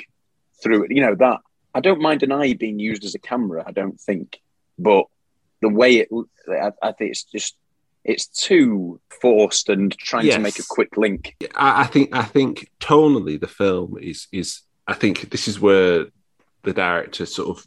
[0.62, 0.90] through it.
[0.90, 1.40] You know that
[1.74, 3.62] I don't mind an eye being used as a camera.
[3.66, 4.40] I don't think,
[4.78, 5.04] but
[5.62, 6.08] the way it,
[6.50, 7.56] I, I think it's just
[8.04, 10.36] it's too forced and trying Yes.
[10.36, 11.36] to make a quick link.
[11.54, 16.06] I, I think I think tonally the film is is I think this is where
[16.62, 17.66] the director sort of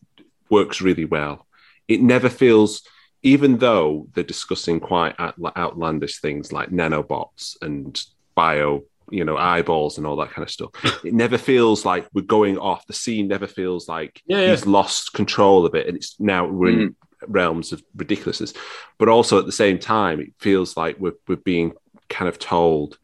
[0.50, 1.46] works really well.
[1.88, 2.84] It never feels,
[3.24, 8.00] even though they're discussing quite outlandish things like nanobots and
[8.36, 10.70] bio, you know, eyeballs and all that kind of stuff.
[11.04, 12.86] It never feels like we're going off.
[12.86, 14.52] The scene never feels like Yeah, yeah.
[14.52, 16.96] he's lost control of it, and it's now we're in mm.
[17.28, 18.54] realms of ridiculousness.
[18.98, 21.74] But also at the same time, it feels like we're we're being
[22.10, 22.98] kind of told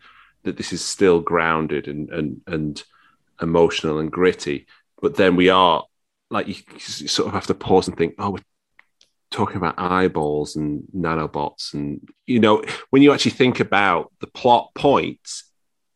[0.44, 2.84] that this is still grounded and and and
[3.42, 4.68] emotional and gritty.
[5.02, 5.84] But then we are
[6.30, 8.40] like you, sort of have to pause and think, oh, we're
[9.32, 14.72] talking about eyeballs and nanobots, and you know, when you actually think about the plot
[14.76, 15.52] points,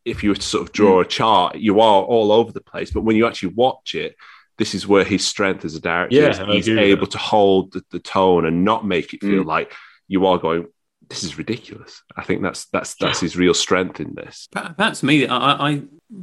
[0.05, 2.91] if you were to sort of draw a chart, you are all over the place.
[2.91, 4.15] But when you actually watch it,
[4.57, 6.65] this is where his strength as a director Yeah, is.
[6.65, 9.47] He's able to hold the, the tone and not make it feel Mm.
[9.47, 9.73] like
[10.07, 10.67] you are going.
[11.09, 12.03] This is ridiculous.
[12.15, 14.47] I think that's that's that's his real strength in this.
[14.51, 15.27] Per- Perhaps me.
[15.27, 15.81] I, I,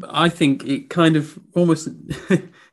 [0.08, 1.88] I think it kind of almost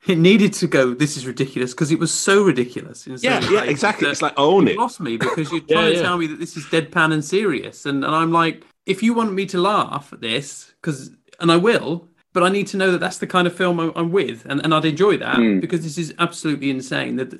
[0.08, 0.94] it needed to go.
[0.94, 3.08] This is ridiculous because it was so ridiculous.
[3.08, 4.10] in Yeah, yeah, places exactly.
[4.10, 4.78] It's like own you it.
[4.78, 6.02] Lost me because you're Yeah, trying to yeah.
[6.04, 9.34] tell me that this is deadpan and serious, and, and I'm like, if you want
[9.34, 11.10] me to laugh at this, because
[11.40, 13.92] and I will, but I need to know that that's the kind of film I'm,
[13.96, 15.62] I'm with, and, and I'd enjoy that Mm.
[15.62, 17.16] because this is absolutely insane.
[17.16, 17.34] That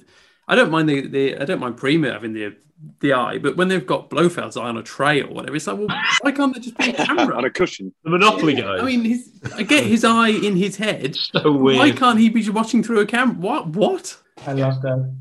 [0.48, 2.56] I don't mind the, the I don't mind Prima having the
[3.00, 5.78] the eye, but when they've got Blofeld's eye on a tray or whatever, it's like,
[5.78, 5.88] well,
[6.22, 7.36] why can't there just be a camera?
[7.38, 7.94] on a cushion.
[8.04, 8.78] The Monopoly guy.
[8.78, 11.16] I mean, his, I get his eye in his head.
[11.34, 11.80] so weird.
[11.80, 13.36] Why can't he be watching through a camera?
[13.36, 13.68] What?
[13.68, 14.18] What?
[14.46, 15.16] I love that.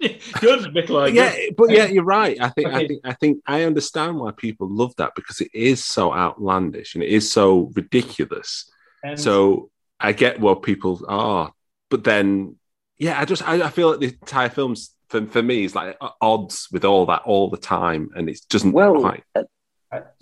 [0.40, 1.10] Good, Nicola.
[1.10, 1.56] yeah, good.
[1.56, 2.40] but yeah, you're right.
[2.40, 5.84] I think I think I think I understand why people love that because it is
[5.84, 8.70] so outlandish and it is so ridiculous.
[9.04, 11.52] And So I get what people are,
[11.90, 12.56] but then
[13.00, 15.96] yeah, I just I, I feel like the entire film's for, for me is like
[16.00, 19.24] at odds with all that all the time, and it doesn't Well, quite.
[19.34, 19.42] uh,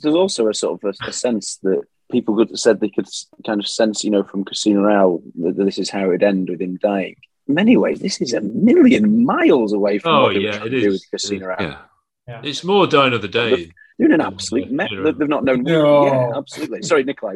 [0.01, 3.07] there's also a sort of a, a sense that people could, said they could
[3.45, 6.49] kind of sense, you know, from Casino Royale that this is how it would end
[6.49, 7.17] with him dying.
[7.49, 10.57] In many ways, this is a million miles away from Oh, what they yeah, were
[10.59, 11.79] trying it to do with Casino Royale.
[12.27, 13.71] Yeah, It's more Die the Day.
[13.99, 14.89] Doing an absolute mess.
[14.93, 15.11] Yeah.
[15.13, 15.65] They've not known.
[15.65, 16.07] No.
[16.07, 16.83] Yeah, absolutely.
[16.83, 17.35] Sorry, Nikolai.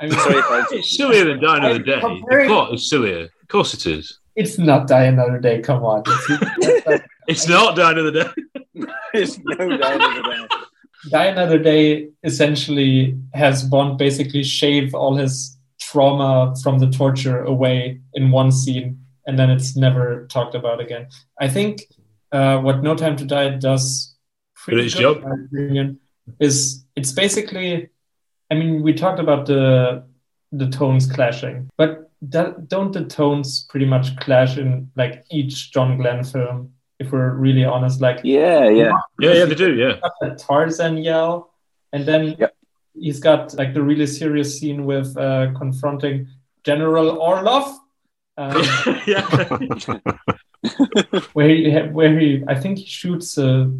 [0.00, 2.00] I mean, Sorry if I It's sillier than Die Another I'm Day.
[2.00, 3.24] The plot is sillier.
[3.42, 4.18] Of course it is.
[4.36, 5.60] It's not Die Another Day.
[5.60, 6.02] Come on.
[6.06, 8.28] It's- It's not Die Another Day.
[9.14, 10.48] There's no doubt over there.
[11.10, 18.00] Die Another Day essentially has Bond basically shave all his trauma from the torture away
[18.14, 21.06] in one scene, and then it's never talked about again.
[21.40, 21.82] I think
[22.32, 24.16] uh, what No Time to Die does
[24.56, 25.16] pretty good, job.
[25.18, 26.00] in my opinion,
[26.40, 27.88] is it's basically.
[28.50, 30.04] I mean, we talked about the
[30.50, 31.68] the tones clashing.
[31.76, 36.72] But that, don't the tones pretty much clash in like each John Glenn film?
[36.98, 38.92] If we're really honest, like Yeah, yeah.
[39.20, 39.74] Yeah, yeah, they do.
[39.74, 39.98] Yeah.
[40.00, 41.52] got that Tarzan yell,
[41.92, 42.54] and then Yep.
[42.94, 46.28] he's got like the really serious scene with uh, confronting
[46.62, 47.76] General Orlov,
[48.38, 48.62] um,
[49.06, 49.26] yeah.
[51.32, 53.70] where he where he I think he shoots a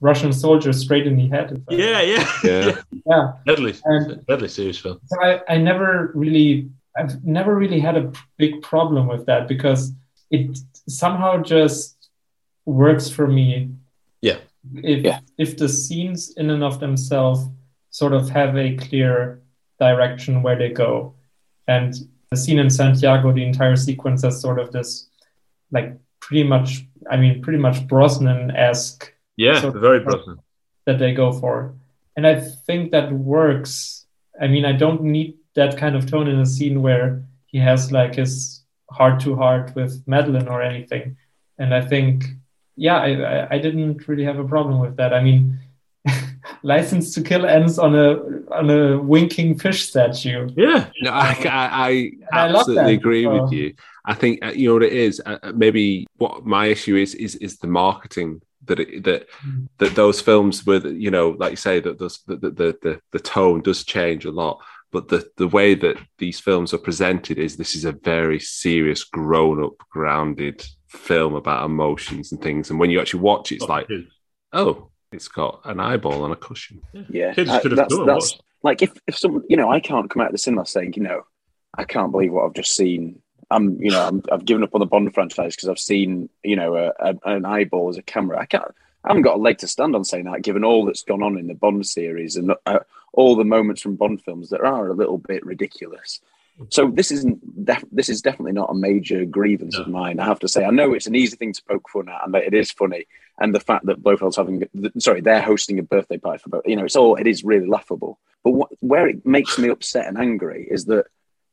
[0.00, 1.64] Russian soldier straight in the head.
[1.70, 2.76] yeah, yeah, Yeah.
[3.06, 3.32] yeah.
[3.46, 5.00] Deadly, And deadly serious film.
[5.06, 6.68] so I, I never really
[6.98, 9.92] I've never really had a big problem with that because
[10.30, 10.58] it
[10.88, 12.08] somehow just
[12.66, 13.70] works for me.
[14.20, 14.38] Yeah.
[14.74, 15.20] If Yeah.
[15.38, 17.40] if the scenes in and of themselves
[17.90, 19.40] sort of have a clear
[19.80, 21.14] direction where they go.
[21.66, 21.94] And
[22.30, 25.08] the scene in Santiago, the entire sequence has sort of this
[25.70, 30.38] like pretty much I mean pretty much Brosnan esque Yeah, So- very Brosnan.
[30.86, 31.74] that they go for.
[32.16, 32.34] And I
[32.66, 34.06] think that works.
[34.40, 37.08] I mean, I don't need that kind of tone in a scene where
[37.52, 38.32] he has like his
[38.96, 41.04] heart to heart with Madeleine or anything.
[41.60, 42.14] And I think,
[42.86, 45.12] yeah, I, I, I didn't really have a problem with that.
[45.12, 45.58] I mean,
[46.62, 48.08] Licence to Kill ends on a
[48.58, 50.48] on a winking fish statue.
[50.56, 51.90] Yeah, No, I, I, I
[52.32, 53.00] I absolutely that.
[53.00, 53.74] agree So- with you.
[54.04, 55.20] I think uh, you know what it is.
[55.24, 59.68] Uh, uh, maybe what my issue is is is the marketing that it, that Mm.
[59.80, 62.92] that those films with you know, like you say, that those, the, the the the
[63.14, 64.56] the tone does change a lot.
[64.90, 69.04] But the the way that these films are presented is this is a very serious,
[69.04, 72.70] grown up, grounded film about emotions and things.
[72.70, 73.86] And when you actually watch it, it's like,
[74.54, 76.80] oh, it's got an eyeball on a cushion.
[77.10, 80.08] Yeah, Kids Uh, could have that's, that's like if if someone you know I can't
[80.08, 81.22] come out of the cinema saying you know
[81.76, 83.20] I can't believe what I've just seen.
[83.50, 86.56] I'm you know I'm, I've given up on the Bond franchise because I've seen you
[86.56, 88.38] know a, a, an eyeball as a camera.
[88.38, 88.74] I can't.
[89.04, 91.38] I haven't got a leg to stand on saying that, given all that's gone on
[91.38, 92.80] in the Bond series and uh,
[93.12, 96.20] all the moments from Bond films that are a little bit ridiculous.
[96.70, 96.96] So mm-hmm.
[96.96, 100.18] this isn't def- this is definitely not a major grievance of mine.
[100.18, 102.34] I have to say, I know it's an easy thing to poke fun at, and
[102.34, 103.06] that it is funny.
[103.38, 104.64] And the fact that Blofeld's having,
[104.98, 106.62] sorry, they're hosting a birthday party for both.
[106.66, 108.18] You know, it's all it is really laughable.
[108.42, 111.06] But what, where it makes me upset and angry is that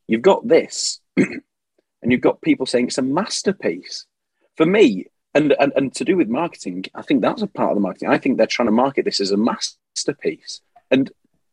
[0.07, 4.05] you've got this, and you've got people saying it's a masterpiece.
[4.57, 7.75] For me, and, and and to do with marketing, I think that's a part of
[7.75, 8.09] the marketing.
[8.09, 10.61] I think they're trying to market this as a masterpiece.
[10.89, 11.11] And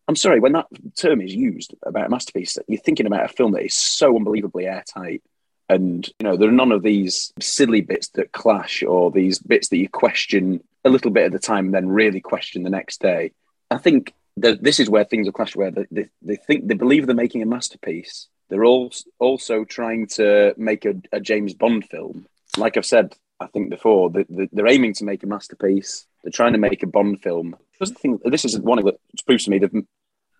[0.09, 0.67] I'm sorry, when that
[0.97, 4.67] term is used about a masterpiece, you're thinking about a film that is so unbelievably
[4.67, 5.23] airtight.
[5.69, 9.69] And you know, there are none of these silly bits that clash or these bits
[9.69, 13.01] that you question a little bit at the time and then really question the next
[13.01, 13.33] day.
[13.71, 16.75] I think that this is where things are clashed, where they, they, they think they
[16.75, 18.29] believe they're making a masterpiece.
[18.49, 22.27] They're all also trying to make a, a James Bond film.
[22.59, 26.07] Like I've said, I think before, they, they- they're aiming to make a masterpiece.
[26.23, 27.57] They're trying to make a Bond film.
[27.83, 28.97] Is the thing- this is one that
[29.27, 29.85] proves to me they've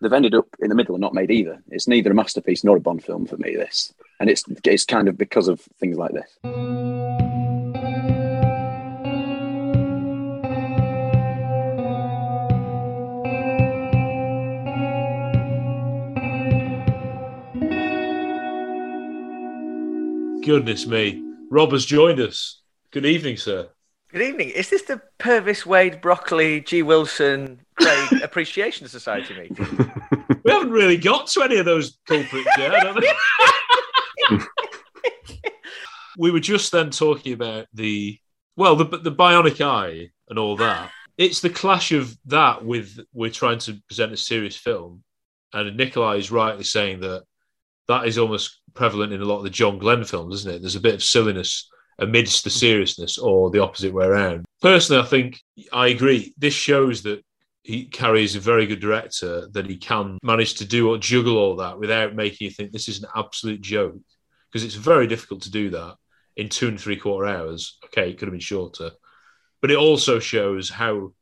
[0.01, 1.61] they've ended up in the middle and not made either.
[1.69, 3.55] It's neither a masterpiece nor a Bond film for me.
[3.55, 6.39] This, and it's it's kind of because of things like this.
[20.45, 21.23] Goodness me.
[21.49, 22.61] Rob has joined us.
[22.91, 23.69] Good evening, sir.
[24.13, 24.51] Good evening.
[24.51, 29.91] Is this the Purvis Wade Broccoli G Wilson Craig Appreciation Society meeting?
[30.43, 32.95] We haven't really got to any of those culprits yet.
[36.15, 38.19] We were just then talking about the
[38.55, 40.91] well, the the bionic eye and all that.
[41.17, 45.03] It's the clash of that with we're trying to present a serious film,
[45.53, 47.23] and Nikolai is rightly saying that
[47.87, 50.61] that is almost prevalent in a lot of the John Glenn films, isn't it?
[50.61, 51.67] There's a bit of silliness
[52.03, 54.45] amidst the seriousness, or the opposite way around.
[54.61, 56.33] Personally, I think I agree.
[56.37, 57.23] This shows that
[57.63, 61.55] he carries a very good director that he can manage to do or juggle all
[61.57, 63.95] that without making you think this is an absolute joke
[64.51, 65.95] because it's very difficult to do that
[66.35, 67.77] in two and three quarter hours.
[67.85, 68.91] Okay, it could have been shorter,
[69.61, 71.13] but it also shows how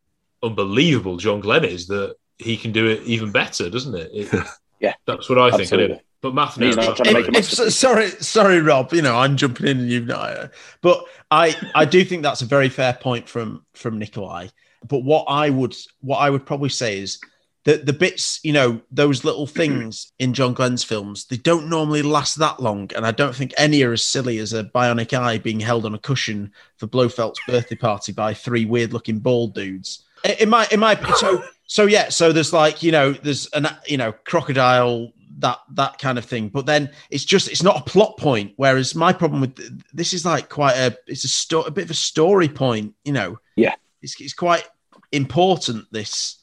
[0.43, 4.09] unbelievable John Glenn is that he can do it even better, doesn't it?
[4.13, 4.43] It-
[4.79, 5.61] Yeah, that's what I think.
[5.61, 6.01] absolutely.
[6.23, 6.35] Anyway.
[6.35, 8.93] But Matt, He's no, not trying to make a If- if- sorry, sorry, Rob.
[8.93, 10.37] You know, I'm jumping in, and you've not.
[10.37, 10.47] Uh,
[10.81, 14.47] but I, I do think that's a very fair point from from Nikolai.
[14.87, 17.19] But what I would, what I would probably say is
[17.65, 19.57] that the bits, you know, those little mm-hmm.
[19.57, 23.53] things in John Glenn's films, they don't normally last that long, and I don't think
[23.57, 27.39] any are as silly as a bionic eye being held on a cushion for Blofeld's
[27.47, 30.03] birthday party by three weird-looking bald dudes.
[30.39, 33.97] In my, in my, so, so yeah, so there's like, you know, there's an, you
[33.97, 35.11] know, crocodile
[35.41, 38.95] that that kind of thing but then it's just it's not a plot point whereas
[38.95, 41.91] my problem with th- this is like quite a it's a sto- a bit of
[41.91, 43.75] a story point you know Yeah.
[44.01, 44.63] it's, it's quite
[45.11, 46.39] important this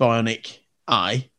[0.00, 1.30] bionic eye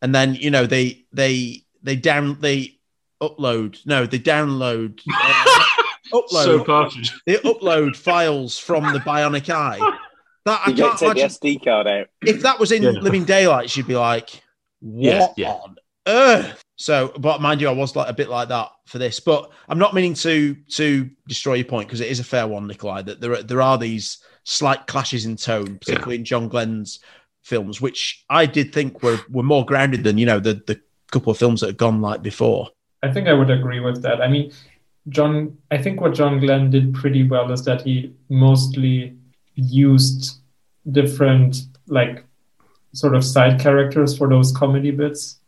[0.00, 2.78] and then you know they they they down they
[3.22, 5.64] upload no they download uh,
[6.12, 7.12] upload So partridge.
[7.26, 9.78] they upload files from the bionic eye.
[10.44, 11.56] That I You get can't take the.
[11.58, 12.08] SD card out.
[12.20, 12.90] If that was in Yeah.
[12.90, 14.42] Living Daylight, she'd be like,
[14.80, 15.52] "What Yeah, yeah.
[15.52, 15.76] on
[16.06, 19.20] earth?" So, but mind you, I was like a bit like that for this.
[19.20, 22.66] But I'm not meaning to to destroy your point because it is a fair one,
[22.66, 23.02] Nikolai.
[23.02, 27.00] That there are, there are these slight clashes in tone, particularly in John Glenn's
[27.42, 30.80] films, which I did think were were more grounded than you know the the
[31.10, 32.70] couple of films that had gone like before.
[33.02, 34.20] I think I would agree with that.
[34.20, 34.52] I mean,
[35.08, 39.16] John, I think what John Glenn did pretty well is that he mostly
[39.54, 40.40] used
[40.90, 42.24] different, like,
[42.92, 45.40] sort of side characters for those comedy bits.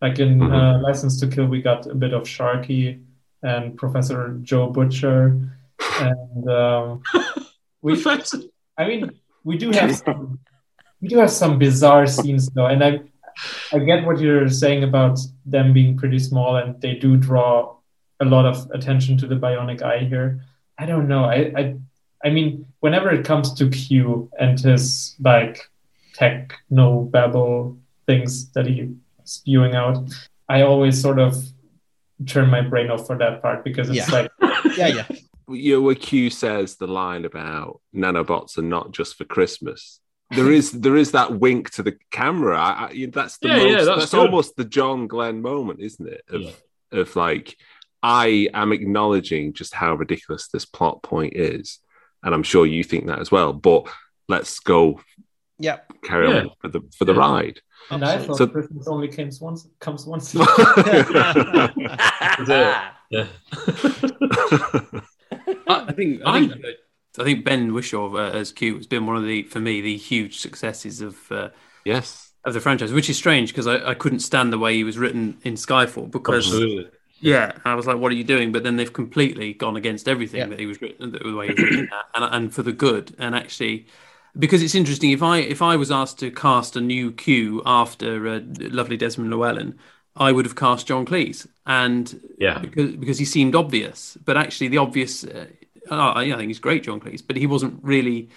[0.00, 3.02] Like in uh, Licence to Kill, we got a bit of Sharky
[3.42, 5.50] and Professor Joe Butcher.
[6.00, 7.02] And um,
[7.82, 8.02] we,
[8.78, 9.10] I mean,
[9.44, 10.38] we do have some,
[11.00, 13.00] we do have some bizarre scenes though, and I
[13.72, 17.76] I get what you're saying about them being pretty small, and they do draw
[18.20, 20.42] a lot of attention to the bionic eye here.
[20.78, 21.24] I don't know.
[21.24, 21.76] I I,
[22.24, 25.70] I mean, whenever it comes to Q and his like
[26.12, 28.94] techno babble things that he
[29.30, 30.08] spewing out,
[30.48, 31.36] I always sort of
[32.26, 34.14] turn my brain off for that part because it's Yeah.
[34.14, 34.30] like
[34.76, 35.06] Yeah, yeah.
[35.48, 40.00] you know, where Q says the line about nanobots are not just for Christmas.
[40.32, 42.56] There is there is that wink to the camera.
[42.56, 46.06] I, I, that's the Yeah, most, yeah, that's that's, almost the John Glenn moment, isn't
[46.08, 46.22] it?
[46.28, 46.62] Of
[46.92, 47.56] of like
[48.02, 51.80] I am acknowledging just how ridiculous this plot point is,
[52.22, 53.52] and I'm sure you think that as well.
[53.52, 53.88] But
[54.28, 55.00] let's go
[55.58, 55.92] Yep.
[56.04, 56.40] carry Yeah.
[56.42, 57.60] on for the for the ride.
[57.90, 60.34] And I thought So- Christmas only comes once comes once.
[63.10, 63.26] Yeah.
[65.68, 66.64] I, I think I think
[67.18, 69.96] I think Ben Whishaw uh, as Q has been one of the for me the
[69.96, 71.48] huge successes of uh,
[71.84, 74.84] yes of the franchise, which is strange because I, I couldn't stand the way he
[74.84, 76.90] was written in Skyfall because Absolutely.
[77.20, 78.52] yeah I was like what are you doing?
[78.52, 81.62] But then they've completely gone against everything that he was written the way he was
[81.62, 83.86] written that, and and for the good and actually.
[84.38, 88.28] Because it's interesting, if I if I was asked to cast a new Q after
[88.28, 89.78] uh, lovely Desmond Llewellyn,
[90.16, 92.58] I would have cast John Cleese, and Yeah.
[92.60, 95.46] because because he seemed obvious, but actually the obvious, uh,
[95.90, 98.28] oh, I think he's great, John Cleese, but he wasn't really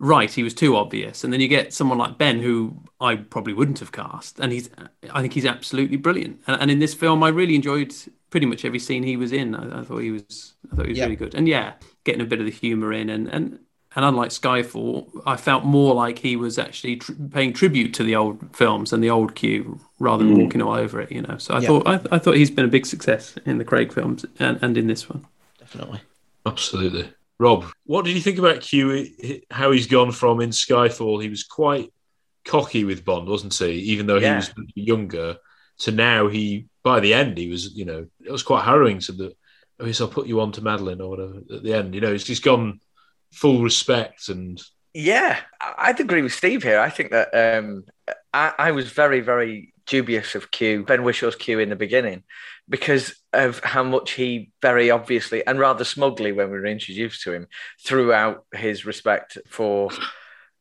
[0.00, 0.32] right.
[0.32, 3.78] He was too obvious, and then you get someone like Ben, who I probably wouldn't
[3.78, 4.68] have cast, and he's,
[5.10, 6.40] I think he's absolutely brilliant.
[6.48, 7.94] And, and in this film, I really enjoyed
[8.30, 9.54] pretty much every scene he was in.
[9.54, 11.04] I, I thought he was, I thought he was Yeah.
[11.04, 11.74] really good, and yeah,
[12.04, 13.60] getting a bit of the humour in, and and.
[13.96, 18.14] And unlike Skyfall, I felt more like he was actually tr- paying tribute to the
[18.14, 20.42] old films and the old Q rather than Mm.
[20.42, 21.10] walking all over it.
[21.10, 21.68] You know, so I Yeah.
[21.68, 24.76] thought I, I thought he's been a big success in the Craig films and, and
[24.76, 25.24] in this one.
[25.58, 26.00] Definitely.
[26.44, 27.08] Absolutely.
[27.38, 29.08] Rob, what did you think about Q?
[29.50, 31.90] How he's gone from in Skyfall, he was quite
[32.44, 33.72] cocky with Bond, wasn't he?
[33.72, 34.36] Even though he Yeah.
[34.36, 35.36] was younger,
[35.80, 39.12] to now he, by the end, he was, you know, it was quite harrowing to
[39.12, 39.34] the,
[39.80, 41.94] oh, yes, I'll put you on to Madeleine or whatever at the end.
[41.94, 42.80] You know, he's just gone
[43.32, 44.60] full respect and
[44.94, 46.80] Yeah, I'd agree with Steve here.
[46.80, 47.84] I think that um,
[48.32, 52.24] I, I was very, very dubious of Q, Ben Whishaw's Q in the beginning,
[52.68, 57.32] because of how much he very obviously and rather smugly, when we were introduced to
[57.32, 57.46] him,
[57.84, 59.90] threw out his respect for.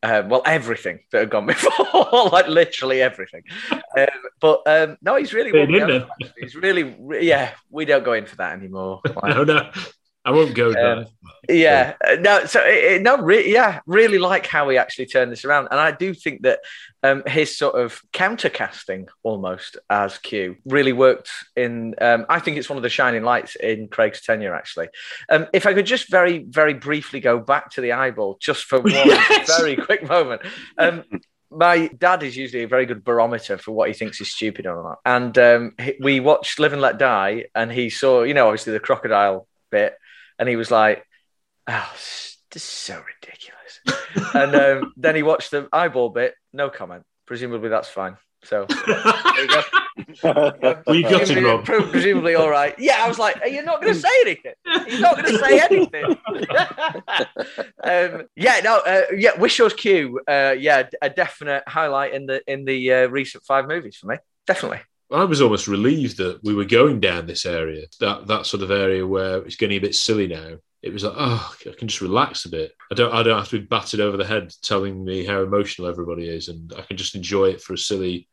[0.03, 3.41] Uh, well, everything that had gone before, like literally everything.
[3.71, 4.05] Um,
[4.39, 6.09] but um, no, he's really, They won me didn't over.
[6.37, 7.53] he's really, re- yeah.
[7.71, 9.01] We don't go in for that anymore.
[9.03, 9.71] Like, no, no,
[10.25, 10.97] I won't go there.
[10.97, 11.05] um,
[11.47, 15.31] yeah, uh, no, so it, it- no, re- yeah, really like how he actually turned
[15.31, 16.59] this around, and I do think that
[17.03, 21.29] um, his sort of countercasting almost as Q really worked.
[21.55, 24.55] In um, I think it's one of the shining lights in Craig's tenure.
[24.55, 24.87] Actually,
[25.29, 28.79] um, if I could just very, very briefly go back to the eyeball just for
[28.79, 29.59] one Yes!
[29.59, 30.41] very quick moment.
[30.77, 31.03] Um,
[31.51, 34.81] my dad is usually a very good barometer for what he thinks is stupid or
[34.83, 34.97] not.
[35.05, 38.79] And um, we watched Live and Let Die, and he saw, you know, obviously the
[38.79, 39.95] crocodile bit,
[40.39, 41.05] and he was like,
[41.67, 46.69] "Oh, s- this is so ridiculous." and um, then he watched the eyeball bit, no
[46.69, 47.03] comment.
[47.25, 48.17] Presumably that's fine.
[48.43, 49.61] So there you go.
[50.23, 51.65] Well, you got it, Presumably- Rob.
[51.65, 52.75] Presumably all right.
[52.77, 54.51] Yeah, I was like, you're you not going to say anything?
[54.89, 56.05] You're not going to say anything."
[57.83, 59.37] um, yeah, no, uh, yeah.
[59.39, 63.95] Whishaw's Q, uh, yeah, a definite highlight in the in the uh, recent five movies
[63.95, 64.17] for me.
[64.47, 64.81] Definitely.
[65.11, 68.71] I was almost relieved that we were going down this area, that that sort of
[68.71, 70.57] area where it's getting a bit silly now.
[70.81, 72.73] It was like, oh, I can just relax a bit.
[72.91, 75.87] I don't, I don't have to be battered over the head telling me how emotional
[75.87, 78.27] everybody is, and I can just enjoy it for a silly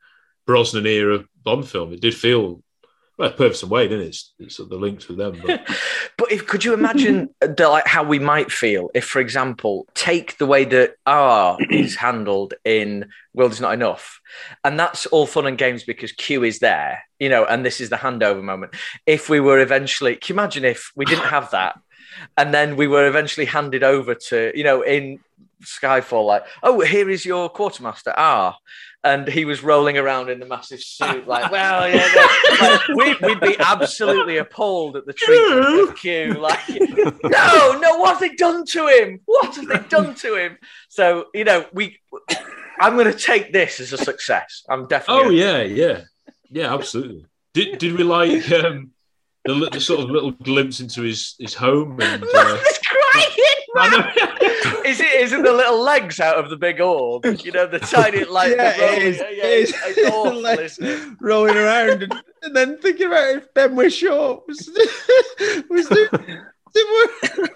[0.47, 1.93] Brosnan era bomb film.
[1.93, 2.63] It did feel,
[3.23, 4.09] well, Purvis and Wade, isn't it?
[4.09, 5.41] It's, it's the links with them.
[5.47, 5.69] But
[6.19, 10.39] But if could you imagine the, like how we might feel if, for example, take
[10.39, 14.21] the way that R is handled in World Is Not Enough,
[14.65, 17.91] and that's all fun and games because Q is there, you know, and this is
[17.91, 18.75] the handover moment.
[19.07, 21.79] If we were eventually, can you imagine if we didn't have that,
[22.37, 25.21] and then we were eventually handed over to, you know, in
[25.63, 28.57] Skyfall, like, oh, here is your quartermaster R.
[29.05, 32.09] And he was rolling around in the massive suit, like, well, yeah.
[32.61, 36.35] Like, we'd, we'd be absolutely appalled at the treatment of Q.
[36.35, 39.21] Like, no, no, what have they done to him?
[39.25, 40.57] What have they done to him?
[40.89, 41.99] So, you know, we,
[42.79, 44.65] I'm going to take this as a success.
[44.69, 45.25] I'm definitely.
[45.25, 46.01] oh yeah, yeah,
[46.51, 47.27] yeah, absolutely.
[47.55, 48.91] Did did we like um,
[49.45, 52.25] the, the sort of little glimpse into his his home and?
[52.35, 53.62] Uh, He's crying.
[54.85, 55.21] is it?
[55.21, 57.25] Is it the little legs out of the big orb?
[57.25, 58.55] You know, the tiny like.
[58.57, 59.19] Yeah, the rolling- it is.
[59.19, 61.09] yeah, yeah, it's, it's awful, Like, isn't it?
[61.21, 62.13] rolling around and,
[62.43, 64.71] and then thinking about if Ben Whishaw was,
[65.71, 66.09] was doing,
[66.75, 67.49] doing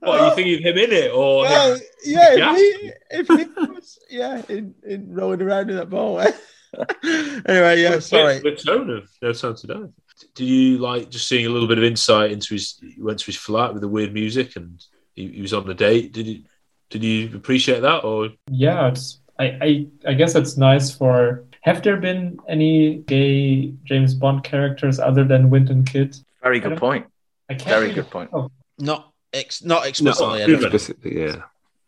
[0.00, 1.42] what are you thinking of him in it or?
[1.42, 2.54] well, yeah, Yeah.
[2.56, 6.20] if he, if he was, yeah, in, in rolling around in that ball.
[6.20, 6.32] Eh?
[7.46, 8.38] anyway, yeah, sorry.
[8.40, 9.66] The tone of No Time to
[10.20, 10.26] Die.
[10.34, 12.78] Do you like just seeing a little bit of insight into his?
[12.80, 14.82] He went to his flat with the weird music, and
[15.14, 16.12] he, he was on a date.
[16.12, 16.42] Did you
[16.90, 21.44] did you appreciate that, or Yeah, it's I, I I guess it's nice for.
[21.62, 26.16] Have there been any gay James Bond characters other than Wint and Kidd?
[26.42, 27.06] Very good point.
[27.50, 28.30] I can't Very good point.
[28.32, 30.46] Oh, Not ex, not explicitly.
[30.46, 31.42] No, explicitly, yeah.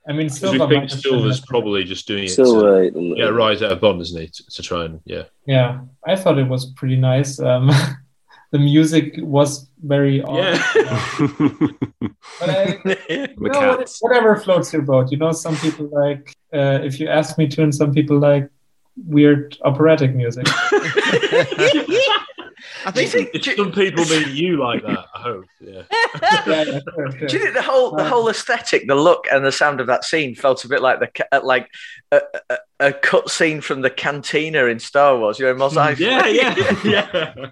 [0.09, 3.29] I mean, because we think might have Silva's probably just doing it Silva, to get
[3.29, 4.27] a rise out of Bond, isn't he?
[4.27, 5.25] To, to try and yeah.
[5.47, 7.39] Yeah, I thought it was pretty nice.
[7.39, 7.71] Um,
[8.51, 10.59] the music was very odd.
[12.39, 12.79] But I,
[13.09, 15.11] you know, whatever floats your boat.
[15.11, 18.49] You know, some people like uh, if you ask me to, and some people like
[18.97, 20.47] weird operatic music.
[22.85, 23.47] I Do think think?
[23.47, 25.45] If some people meet you like that, I hope.
[25.61, 25.83] Yeah.
[25.91, 27.29] yeah, yeah, sure, sure.
[27.29, 30.05] do you think the whole the whole aesthetic, the look, and the sound of that
[30.05, 31.69] scene felt a bit like the uh, like
[32.13, 32.21] a,
[32.51, 35.39] a, a cut scene from the cantina in Star Wars?
[35.39, 35.99] You know, Mos Eisley.
[35.99, 37.51] Yeah, yeah, yeah.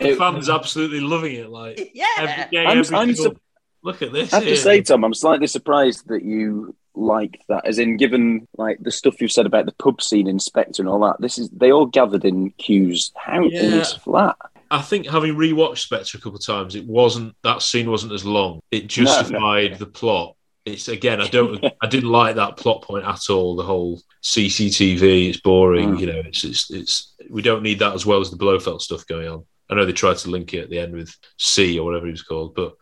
[0.00, 1.48] The fans absolutely loving it.
[1.48, 2.06] Like yeah.
[2.18, 3.16] every game, I'm- every I'm film.
[3.34, 3.42] sup-
[3.82, 4.32] Look at this.
[4.32, 7.64] I have to say, Tom, I'm slightly surprised that you like that.
[7.66, 10.88] As in, given like the stuff you've said about the pub scene in Spectre and
[10.88, 14.34] all that, this is they all gathered in Q's house in his flat.
[14.70, 18.24] I think having rewatched Spectre a couple of times, it wasn't that scene wasn't as
[18.24, 18.60] long.
[18.70, 20.36] It justified the plot.
[20.64, 23.56] It's again, I don't, I didn't like that plot point at all.
[23.56, 25.96] The whole CCTV, it's boring.
[25.96, 26.00] Mm.
[26.00, 27.14] You know, it's, it's, it's.
[27.30, 29.44] We don't need that as well as the Blofeld stuff going on.
[29.70, 32.12] I know they tried to link it at the end with C or whatever he
[32.12, 32.74] was called, but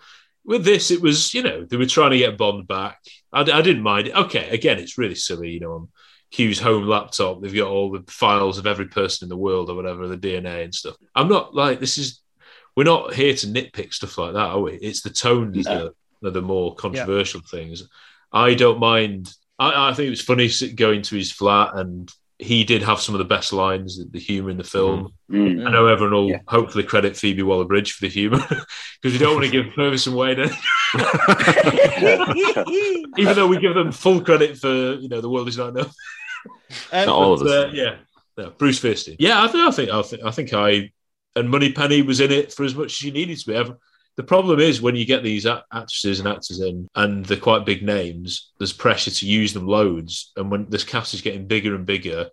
[0.45, 2.99] with this, it was you know they were trying to get Bond back.
[3.33, 4.15] I, I didn't mind it.
[4.15, 5.51] Okay, again, it's really silly.
[5.51, 5.89] You know, on
[6.35, 9.77] Q's home laptop, they've got all the files of every person in the world or
[9.77, 10.97] whatever, the DNA and stuff.
[11.15, 12.21] I'm not like this is.
[12.77, 14.73] We're not here to nitpick stuff like that, are we?
[14.75, 15.91] It's the tones No.
[16.23, 17.89] that are the more controversial things.
[18.33, 19.33] I don't mind.
[19.61, 23.15] I, I think it was funny going to his flat, and he did have some
[23.15, 25.15] of the best lines, the humour in the film.
[25.31, 25.65] Mm.
[25.65, 26.41] I know everyone will Yeah.
[26.49, 28.67] hopefully credit Phoebe Waller Bridge for the humour because
[29.13, 30.51] we don't want to give Purvis and Wade, any-
[33.19, 35.95] even though we give them full credit for you know the world is not enough.
[36.93, 37.51] Um, Not all of us.
[37.51, 37.97] uh, yeah,
[38.37, 39.17] no, Bruce Feirstein.
[39.19, 40.93] Yeah, I think I think I think I think I
[41.37, 43.75] and Moneypenny was in it for as much as she needed to be.
[44.17, 47.83] The problem is when you get these actresses and actors in, and they're quite big
[47.83, 48.53] names.
[48.59, 52.31] There's pressure to use them loads, and when this cast is getting bigger and bigger,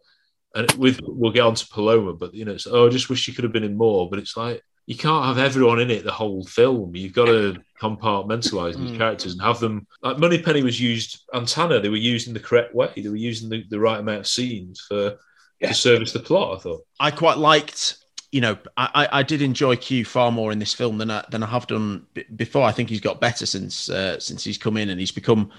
[0.54, 3.20] and with we'll get on to Paloma, but you know, it's oh, I just wish
[3.20, 4.10] she could have been in more.
[4.10, 6.96] But it's like you can't have everyone in it the whole film.
[6.96, 8.98] You've got to compartmentalize these Mm.
[8.98, 9.88] characters and have them.
[10.02, 12.92] Like Moneypenny was used, and Tanner, they were used in the correct way.
[12.96, 15.18] They were using the, the right amount of scenes for
[15.60, 15.70] Yeah.
[15.70, 16.58] to service the plot.
[16.58, 16.86] I thought.
[17.00, 17.98] I quite liked,
[18.32, 21.24] you know, I, I I did enjoy Q far more in this film than I,
[21.32, 22.64] than I have done b- before.
[22.64, 25.52] I think he's got better since uh, since he's come in and he's become.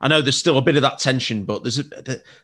[0.00, 1.84] I know there's still a bit of that tension, but there's a,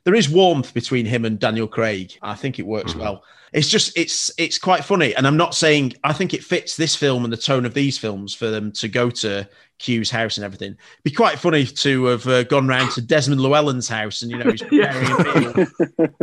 [0.04, 2.16] there is warmth between him and Daniel Craig.
[2.22, 3.00] I think it works Mhm.
[3.00, 3.24] well.
[3.52, 6.94] It's just it's it's quite funny, and I'm not saying I think it fits this
[6.96, 9.46] film and the tone of these films for them to go to
[9.78, 10.74] Q's house and everything.
[11.02, 14.50] Be quite funny to have uh, gone round to Desmond Llewellyn's house and you know
[14.50, 15.66] he's preparing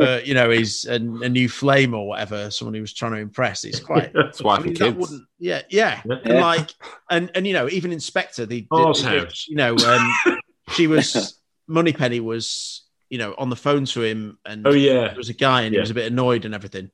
[0.01, 3.19] uh, you know, he's a, a new flame or whatever, someone he was trying to
[3.19, 3.63] impress.
[3.63, 4.11] It's quite.
[4.15, 5.13] That's wife I mean, and kids.
[5.37, 6.15] yeah, yeah, Yeah.
[6.25, 6.71] and like,
[7.11, 9.45] and and you know, even in Spectre, the, the- the- house.
[9.47, 10.13] you know, um,
[10.73, 15.15] she was Moneypenny was, you know, on the phone to him, and Oh yeah, there
[15.17, 16.91] was a guy, and he was a bit annoyed and everything,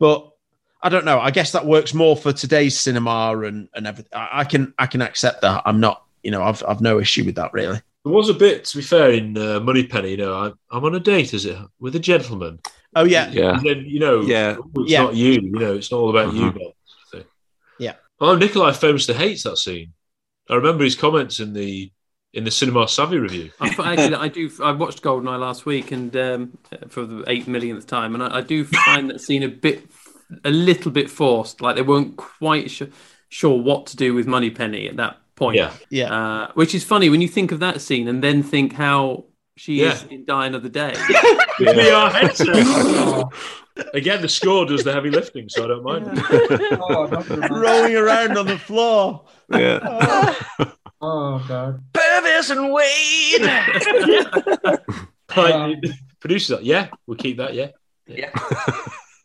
[0.00, 0.30] but.
[0.80, 1.18] I don't know.
[1.18, 4.12] I guess that works more for today's cinema and and everything.
[4.14, 5.62] I, I can I can accept that.
[5.66, 7.80] I'm not, you know, I've I've no issue with that really.
[8.04, 8.64] there was a bit.
[8.66, 11.58] To be fair, in uh, Moneypenny, you know, I, I'm on a date, is it,
[11.80, 12.60] with a gentleman,
[12.94, 13.56] Oh yeah, Yeah.
[13.56, 14.56] And then you know, Yeah.
[14.76, 15.02] it's Yeah.
[15.02, 15.32] not you.
[15.32, 16.42] You know, it's not all about you.
[16.42, 16.54] Mhm.
[16.54, 16.72] Bond.
[17.10, 17.24] So-
[17.80, 17.94] Yeah.
[18.20, 19.94] Oh, Nikolai famously hates that scene.
[20.48, 21.90] I remember his comments in the
[22.38, 23.50] in the Cinema Savvy review.
[23.60, 24.50] I, actually, I do.
[24.62, 26.56] I watched Goldeneye last week, and um,
[26.88, 29.84] for the eight millionth time, and I, I do find that scene a bit,
[30.44, 31.60] a little bit forced.
[31.60, 32.90] Like they weren't quite su-
[33.28, 35.56] sure what to do with Moneypenny at that point.
[35.56, 35.72] Yeah.
[35.90, 36.12] Yeah.
[36.14, 39.24] Uh, which is funny when you think of that scene and then think how
[39.56, 40.14] she is Yeah.
[40.16, 40.94] in Die Another Day.
[41.60, 43.32] With VR.
[43.94, 47.50] Again, the score does the heavy lifting, so I don't mind.
[47.50, 49.24] rolling around on the floor.
[49.50, 49.78] Yeah.
[49.82, 51.80] Oh Oh, god.
[51.92, 53.42] Purvis and Wade.
[53.42, 54.80] Like,
[55.54, 55.76] um,
[56.20, 57.54] producers, yeah, we'll keep that.
[57.54, 57.68] Yeah,
[58.06, 58.30] yeah.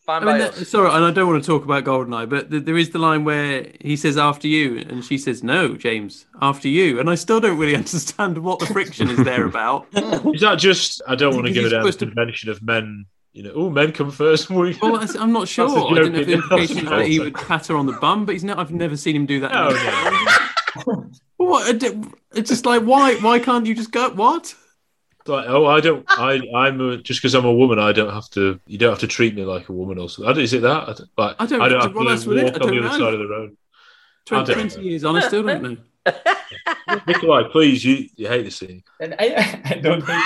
[0.06, 2.66] I Fine mean, that, sorry, and I don't want to talk about Goldeneye, but th-
[2.66, 6.68] there is the line where he says "after you," and she says "No, James, after
[6.68, 9.88] you," and I still don't really understand what the friction is there about.
[9.94, 11.02] is that just?
[11.08, 13.06] I don't want to Because go he's down the supposed to- convention of men.
[13.32, 14.50] You know, oh, men come first.
[14.50, 15.70] We- Well, that's- I'm not sure.
[15.70, 17.86] That's a I don't know if the implication is that he would pat her on
[17.86, 18.60] the bum, but he's not.
[18.60, 19.52] I've never seen him do that.
[19.56, 21.12] Oh, no.
[21.46, 21.84] What?
[22.36, 23.16] It's just like why?
[23.16, 24.10] Why can't you just go?
[24.12, 24.56] What?
[25.28, 26.06] like, oh, I don't.
[26.10, 27.80] I, I'm a, just because I'm a woman.
[27.80, 28.60] I don't have to.
[28.68, 29.98] You don't have to treat me like a woman.
[29.98, 30.30] Or something.
[30.30, 30.90] I don't- Is it that?
[30.90, 32.86] I don't, like, I don't- I don't have well, to walk I on the don't
[32.86, 33.58] other side of the road.
[34.26, 35.78] 20, 20 years on, I still don't know.
[37.08, 38.84] Nikolai, please, you, you hate the scene.
[39.02, 40.22] And I, I don't hate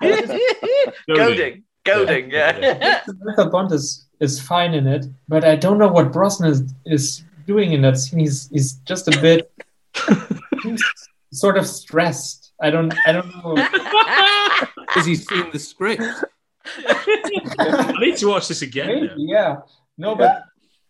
[0.00, 0.86] it.
[1.08, 1.62] Goading.
[1.84, 3.04] Goading, yeah.
[3.04, 7.22] Samantha Bond is, is fine in it, but I don't know what Brosnan is, is
[7.48, 8.20] doing in that scene.
[8.20, 9.50] He's he's just a bit
[10.62, 10.82] he's
[11.32, 12.52] sort of stressed.
[12.60, 13.56] I don't I don't know.
[14.88, 16.02] Because he's seen the script.
[17.58, 18.88] I need to watch this again.
[18.88, 19.58] Maybe, yeah.
[19.98, 20.44] No, but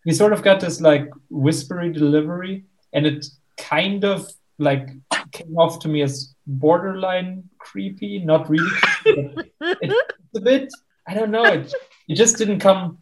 [0.04, 3.26] he sort of got this like whispery delivery, and it
[3.56, 4.88] kind of like
[5.32, 9.46] came off to me as borderline creepy, not really creepy, but
[9.82, 9.92] it,
[10.30, 10.72] it's a bit
[11.08, 11.74] I don't know, it
[12.08, 12.98] it just didn't come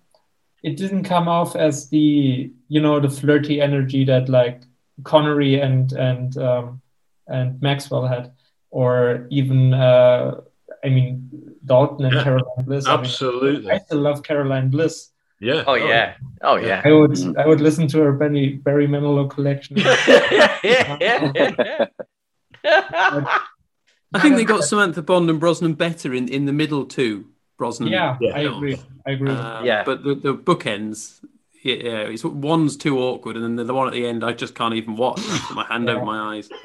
[0.62, 4.62] it didn't come off as the you know the flirty energy that like
[5.04, 6.80] Connery and and um,
[7.26, 8.32] and Maxwell had,
[8.70, 10.40] or even uh,
[10.84, 11.30] I mean
[11.64, 12.86] Dalton and Yeah, Caroline Bliss.
[12.86, 13.70] I mean, absolutely.
[13.70, 15.10] I still love Caroline Bliss.
[15.40, 15.64] Yeah.
[15.66, 16.14] Oh yeah.
[16.42, 16.80] Oh yeah.
[16.84, 19.76] I would I would listen to her Barry Barry Manilow collection.
[19.76, 21.86] Yeah, yeah, yeah.
[24.14, 27.26] I think they got Samantha Bond and Brosnan better in, in the middle too.
[27.58, 27.88] Brosnan.
[27.88, 28.78] Yeah, I agree.
[29.06, 29.30] I agree.
[29.30, 29.84] Um, Yeah.
[29.84, 31.20] But the, the bookends,
[31.66, 34.32] yeah, yeah, it's one's too awkward, and then the, the one at the end I
[34.32, 35.20] just can't even watch.
[35.20, 36.48] I put my hand over my eyes.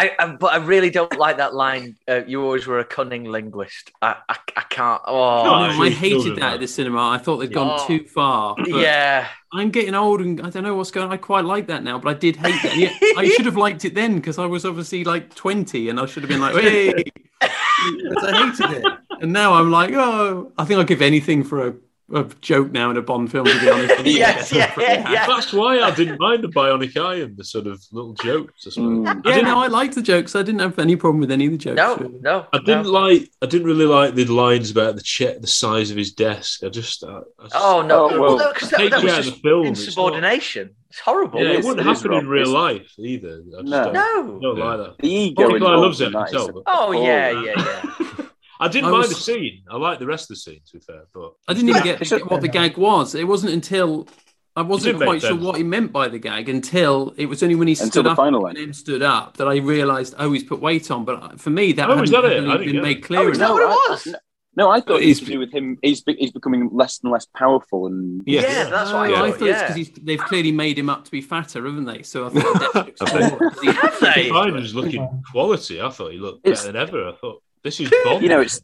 [0.00, 1.96] I, I, but I really don't like that line.
[2.06, 3.90] Uh, you always were a cunning linguist.
[4.00, 5.02] I, I, I can't.
[5.06, 7.08] Oh, No, I hated that at the cinema.
[7.08, 7.86] I thought they'd gone Oh.
[7.86, 8.54] too far.
[8.66, 9.26] yeah.
[9.52, 11.12] I'm getting old and I don't know what's going on.
[11.12, 12.76] I quite like that now, but I did hate that.
[12.76, 16.06] Yeah, I should have liked it then because I was obviously like 20 and I
[16.06, 16.94] should have been like, hey,
[17.40, 18.84] I hated it.
[19.20, 21.74] And now I'm like, oh, I think I'll give anything for a,
[22.14, 24.04] a joke now in a Bond film, to be honest.
[24.06, 25.26] Yes, yeah, yeah, yeah.
[25.26, 28.66] That's why I didn't mind the bionic eye and the sort of little jokes.
[28.66, 28.88] I suppose.
[28.88, 29.06] Mm.
[29.06, 30.34] I Yeah, didn't, no, I liked the jokes.
[30.34, 31.76] I didn't have any problem with any of the jokes.
[31.76, 32.18] No, really.
[32.20, 32.46] no.
[32.52, 32.90] I didn't no.
[32.92, 33.30] like.
[33.42, 36.64] I didn't really like the lines about the check, the size of his desk.
[36.64, 37.02] I just.
[37.04, 38.08] Uh, I, I just Oh no.
[38.10, 39.66] Oh, well, well, because that, that was just the film.
[39.66, 40.74] It's insubordination.
[40.90, 41.40] It's horrible.
[41.40, 43.42] yeah, It it is- wouldn't it is happen in real It's- life either.
[43.58, 43.84] I just No.
[43.84, 44.38] don't, No.
[44.40, 44.64] don't Yeah.
[44.64, 44.98] like that.
[45.02, 48.24] The ego Nikolai loves it, in that is himself, a- but- Oh yeah, yeah, yeah.
[48.60, 49.62] I didn't I mind was- the scene.
[49.70, 51.02] I like the rest of the scene, to be fair.
[51.14, 53.14] But I didn't even get, get what the gag was.
[53.14, 54.08] It wasn't until
[54.56, 57.68] I wasn't quite sure what he meant by the gag until it was only when
[57.68, 58.66] he Until stood the up final and line.
[58.66, 61.04] then stood up that I realised, oh, he's put weight on.
[61.04, 62.28] But for me, that Oh, hadn't that it?
[62.28, 63.04] really I didn't been get made it.
[63.04, 64.14] clear Oh, is that what it was?
[64.56, 65.78] No, I thought it He's- was to do with him.
[65.82, 68.40] He's be- he's becoming less and less powerful, and Yeah.
[68.40, 69.38] Yeah, that's what Oh, I I thought.
[69.38, 69.74] thought it's Yeah.
[69.74, 72.02] because they've clearly made him up to be fatter, haven't they?
[72.02, 72.32] So I thought
[72.74, 74.30] that should I explain it, 'cause Have they?
[74.32, 75.80] mine was looking quality.
[75.80, 77.08] I thought he looked It's- better than ever.
[77.08, 78.22] I thought this is Bond.
[78.22, 78.60] you know, it's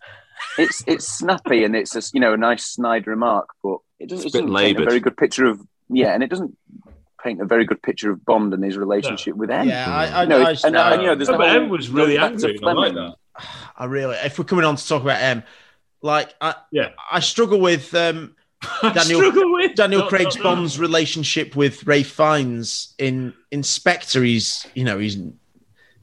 [0.58, 4.26] it's it's snappy and it's a you know a nice snide remark, but it doesn't,
[4.26, 6.56] It's it a bit doesn't paint a very good picture of yeah, and it doesn't
[7.22, 9.68] paint a very good picture of Bond and his relationship with M.
[9.68, 11.88] Yeah, I, I, You know, I, and, and, you know, there's No, but M was
[11.88, 12.58] really angry.
[12.62, 13.14] I like that.
[13.76, 14.16] I really.
[14.16, 15.42] If we're coming on to talk about M,
[16.02, 16.90] like I, Yeah.
[17.10, 18.36] I struggle with um,
[18.82, 24.22] Daniel- struggle with Daniel not- Craig's not- not- Bond's relationship with Ralph Fiennes in Spectre.
[24.22, 25.18] He's you know he's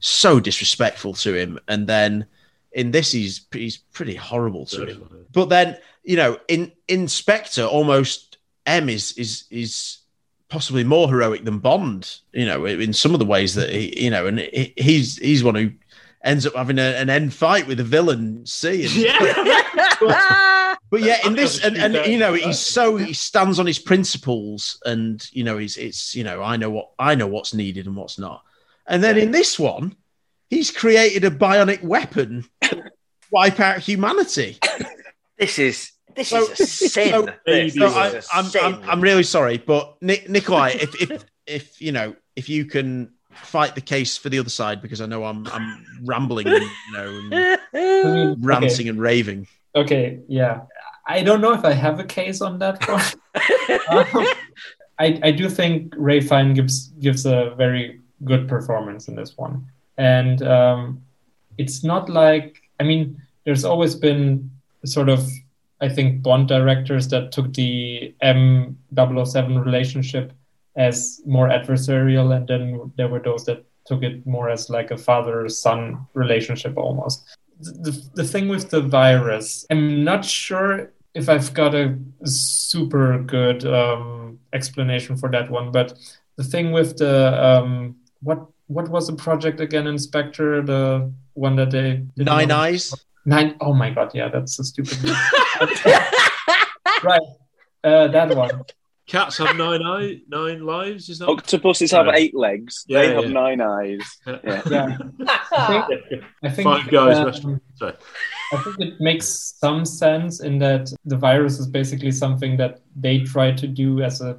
[0.00, 2.26] so disrespectful to him, and then
[2.74, 5.26] in this he's he's pretty horrible to him.
[5.32, 9.98] But then you know in Spectre, almost M is is is
[10.48, 12.18] possibly more heroic than Bond.
[12.32, 14.38] You know in some of the ways that he you know, and
[14.76, 15.72] he's he's one who
[16.24, 18.84] ends up having a, an end fight with a villain C.
[18.84, 20.76] And, Yeah.
[20.90, 24.80] but yeah, in this, and, and you know, he's so he stands on his principles,
[24.84, 27.96] and you know, he's it's you know, I know what I know what's needed and
[27.96, 28.44] what's not.
[28.86, 29.96] And then in this one,
[30.52, 32.44] he's created a bionic weapon
[33.30, 34.58] wipe out humanity.
[35.38, 37.10] This is this So- is a sin.
[37.10, 38.60] so- This So is I, a I'm, sin.
[38.62, 43.12] I'm, I'm really sorry, but Nick, Nikolai, if, if if you know if you can
[43.30, 46.92] fight the case for the other side, because I know I'm I'm rambling, and, you
[46.92, 47.34] know, and
[47.74, 49.46] I mean, ranting and raving.
[49.74, 50.60] Okay, yeah.
[51.06, 53.02] I don't know if I have a case on that one.
[53.88, 54.26] Um,
[54.98, 59.66] I, I do think Ralph Fiennes gives gives a very good performance in this one,
[60.02, 61.00] and um,
[61.58, 64.50] it's not like I mean, there's always been
[64.84, 65.28] sort of
[65.80, 70.32] I think Bond directors that took the M 007 relationship
[70.76, 74.98] as more adversarial, and then there were those that took it more as like a
[74.98, 77.24] father son relationship almost.
[77.60, 83.64] The, the thing with the virus, I'm not sure if I've got a super good
[83.66, 85.94] um, explanation for that one, but
[86.36, 87.14] the thing with the
[87.44, 90.62] um, what what was the project again, in Spectre?
[90.62, 92.92] The one that they did Nine Eyes.
[93.24, 95.14] Nine oh my god, yeah, that's a stupid name.
[97.04, 97.20] right,
[97.84, 98.64] uh, that one.
[99.06, 101.08] Cats have nine eye, nine lives.
[101.08, 102.84] Is that Octopuses have eight legs.
[102.86, 104.00] Yeah, they have nine eyes.
[104.26, 104.62] Yeah.
[104.70, 104.98] Yeah.
[105.52, 107.44] I think, I think Five guys.
[107.44, 107.60] um.
[107.74, 107.94] Sorry.
[108.52, 113.20] I think it makes some sense in that the virus is basically something that they
[113.20, 114.38] try to do as a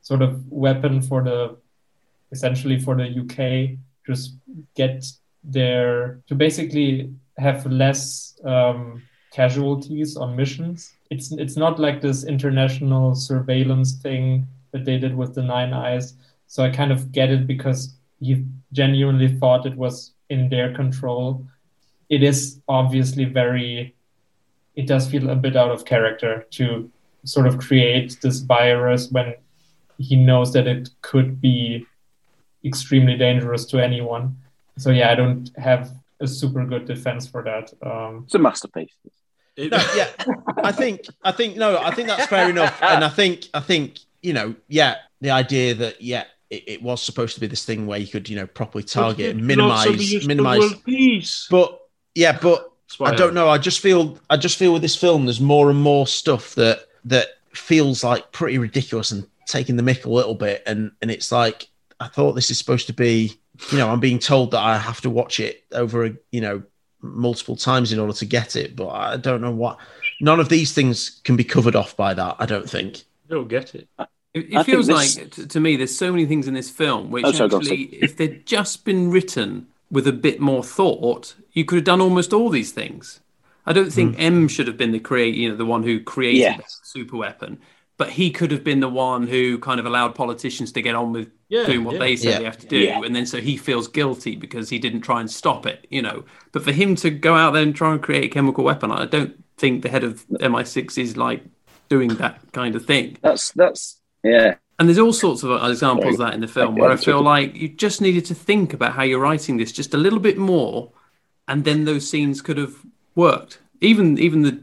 [0.00, 1.56] sort of weapon for the
[2.34, 4.36] essentially for the UK just
[4.74, 5.04] get
[5.42, 9.02] their to basically have less um,
[9.32, 10.92] casualties on missions.
[11.10, 16.14] It's it's not like this international surveillance thing that they did with the Nine Eyes.
[16.46, 21.46] So I kind of get it because he genuinely thought it was in their control.
[22.08, 23.94] It is obviously very.
[24.76, 26.90] It does feel a bit out of character to
[27.24, 29.34] sort of create this virus when
[29.98, 31.86] he knows that it could be
[32.64, 34.36] extremely dangerous to anyone.
[34.78, 37.72] So yeah, I don't have a super good defense for that.
[37.82, 38.94] Um, It's a masterpiece.
[39.56, 40.08] No, yeah,
[40.64, 44.00] I think I think no, I think that's fair enough, and I think I think
[44.20, 47.86] you know, yeah, the idea that yeah, it, it was supposed to be this thing
[47.86, 51.46] where you could you know properly target and minimize minimize, peace.
[51.48, 51.80] but
[52.16, 53.48] yeah, but I don't know.
[53.48, 56.86] I just feel I just feel with this film, there's more and more stuff that
[57.04, 61.30] that feels like pretty ridiculous and taking the mick a little bit, and and it's
[61.30, 61.68] like
[62.04, 63.38] I thought this is supposed to be,
[63.70, 66.62] you know, I'm being told that I have to watch it over, a, you know,
[67.00, 69.78] multiple times in order to get it, but I don't know what.
[70.20, 72.36] None of these things can be covered off by that.
[72.38, 73.04] I don't think.
[73.28, 73.88] don't get it.
[74.34, 77.10] It, it feels this- like to, to me there's so many things in this film
[77.10, 81.64] which Oh, sorry, actually, if they'd just been written with a bit more thought, you
[81.64, 83.20] could have done almost all these things.
[83.66, 84.20] I don't think hmm.
[84.20, 86.56] M should have been the create, you know, the one who created Yeah.
[86.56, 87.60] the super weapon,
[87.96, 91.12] but he could have been the one who kind of allowed politicians to get on
[91.12, 92.00] with Yeah, doing what yeah.
[92.04, 92.38] they say Yeah.
[92.38, 93.02] they have to do, Yeah.
[93.06, 96.24] and then so he feels guilty because he didn't try and stop it, you know.
[96.52, 99.06] But for him to go out there and try and create a chemical weapon, I
[99.06, 101.42] don't think the head of MI6 is like
[101.88, 103.06] doing that kind of thing.
[103.22, 104.54] That's that's yeah.
[104.78, 107.54] And there's all sorts of examples of that in the film where I feel like
[107.54, 110.90] you just needed to think about how you're writing this just a little bit more,
[111.46, 112.74] and then those scenes could have
[113.14, 113.60] worked.
[113.80, 114.54] Even even the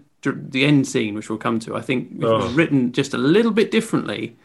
[0.56, 2.56] the end scene, which we'll come to, I think if it was Oh.
[2.60, 4.36] written just a little bit differently,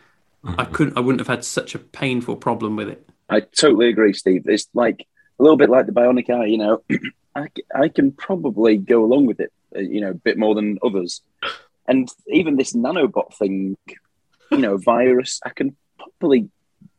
[0.58, 3.08] I couldn't, I wouldn't have had such a painful problem with it.
[3.28, 4.44] I totally agree, Steve.
[4.46, 5.06] It's like
[5.38, 6.46] a little bit like the bionic eye.
[6.46, 6.82] You know,
[7.34, 9.52] I, I can probably go along with it.
[9.74, 11.20] uh, You know, a bit more than others.
[11.88, 13.76] And even this nanobot thing,
[14.50, 16.48] you know, virus, I can probably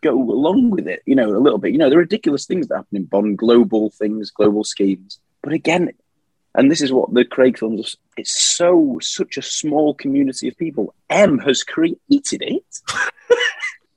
[0.01, 1.01] go along with it.
[1.05, 1.71] You know, a little bit.
[1.71, 5.19] You know, the ridiculous things that happen in Bond, global things, global schemes.
[5.41, 5.91] But again,
[6.57, 7.95] and this is what the Craig films.
[8.17, 10.93] It's so such a small community of people.
[11.09, 11.99] M has created
[12.41, 12.81] it.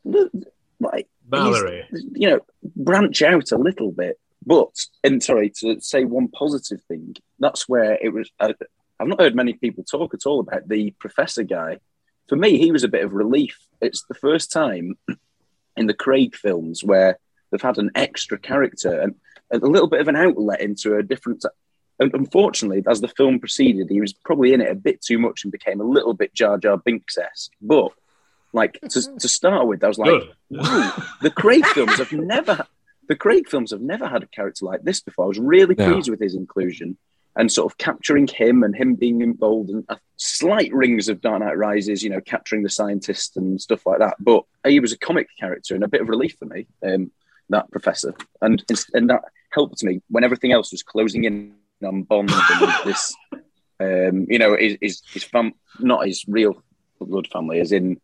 [0.81, 1.87] like Valerie.
[2.13, 2.41] you know,
[2.77, 4.19] branch out a little bit.
[4.45, 8.31] But, and sorry, to say one positive thing, that's where it was.
[8.39, 8.55] I,
[8.99, 11.79] I've not heard many people talk at all about the professor guy.
[12.29, 13.59] For me, he was a bit of relief.
[13.81, 14.97] It's the first time
[15.77, 17.19] in the Craig films where
[17.51, 19.15] they've had an extra character and
[19.51, 21.45] a little bit of an outlet into a different.
[22.01, 25.45] And unfortunately, as the film proceeded, he was probably in it a bit too much
[25.45, 27.53] and became a little bit Jar Jar Binks esque.
[27.61, 27.93] But
[28.53, 32.67] like to, to start with, I was like, the Craig films have never
[33.09, 35.27] the Craig films have never had a character like this before.
[35.27, 35.93] I was really No.
[35.93, 36.97] pleased with his inclusion
[37.37, 41.41] and sort of capturing him and him being involved in uh, slight rings of Dark
[41.41, 44.17] Knight Rises, you know, capturing the scientist and stuff like that.
[44.21, 47.11] But he was a comic character and a bit of relief for me, um,
[47.51, 48.65] that professor, and
[48.95, 53.15] and that helped me when everything else was closing in on Bond and this,
[53.81, 56.63] um, you know, his his, his fam- not his real
[57.01, 58.01] blood family, as in,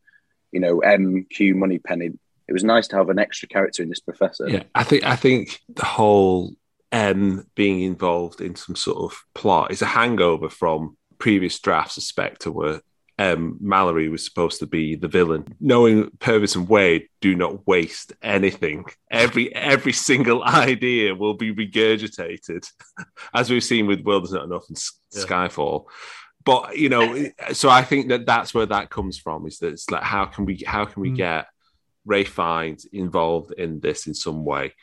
[0.52, 2.10] you know, MQ Moneypenny.
[2.48, 4.48] It was nice to have an extra character in this professor.
[4.48, 6.52] Yeah, I think I think the whole
[6.92, 12.02] M being involved in some sort of plot is a hangover from previous drafts of
[12.04, 12.80] Spectre where
[13.18, 15.46] um, Mallory was supposed to be the villain.
[15.60, 18.84] Knowing Purvis and Wade do not waste anything.
[19.10, 22.66] Every every single idea will be regurgitated,
[23.34, 24.78] as we've seen with World Is Not Enough and
[25.14, 25.22] Yeah.
[25.22, 25.86] Skyfall.
[26.44, 29.46] But you know, so I think that that's where that comes from.
[29.46, 31.46] Is that it's like how can we how can we get
[32.04, 34.74] Ralph Fiennes involved in this in some way?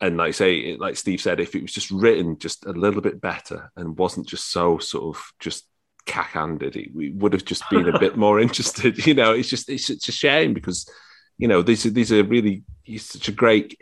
[0.00, 3.20] And like say, like Steve said, if it was just written just a little bit
[3.20, 5.66] better and wasn't just so sort of just
[6.08, 9.06] cack-handed, we would have just been a bit more interested.
[9.06, 10.90] You know, it's just it's, it's a shame because
[11.36, 13.80] you know these are these are really he's such a great.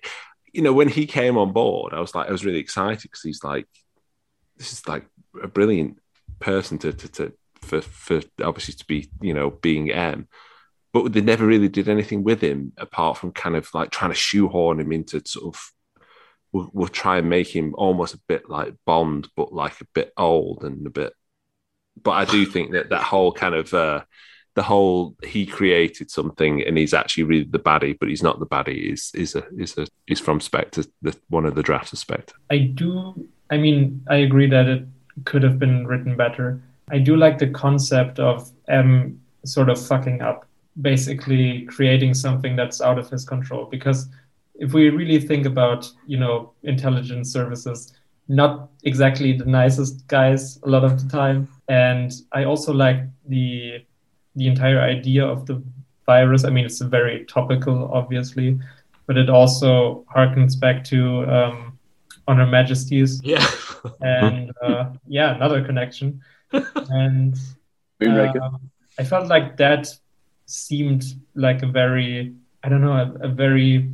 [0.53, 3.23] You know, when he came on board, I was like I was really excited because
[3.23, 3.67] he's like
[4.57, 5.07] this is like
[5.43, 5.99] a brilliant
[6.41, 7.33] person to to, to
[7.63, 10.29] for for obviously to be you know being M.
[10.93, 14.17] But they never really did anything with him apart from kind of like trying to
[14.17, 15.73] shoehorn him into sort of
[16.53, 20.13] we'll, we'll try and make him almost a bit like Bond, but like a bit
[20.17, 21.13] old and a bit.
[22.03, 24.03] But I do think that that whole kind of uh,
[24.55, 28.47] the whole he created something and he's actually really the baddie, but he's not the
[28.47, 28.93] baddie.
[28.93, 32.35] Is is a is a is from Spectre, the one of the drafts of Spectre.
[32.51, 33.29] I do.
[33.51, 34.85] I mean, I agree that it
[35.25, 36.61] could have been written better.
[36.91, 40.47] I do like the concept of M sort of fucking up,
[40.81, 43.67] basically creating something that's out of his control.
[43.67, 44.09] Because
[44.55, 47.93] if we really think about, you know, intelligence services,
[48.29, 51.49] not exactly the nicest guys a lot of the time.
[51.69, 53.85] And I also like the
[54.35, 55.63] the entire idea of the
[56.05, 56.45] virus.
[56.45, 58.59] I mean, it's very topical, obviously,
[59.07, 61.79] but it also harkens back to um,
[62.29, 63.21] on Her Majesty's.
[63.25, 63.47] Yeah.
[64.01, 66.21] and uh, yeah, another connection.
[66.53, 67.35] And
[68.07, 68.51] uh,
[68.99, 69.89] I felt like that
[70.47, 71.05] seemed
[71.35, 73.91] like a very, I don't know, a, a very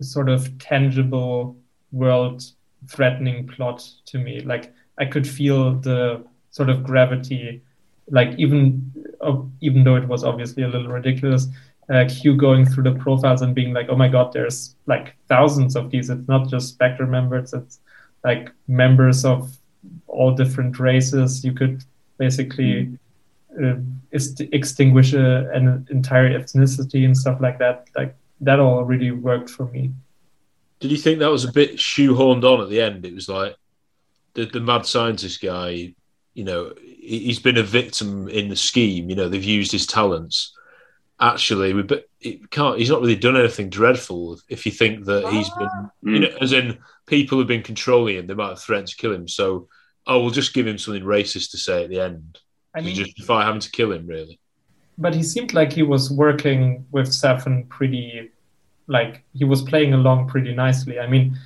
[0.00, 1.56] sort of tangible
[1.92, 2.42] world
[2.88, 4.40] threatening plot to me.
[4.40, 7.62] Like I could feel the sort of gravity,
[8.10, 11.48] like even uh, even though it was obviously a little ridiculous,
[11.90, 15.76] uh, Q going through the profiles and being like, oh my god, there's like thousands
[15.76, 16.10] of these.
[16.10, 17.52] It's not just Spectre members.
[17.52, 17.80] It's
[18.22, 19.56] like members of
[20.06, 21.44] all different races.
[21.44, 21.84] You could
[22.18, 22.98] basically
[23.62, 23.76] uh,
[24.12, 27.88] est- extinguish a, an entire ethnicity and stuff like that.
[27.96, 29.92] Like that all really worked for me.
[30.80, 33.04] Did you think that was a bit shoehorned on at the end?
[33.06, 33.56] It was like
[34.34, 35.94] the, the mad scientist guy,
[36.34, 39.08] you know, he- he's been a victim in the scheme.
[39.08, 40.52] You know, they've used his talents.
[41.20, 42.78] Actually, we but it can't.
[42.78, 44.40] He's not really done anything dreadful.
[44.48, 45.90] If you think that he's been, ah.
[46.02, 49.12] you know, as in people have been controlling him, they might have threatened to kill
[49.12, 49.28] him.
[49.28, 49.68] So,
[50.08, 52.40] oh, we'll just give him something racist to say at the end
[52.74, 54.06] I to mean- justify having to kill him.
[54.08, 54.40] Really,
[54.98, 58.32] But he seemed like he was working with Safin pretty,
[58.86, 60.98] like he was playing along pretty nicely.
[61.00, 61.38] I mean,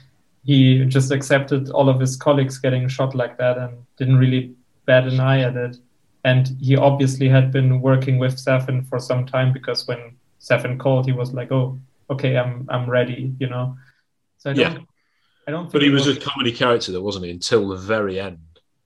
[0.45, 4.55] he just accepted all of his colleagues getting shot like that and didn't really
[4.87, 5.77] bat an eye at it.
[6.25, 11.07] And he obviously had been working with Safin for some time because when Safin called,
[11.07, 11.79] he was like, "Oh,
[12.11, 13.77] okay, I'm I'm ready," you know.
[14.39, 14.79] So I don't, Yeah.
[15.47, 15.63] I don't.
[15.65, 17.31] Think but he it was a comedy character, though, wasn't he?
[17.31, 18.39] Until the very end,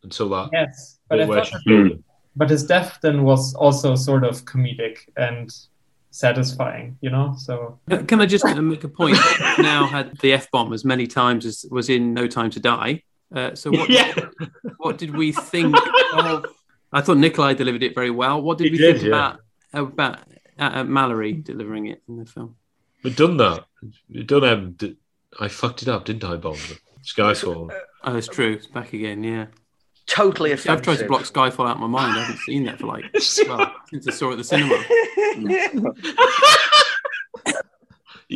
[0.03, 0.51] until that.
[0.53, 2.05] Yes, but I thought she that- killed him.
[2.37, 5.51] but his death then was also sort of comedic and
[6.13, 7.35] satisfying, you know.
[7.37, 9.17] So Can can I just uh, make a point?
[9.59, 13.03] now had the f bomb as many times as was in No Time to Die.
[13.35, 13.91] Uh, so what?
[14.77, 15.75] What did we think
[16.15, 16.47] of?
[16.93, 18.41] I thought Nikolai delivered it very well.
[18.43, 19.09] What did He we did, think yeah.
[19.09, 19.41] about
[19.73, 20.19] about
[20.59, 22.57] uh, uh, Mallory delivering it in the film?
[23.03, 23.65] We've done that.
[24.09, 24.45] We've done.
[24.45, 24.97] Um, d-
[25.41, 26.59] I fucked it up, didn't I, Bond?
[27.03, 27.73] Skyfall.
[28.05, 28.53] Oh, it's true.
[28.53, 29.25] It's back again.
[29.25, 29.47] Yeah.
[30.07, 32.19] Totally See, I've tried to block Skyfall out of my mind.
[32.19, 33.05] I haven't seen that for like
[33.49, 35.95] well, since I saw it at the cinema.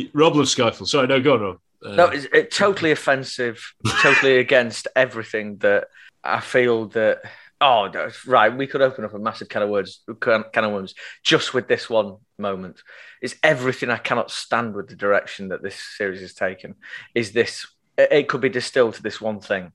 [0.13, 0.87] Rob loves Skyfall.
[0.87, 1.59] Sorry, no, go on, Rob.
[1.83, 5.87] Uh, No, it's, it's totally offensive, totally against everything that
[6.23, 7.21] I feel that.
[7.59, 8.55] Oh, no, right.
[8.55, 11.67] We could open up a massive can of words, can, can of worms, just with
[11.67, 12.81] this one moment.
[13.19, 16.75] It's everything I cannot stand with the direction that this series has taken.
[17.15, 17.65] Is this?
[17.97, 19.71] It it could be distilled to this one thing.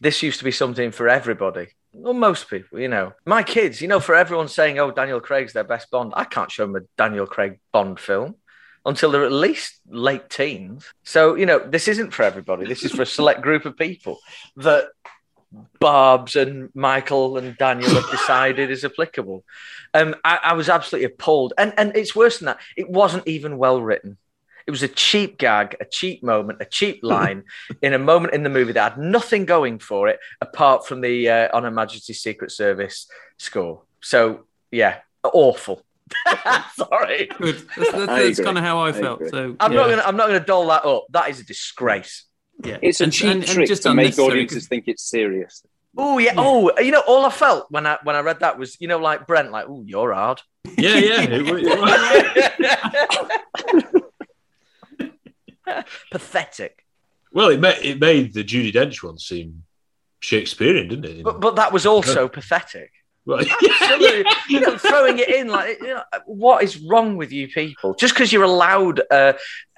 [0.00, 1.68] This used to be something for everybody.
[1.92, 5.52] Well, most people, you know, my kids, you know, for everyone saying, "Oh, Daniel Craig's
[5.52, 8.36] their best Bond," I can't show them a Daniel Craig Bond film
[8.86, 10.86] until they're at least late teens.
[11.02, 12.66] So, you know, this isn't for everybody.
[12.66, 14.18] This is for a select group of people
[14.56, 14.88] that
[15.80, 19.44] Barb's and Michael and Daniel have decided is applicable.
[19.92, 21.52] Um, I, I was absolutely appalled.
[21.58, 22.60] And, and it's worse than that.
[22.76, 24.16] It wasn't even well written.
[24.66, 27.44] It was a cheap gag, a cheap moment, a cheap line
[27.82, 31.28] in a moment in the movie that had nothing going for it apart from the
[31.28, 33.06] uh, On Her Majesty's Secret Service
[33.38, 33.82] score.
[34.00, 35.82] So, yeah, awful.
[36.74, 37.28] Sorry.
[37.38, 37.56] Good.
[37.76, 39.18] That's, that's, that's kind of how I, I felt.
[39.20, 39.30] agree.
[39.30, 39.78] So I'm yeah.
[39.78, 41.06] not gonna I'm not gonna doll that up.
[41.10, 42.24] That is a disgrace.
[42.64, 45.02] Yeah, It's a And- cheap and- and trick just to make unnecessary, audiences think it's
[45.08, 45.62] serious.
[45.96, 46.34] Oh yeah.
[46.36, 48.98] Oh, you know, all I felt when I when I read that was, you know,
[48.98, 50.40] like Brent, like, oh, you're hard.
[50.76, 51.26] Yeah, yeah.
[55.70, 56.84] it wa- it wa- Pathetic.
[57.32, 59.64] well, it made it made the Judi Dench one seem
[60.20, 61.22] Shakespearean, didn't it?
[61.24, 62.92] But but that was also pathetic.
[63.26, 63.40] Well,
[63.80, 64.24] Absolutely.
[64.48, 67.94] you know, throwing it in like, you know, what is wrong with you people?
[67.94, 69.34] Just because you're allowed uh,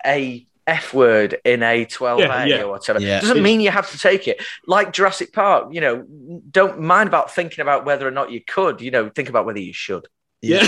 [0.06, 2.62] a F word in a 12A Yeah, yeah.
[2.62, 3.20] or whatever Yeah.
[3.20, 4.40] doesn't mean you have to take it.
[4.66, 6.06] Like Jurassic Park, you know,
[6.52, 9.58] don't mind about thinking about whether or not you could, you know, think about whether
[9.58, 10.06] you should.
[10.40, 10.62] Yeah.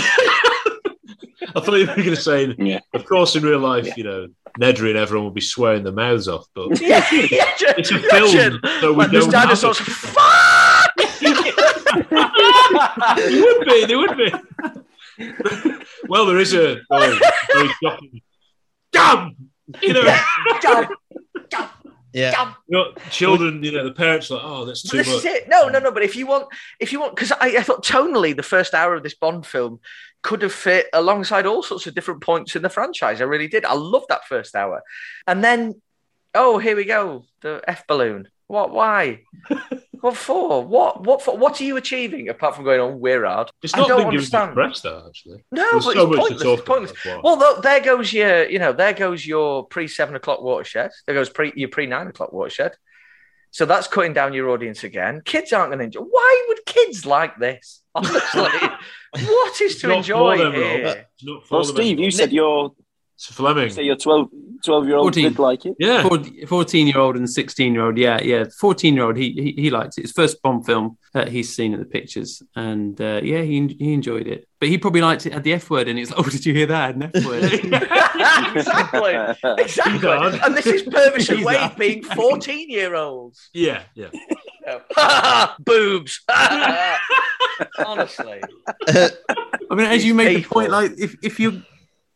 [1.55, 2.79] I thought you were going to say, Yeah.
[2.93, 4.27] of course, in real life, you know,
[4.59, 8.59] Nedry and everyone will be swearing their mouths off, but Yeah, yeah, it's a film,
[8.81, 9.79] so we like don't have dinosaurs.
[9.79, 9.83] it.
[9.85, 10.91] Fuck!
[13.17, 14.33] They would be, they would be.
[16.09, 17.19] well, there is a oh,
[17.53, 18.21] very shocking.
[18.91, 19.35] Damn!
[19.81, 20.01] You know,
[22.13, 22.53] Yeah.
[22.67, 25.17] you know, children, you know, the parents are like, oh, that's too this much.
[25.17, 25.49] is it.
[25.49, 25.91] No, no, no.
[25.91, 26.47] But if you want,
[26.79, 29.79] if you want, because I, I thought tonally, the first hour of this Bond film
[30.25, 33.21] could have fit alongside all sorts of different points in the franchise.
[33.21, 33.63] I really did.
[33.63, 34.81] I loved that first hour,
[35.27, 35.79] and then,
[36.33, 38.27] oh, here we go, the F balloon.
[38.47, 38.71] What?
[38.71, 39.21] Why?
[40.01, 40.65] what for?
[40.65, 41.03] What?
[41.03, 41.37] What for?
[41.37, 42.99] What are you achieving apart from going on?
[42.99, 43.51] We're hard.
[43.61, 44.53] It's I not don't been given understand.
[44.55, 45.45] press, though, actually.
[45.51, 46.59] No, There's but so it's pointless.
[46.59, 46.91] It's pointless.
[47.05, 47.23] about.
[47.23, 50.89] Well, though, there goes your, you know, there goes your pre seven o'clock watershed.
[51.05, 52.75] There goes pre your pre nine o'clock watershed.
[53.55, 55.21] So that's cutting down your audience again.
[55.23, 56.01] Kids aren't going to enjoy.
[56.01, 57.83] Why would kids like this?
[57.95, 58.41] Honestly,
[59.13, 61.05] what is to Not enjoy for them, here?
[61.23, 62.03] Not for Well, them Steve, anymore.
[62.03, 62.73] you said your
[63.15, 63.63] It's Fleming.
[63.63, 64.27] you say your 12,
[64.65, 65.23] 12 year old 14.
[65.23, 65.75] did like it.
[65.79, 66.05] Yeah.
[66.47, 67.97] 14 year old and 16 year old.
[67.97, 68.43] Yeah, yeah.
[68.59, 70.01] 14 year old, he, he he liked it.
[70.01, 72.43] His first Bond film that he's seen in the pictures.
[72.57, 74.49] And uh, yeah, he, he enjoyed it.
[74.59, 75.87] But he probably liked it at the F word.
[75.87, 76.95] And he's like, oh, did you hear that?
[76.95, 77.43] An F word.
[77.53, 79.13] exactly,
[79.63, 79.99] exactly.
[80.09, 80.33] hard.
[80.43, 81.77] And this is Purvis and Wade hard.
[81.77, 83.49] being fourteen-year-olds.
[83.53, 84.09] Yeah, yeah.
[85.59, 86.21] Boobs.
[87.77, 88.41] Honestly,
[88.89, 89.09] I
[89.75, 91.63] mean, as you These made the point, like if, if you, i-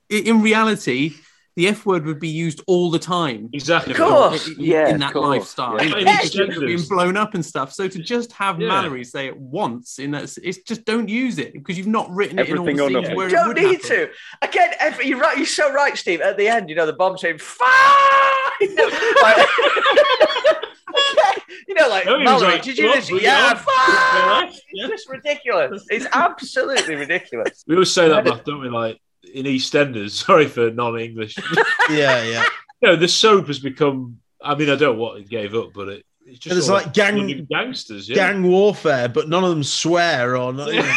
[0.09, 1.13] in reality,
[1.55, 3.49] the F word would be used all the time.
[3.51, 3.91] Exactly.
[3.93, 4.47] Of course.
[4.47, 5.25] in- Yeah, in that course.
[5.39, 5.97] lifestyle, Yeah.
[6.33, 6.47] Yeah.
[6.59, 7.73] being blown up and stuff.
[7.73, 8.69] So to just have Yeah.
[8.69, 12.39] Mallory say it once in that, it's just don't use it because you've not written
[12.39, 13.89] it Everything in all the scenes where you don't need happen.
[13.89, 14.09] to.
[14.41, 15.35] Again, every, you're right.
[15.35, 16.21] You're so right, Steve.
[16.21, 17.67] At the end, you know, the bomb saying "fine."
[18.61, 18.87] No,
[19.21, 19.47] like,
[21.67, 22.95] you know, like No, Mallory, like, did you "What?
[22.97, 23.15] listen?
[23.15, 24.53] Bring Yeah, on." fine.
[24.73, 24.85] Yeah.
[24.85, 25.85] It's just ridiculous.
[25.89, 27.63] It's absolutely ridiculous.
[27.67, 28.69] We always say that, Matt, don't we?
[28.69, 28.99] Like
[29.33, 30.11] in EastEnders.
[30.25, 31.35] Sorry for non-English.
[31.89, 32.43] Yeah, yeah.
[32.83, 34.19] you know, the soap has become.
[34.43, 36.93] I mean, I don't know what it gave up, but it, it's just There's like
[36.93, 38.07] gang- gangsters.
[38.07, 38.15] Yeah.
[38.15, 40.71] Gang warfare, but none of them swear or not.
[40.71, 40.93] You know.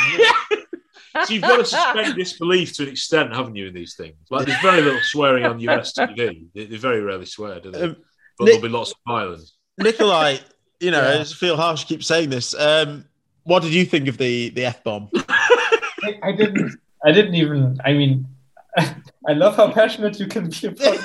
[1.24, 3.68] so you've got to suspend disbelief to an extent, haven't you?
[3.68, 6.44] In these things, like there's very little swearing on US TV.
[6.54, 7.80] They, they very rarely swear, do they?
[7.80, 7.96] Um,
[8.38, 9.56] but Nick- there'll be lots of violence.
[9.78, 10.36] Nikolai,
[10.78, 11.14] you know, Yeah.
[11.14, 12.54] I just feel harsh to keep saying this.
[12.54, 13.06] Um,
[13.44, 15.08] what did you think of the the f bomb?
[15.16, 16.78] I, I didn't.
[17.04, 17.78] I didn't even.
[17.84, 18.26] I mean,
[18.78, 20.98] I love how passionate you can be about.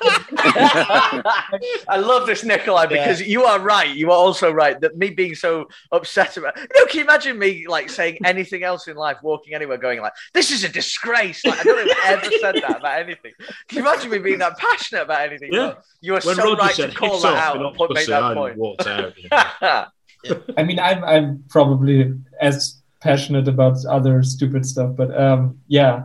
[0.40, 3.88] I love this, Nikolai, because you are right.
[3.94, 6.56] You are also right that me being so upset about.
[6.56, 10.00] You know, can you imagine me like saying anything else in life, walking anywhere, going
[10.00, 13.32] like, "This is a disgrace." Like I don't have ever said that about anything.
[13.68, 15.52] Can you imagine me being that passionate about anything?
[15.52, 15.74] Yeah.
[16.00, 18.06] You are When so Roger right said to call "Hits that out and and make
[18.06, 18.56] that Island point.
[18.56, 19.14] walked out.
[19.18, 20.42] you know.
[20.56, 26.04] I mean, I'm I'm probably as passionate about other stupid stuff, but um, yeah,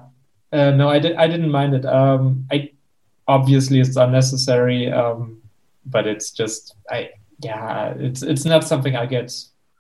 [0.52, 1.86] uh, no, I did I didn't mind it.
[1.86, 2.72] Um, I
[3.28, 5.42] obviously it's unnecessary, um,
[5.86, 9.34] but it's just I yeah, it's it's not something I get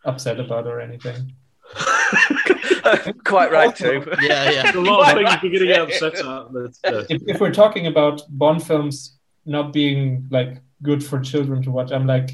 [0.05, 1.33] upset about or anything.
[3.23, 4.03] Quite right too.
[4.21, 4.63] Yeah, yeah.
[4.63, 6.53] There's a lot of things we're going to get upset at.
[6.53, 11.61] but, uh, If, if we're talking about Bond films not being like good for children
[11.63, 12.31] to watch, I'm like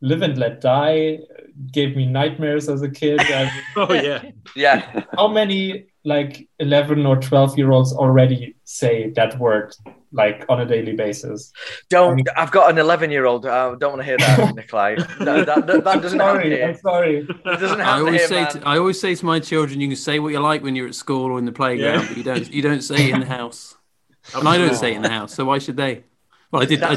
[0.00, 1.18] Live and Let Die
[1.72, 3.20] gave me nightmares as a kid.
[3.22, 5.04] I- oh yeah, Yeah.
[5.16, 9.72] how many like 11 or 12 year olds already say that word
[10.10, 11.52] like on a daily basis
[11.88, 12.28] Don't.
[12.36, 13.46] I've got an 11 year old.
[13.46, 14.96] I don't want to hear that, Nikolai.
[14.96, 16.68] That, that, that, that doesn't happen sorry here.
[16.68, 17.80] i'm sorry It doesn't happen.
[17.80, 18.50] I always here, say man.
[18.52, 20.88] to, I always say to my children, you can say what you like when you're
[20.88, 22.08] at school or in the playground, Yeah.
[22.08, 23.76] but you don't you don't say it in the house.
[24.36, 26.04] And I don't say it in the house, so why should they?
[26.50, 26.82] Well, I did.
[26.82, 26.96] I,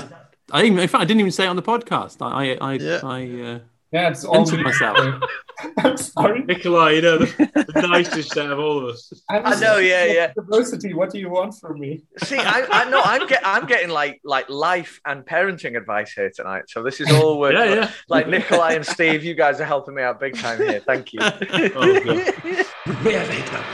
[0.52, 2.18] I even, in fact, I didn't even say it on the podcast.
[2.22, 3.00] I I I, Yeah.
[3.04, 3.20] I
[3.50, 3.60] uh,
[3.96, 5.24] yeah it's all Censored myself.
[5.78, 9.14] i'm sorry Nikolai, you know, the, the nicest out of all of us.
[9.30, 10.34] I'm I know, yeah, yeah.
[10.34, 13.90] diversity what do you want from me See, I, I know I'm get, I'm getting
[13.90, 16.64] like like life and parenting advice here tonight.
[16.68, 17.54] So this is all work.
[17.54, 17.92] Yeah, yeah.
[18.10, 20.80] Like Nikolai and Steve, you guys are helping me out big time here.
[20.80, 21.20] Thank you.
[21.22, 22.66] Oh, God.
[23.04, 23.66] Really don't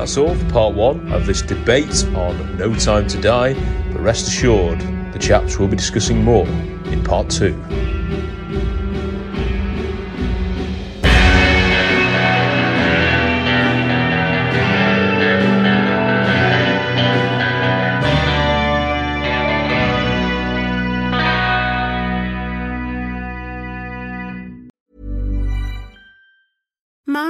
[0.00, 3.52] that's all for part one of this debate on No Time to Die.
[3.92, 4.80] But rest assured,
[5.12, 7.54] the chaps will be discussing more in part two.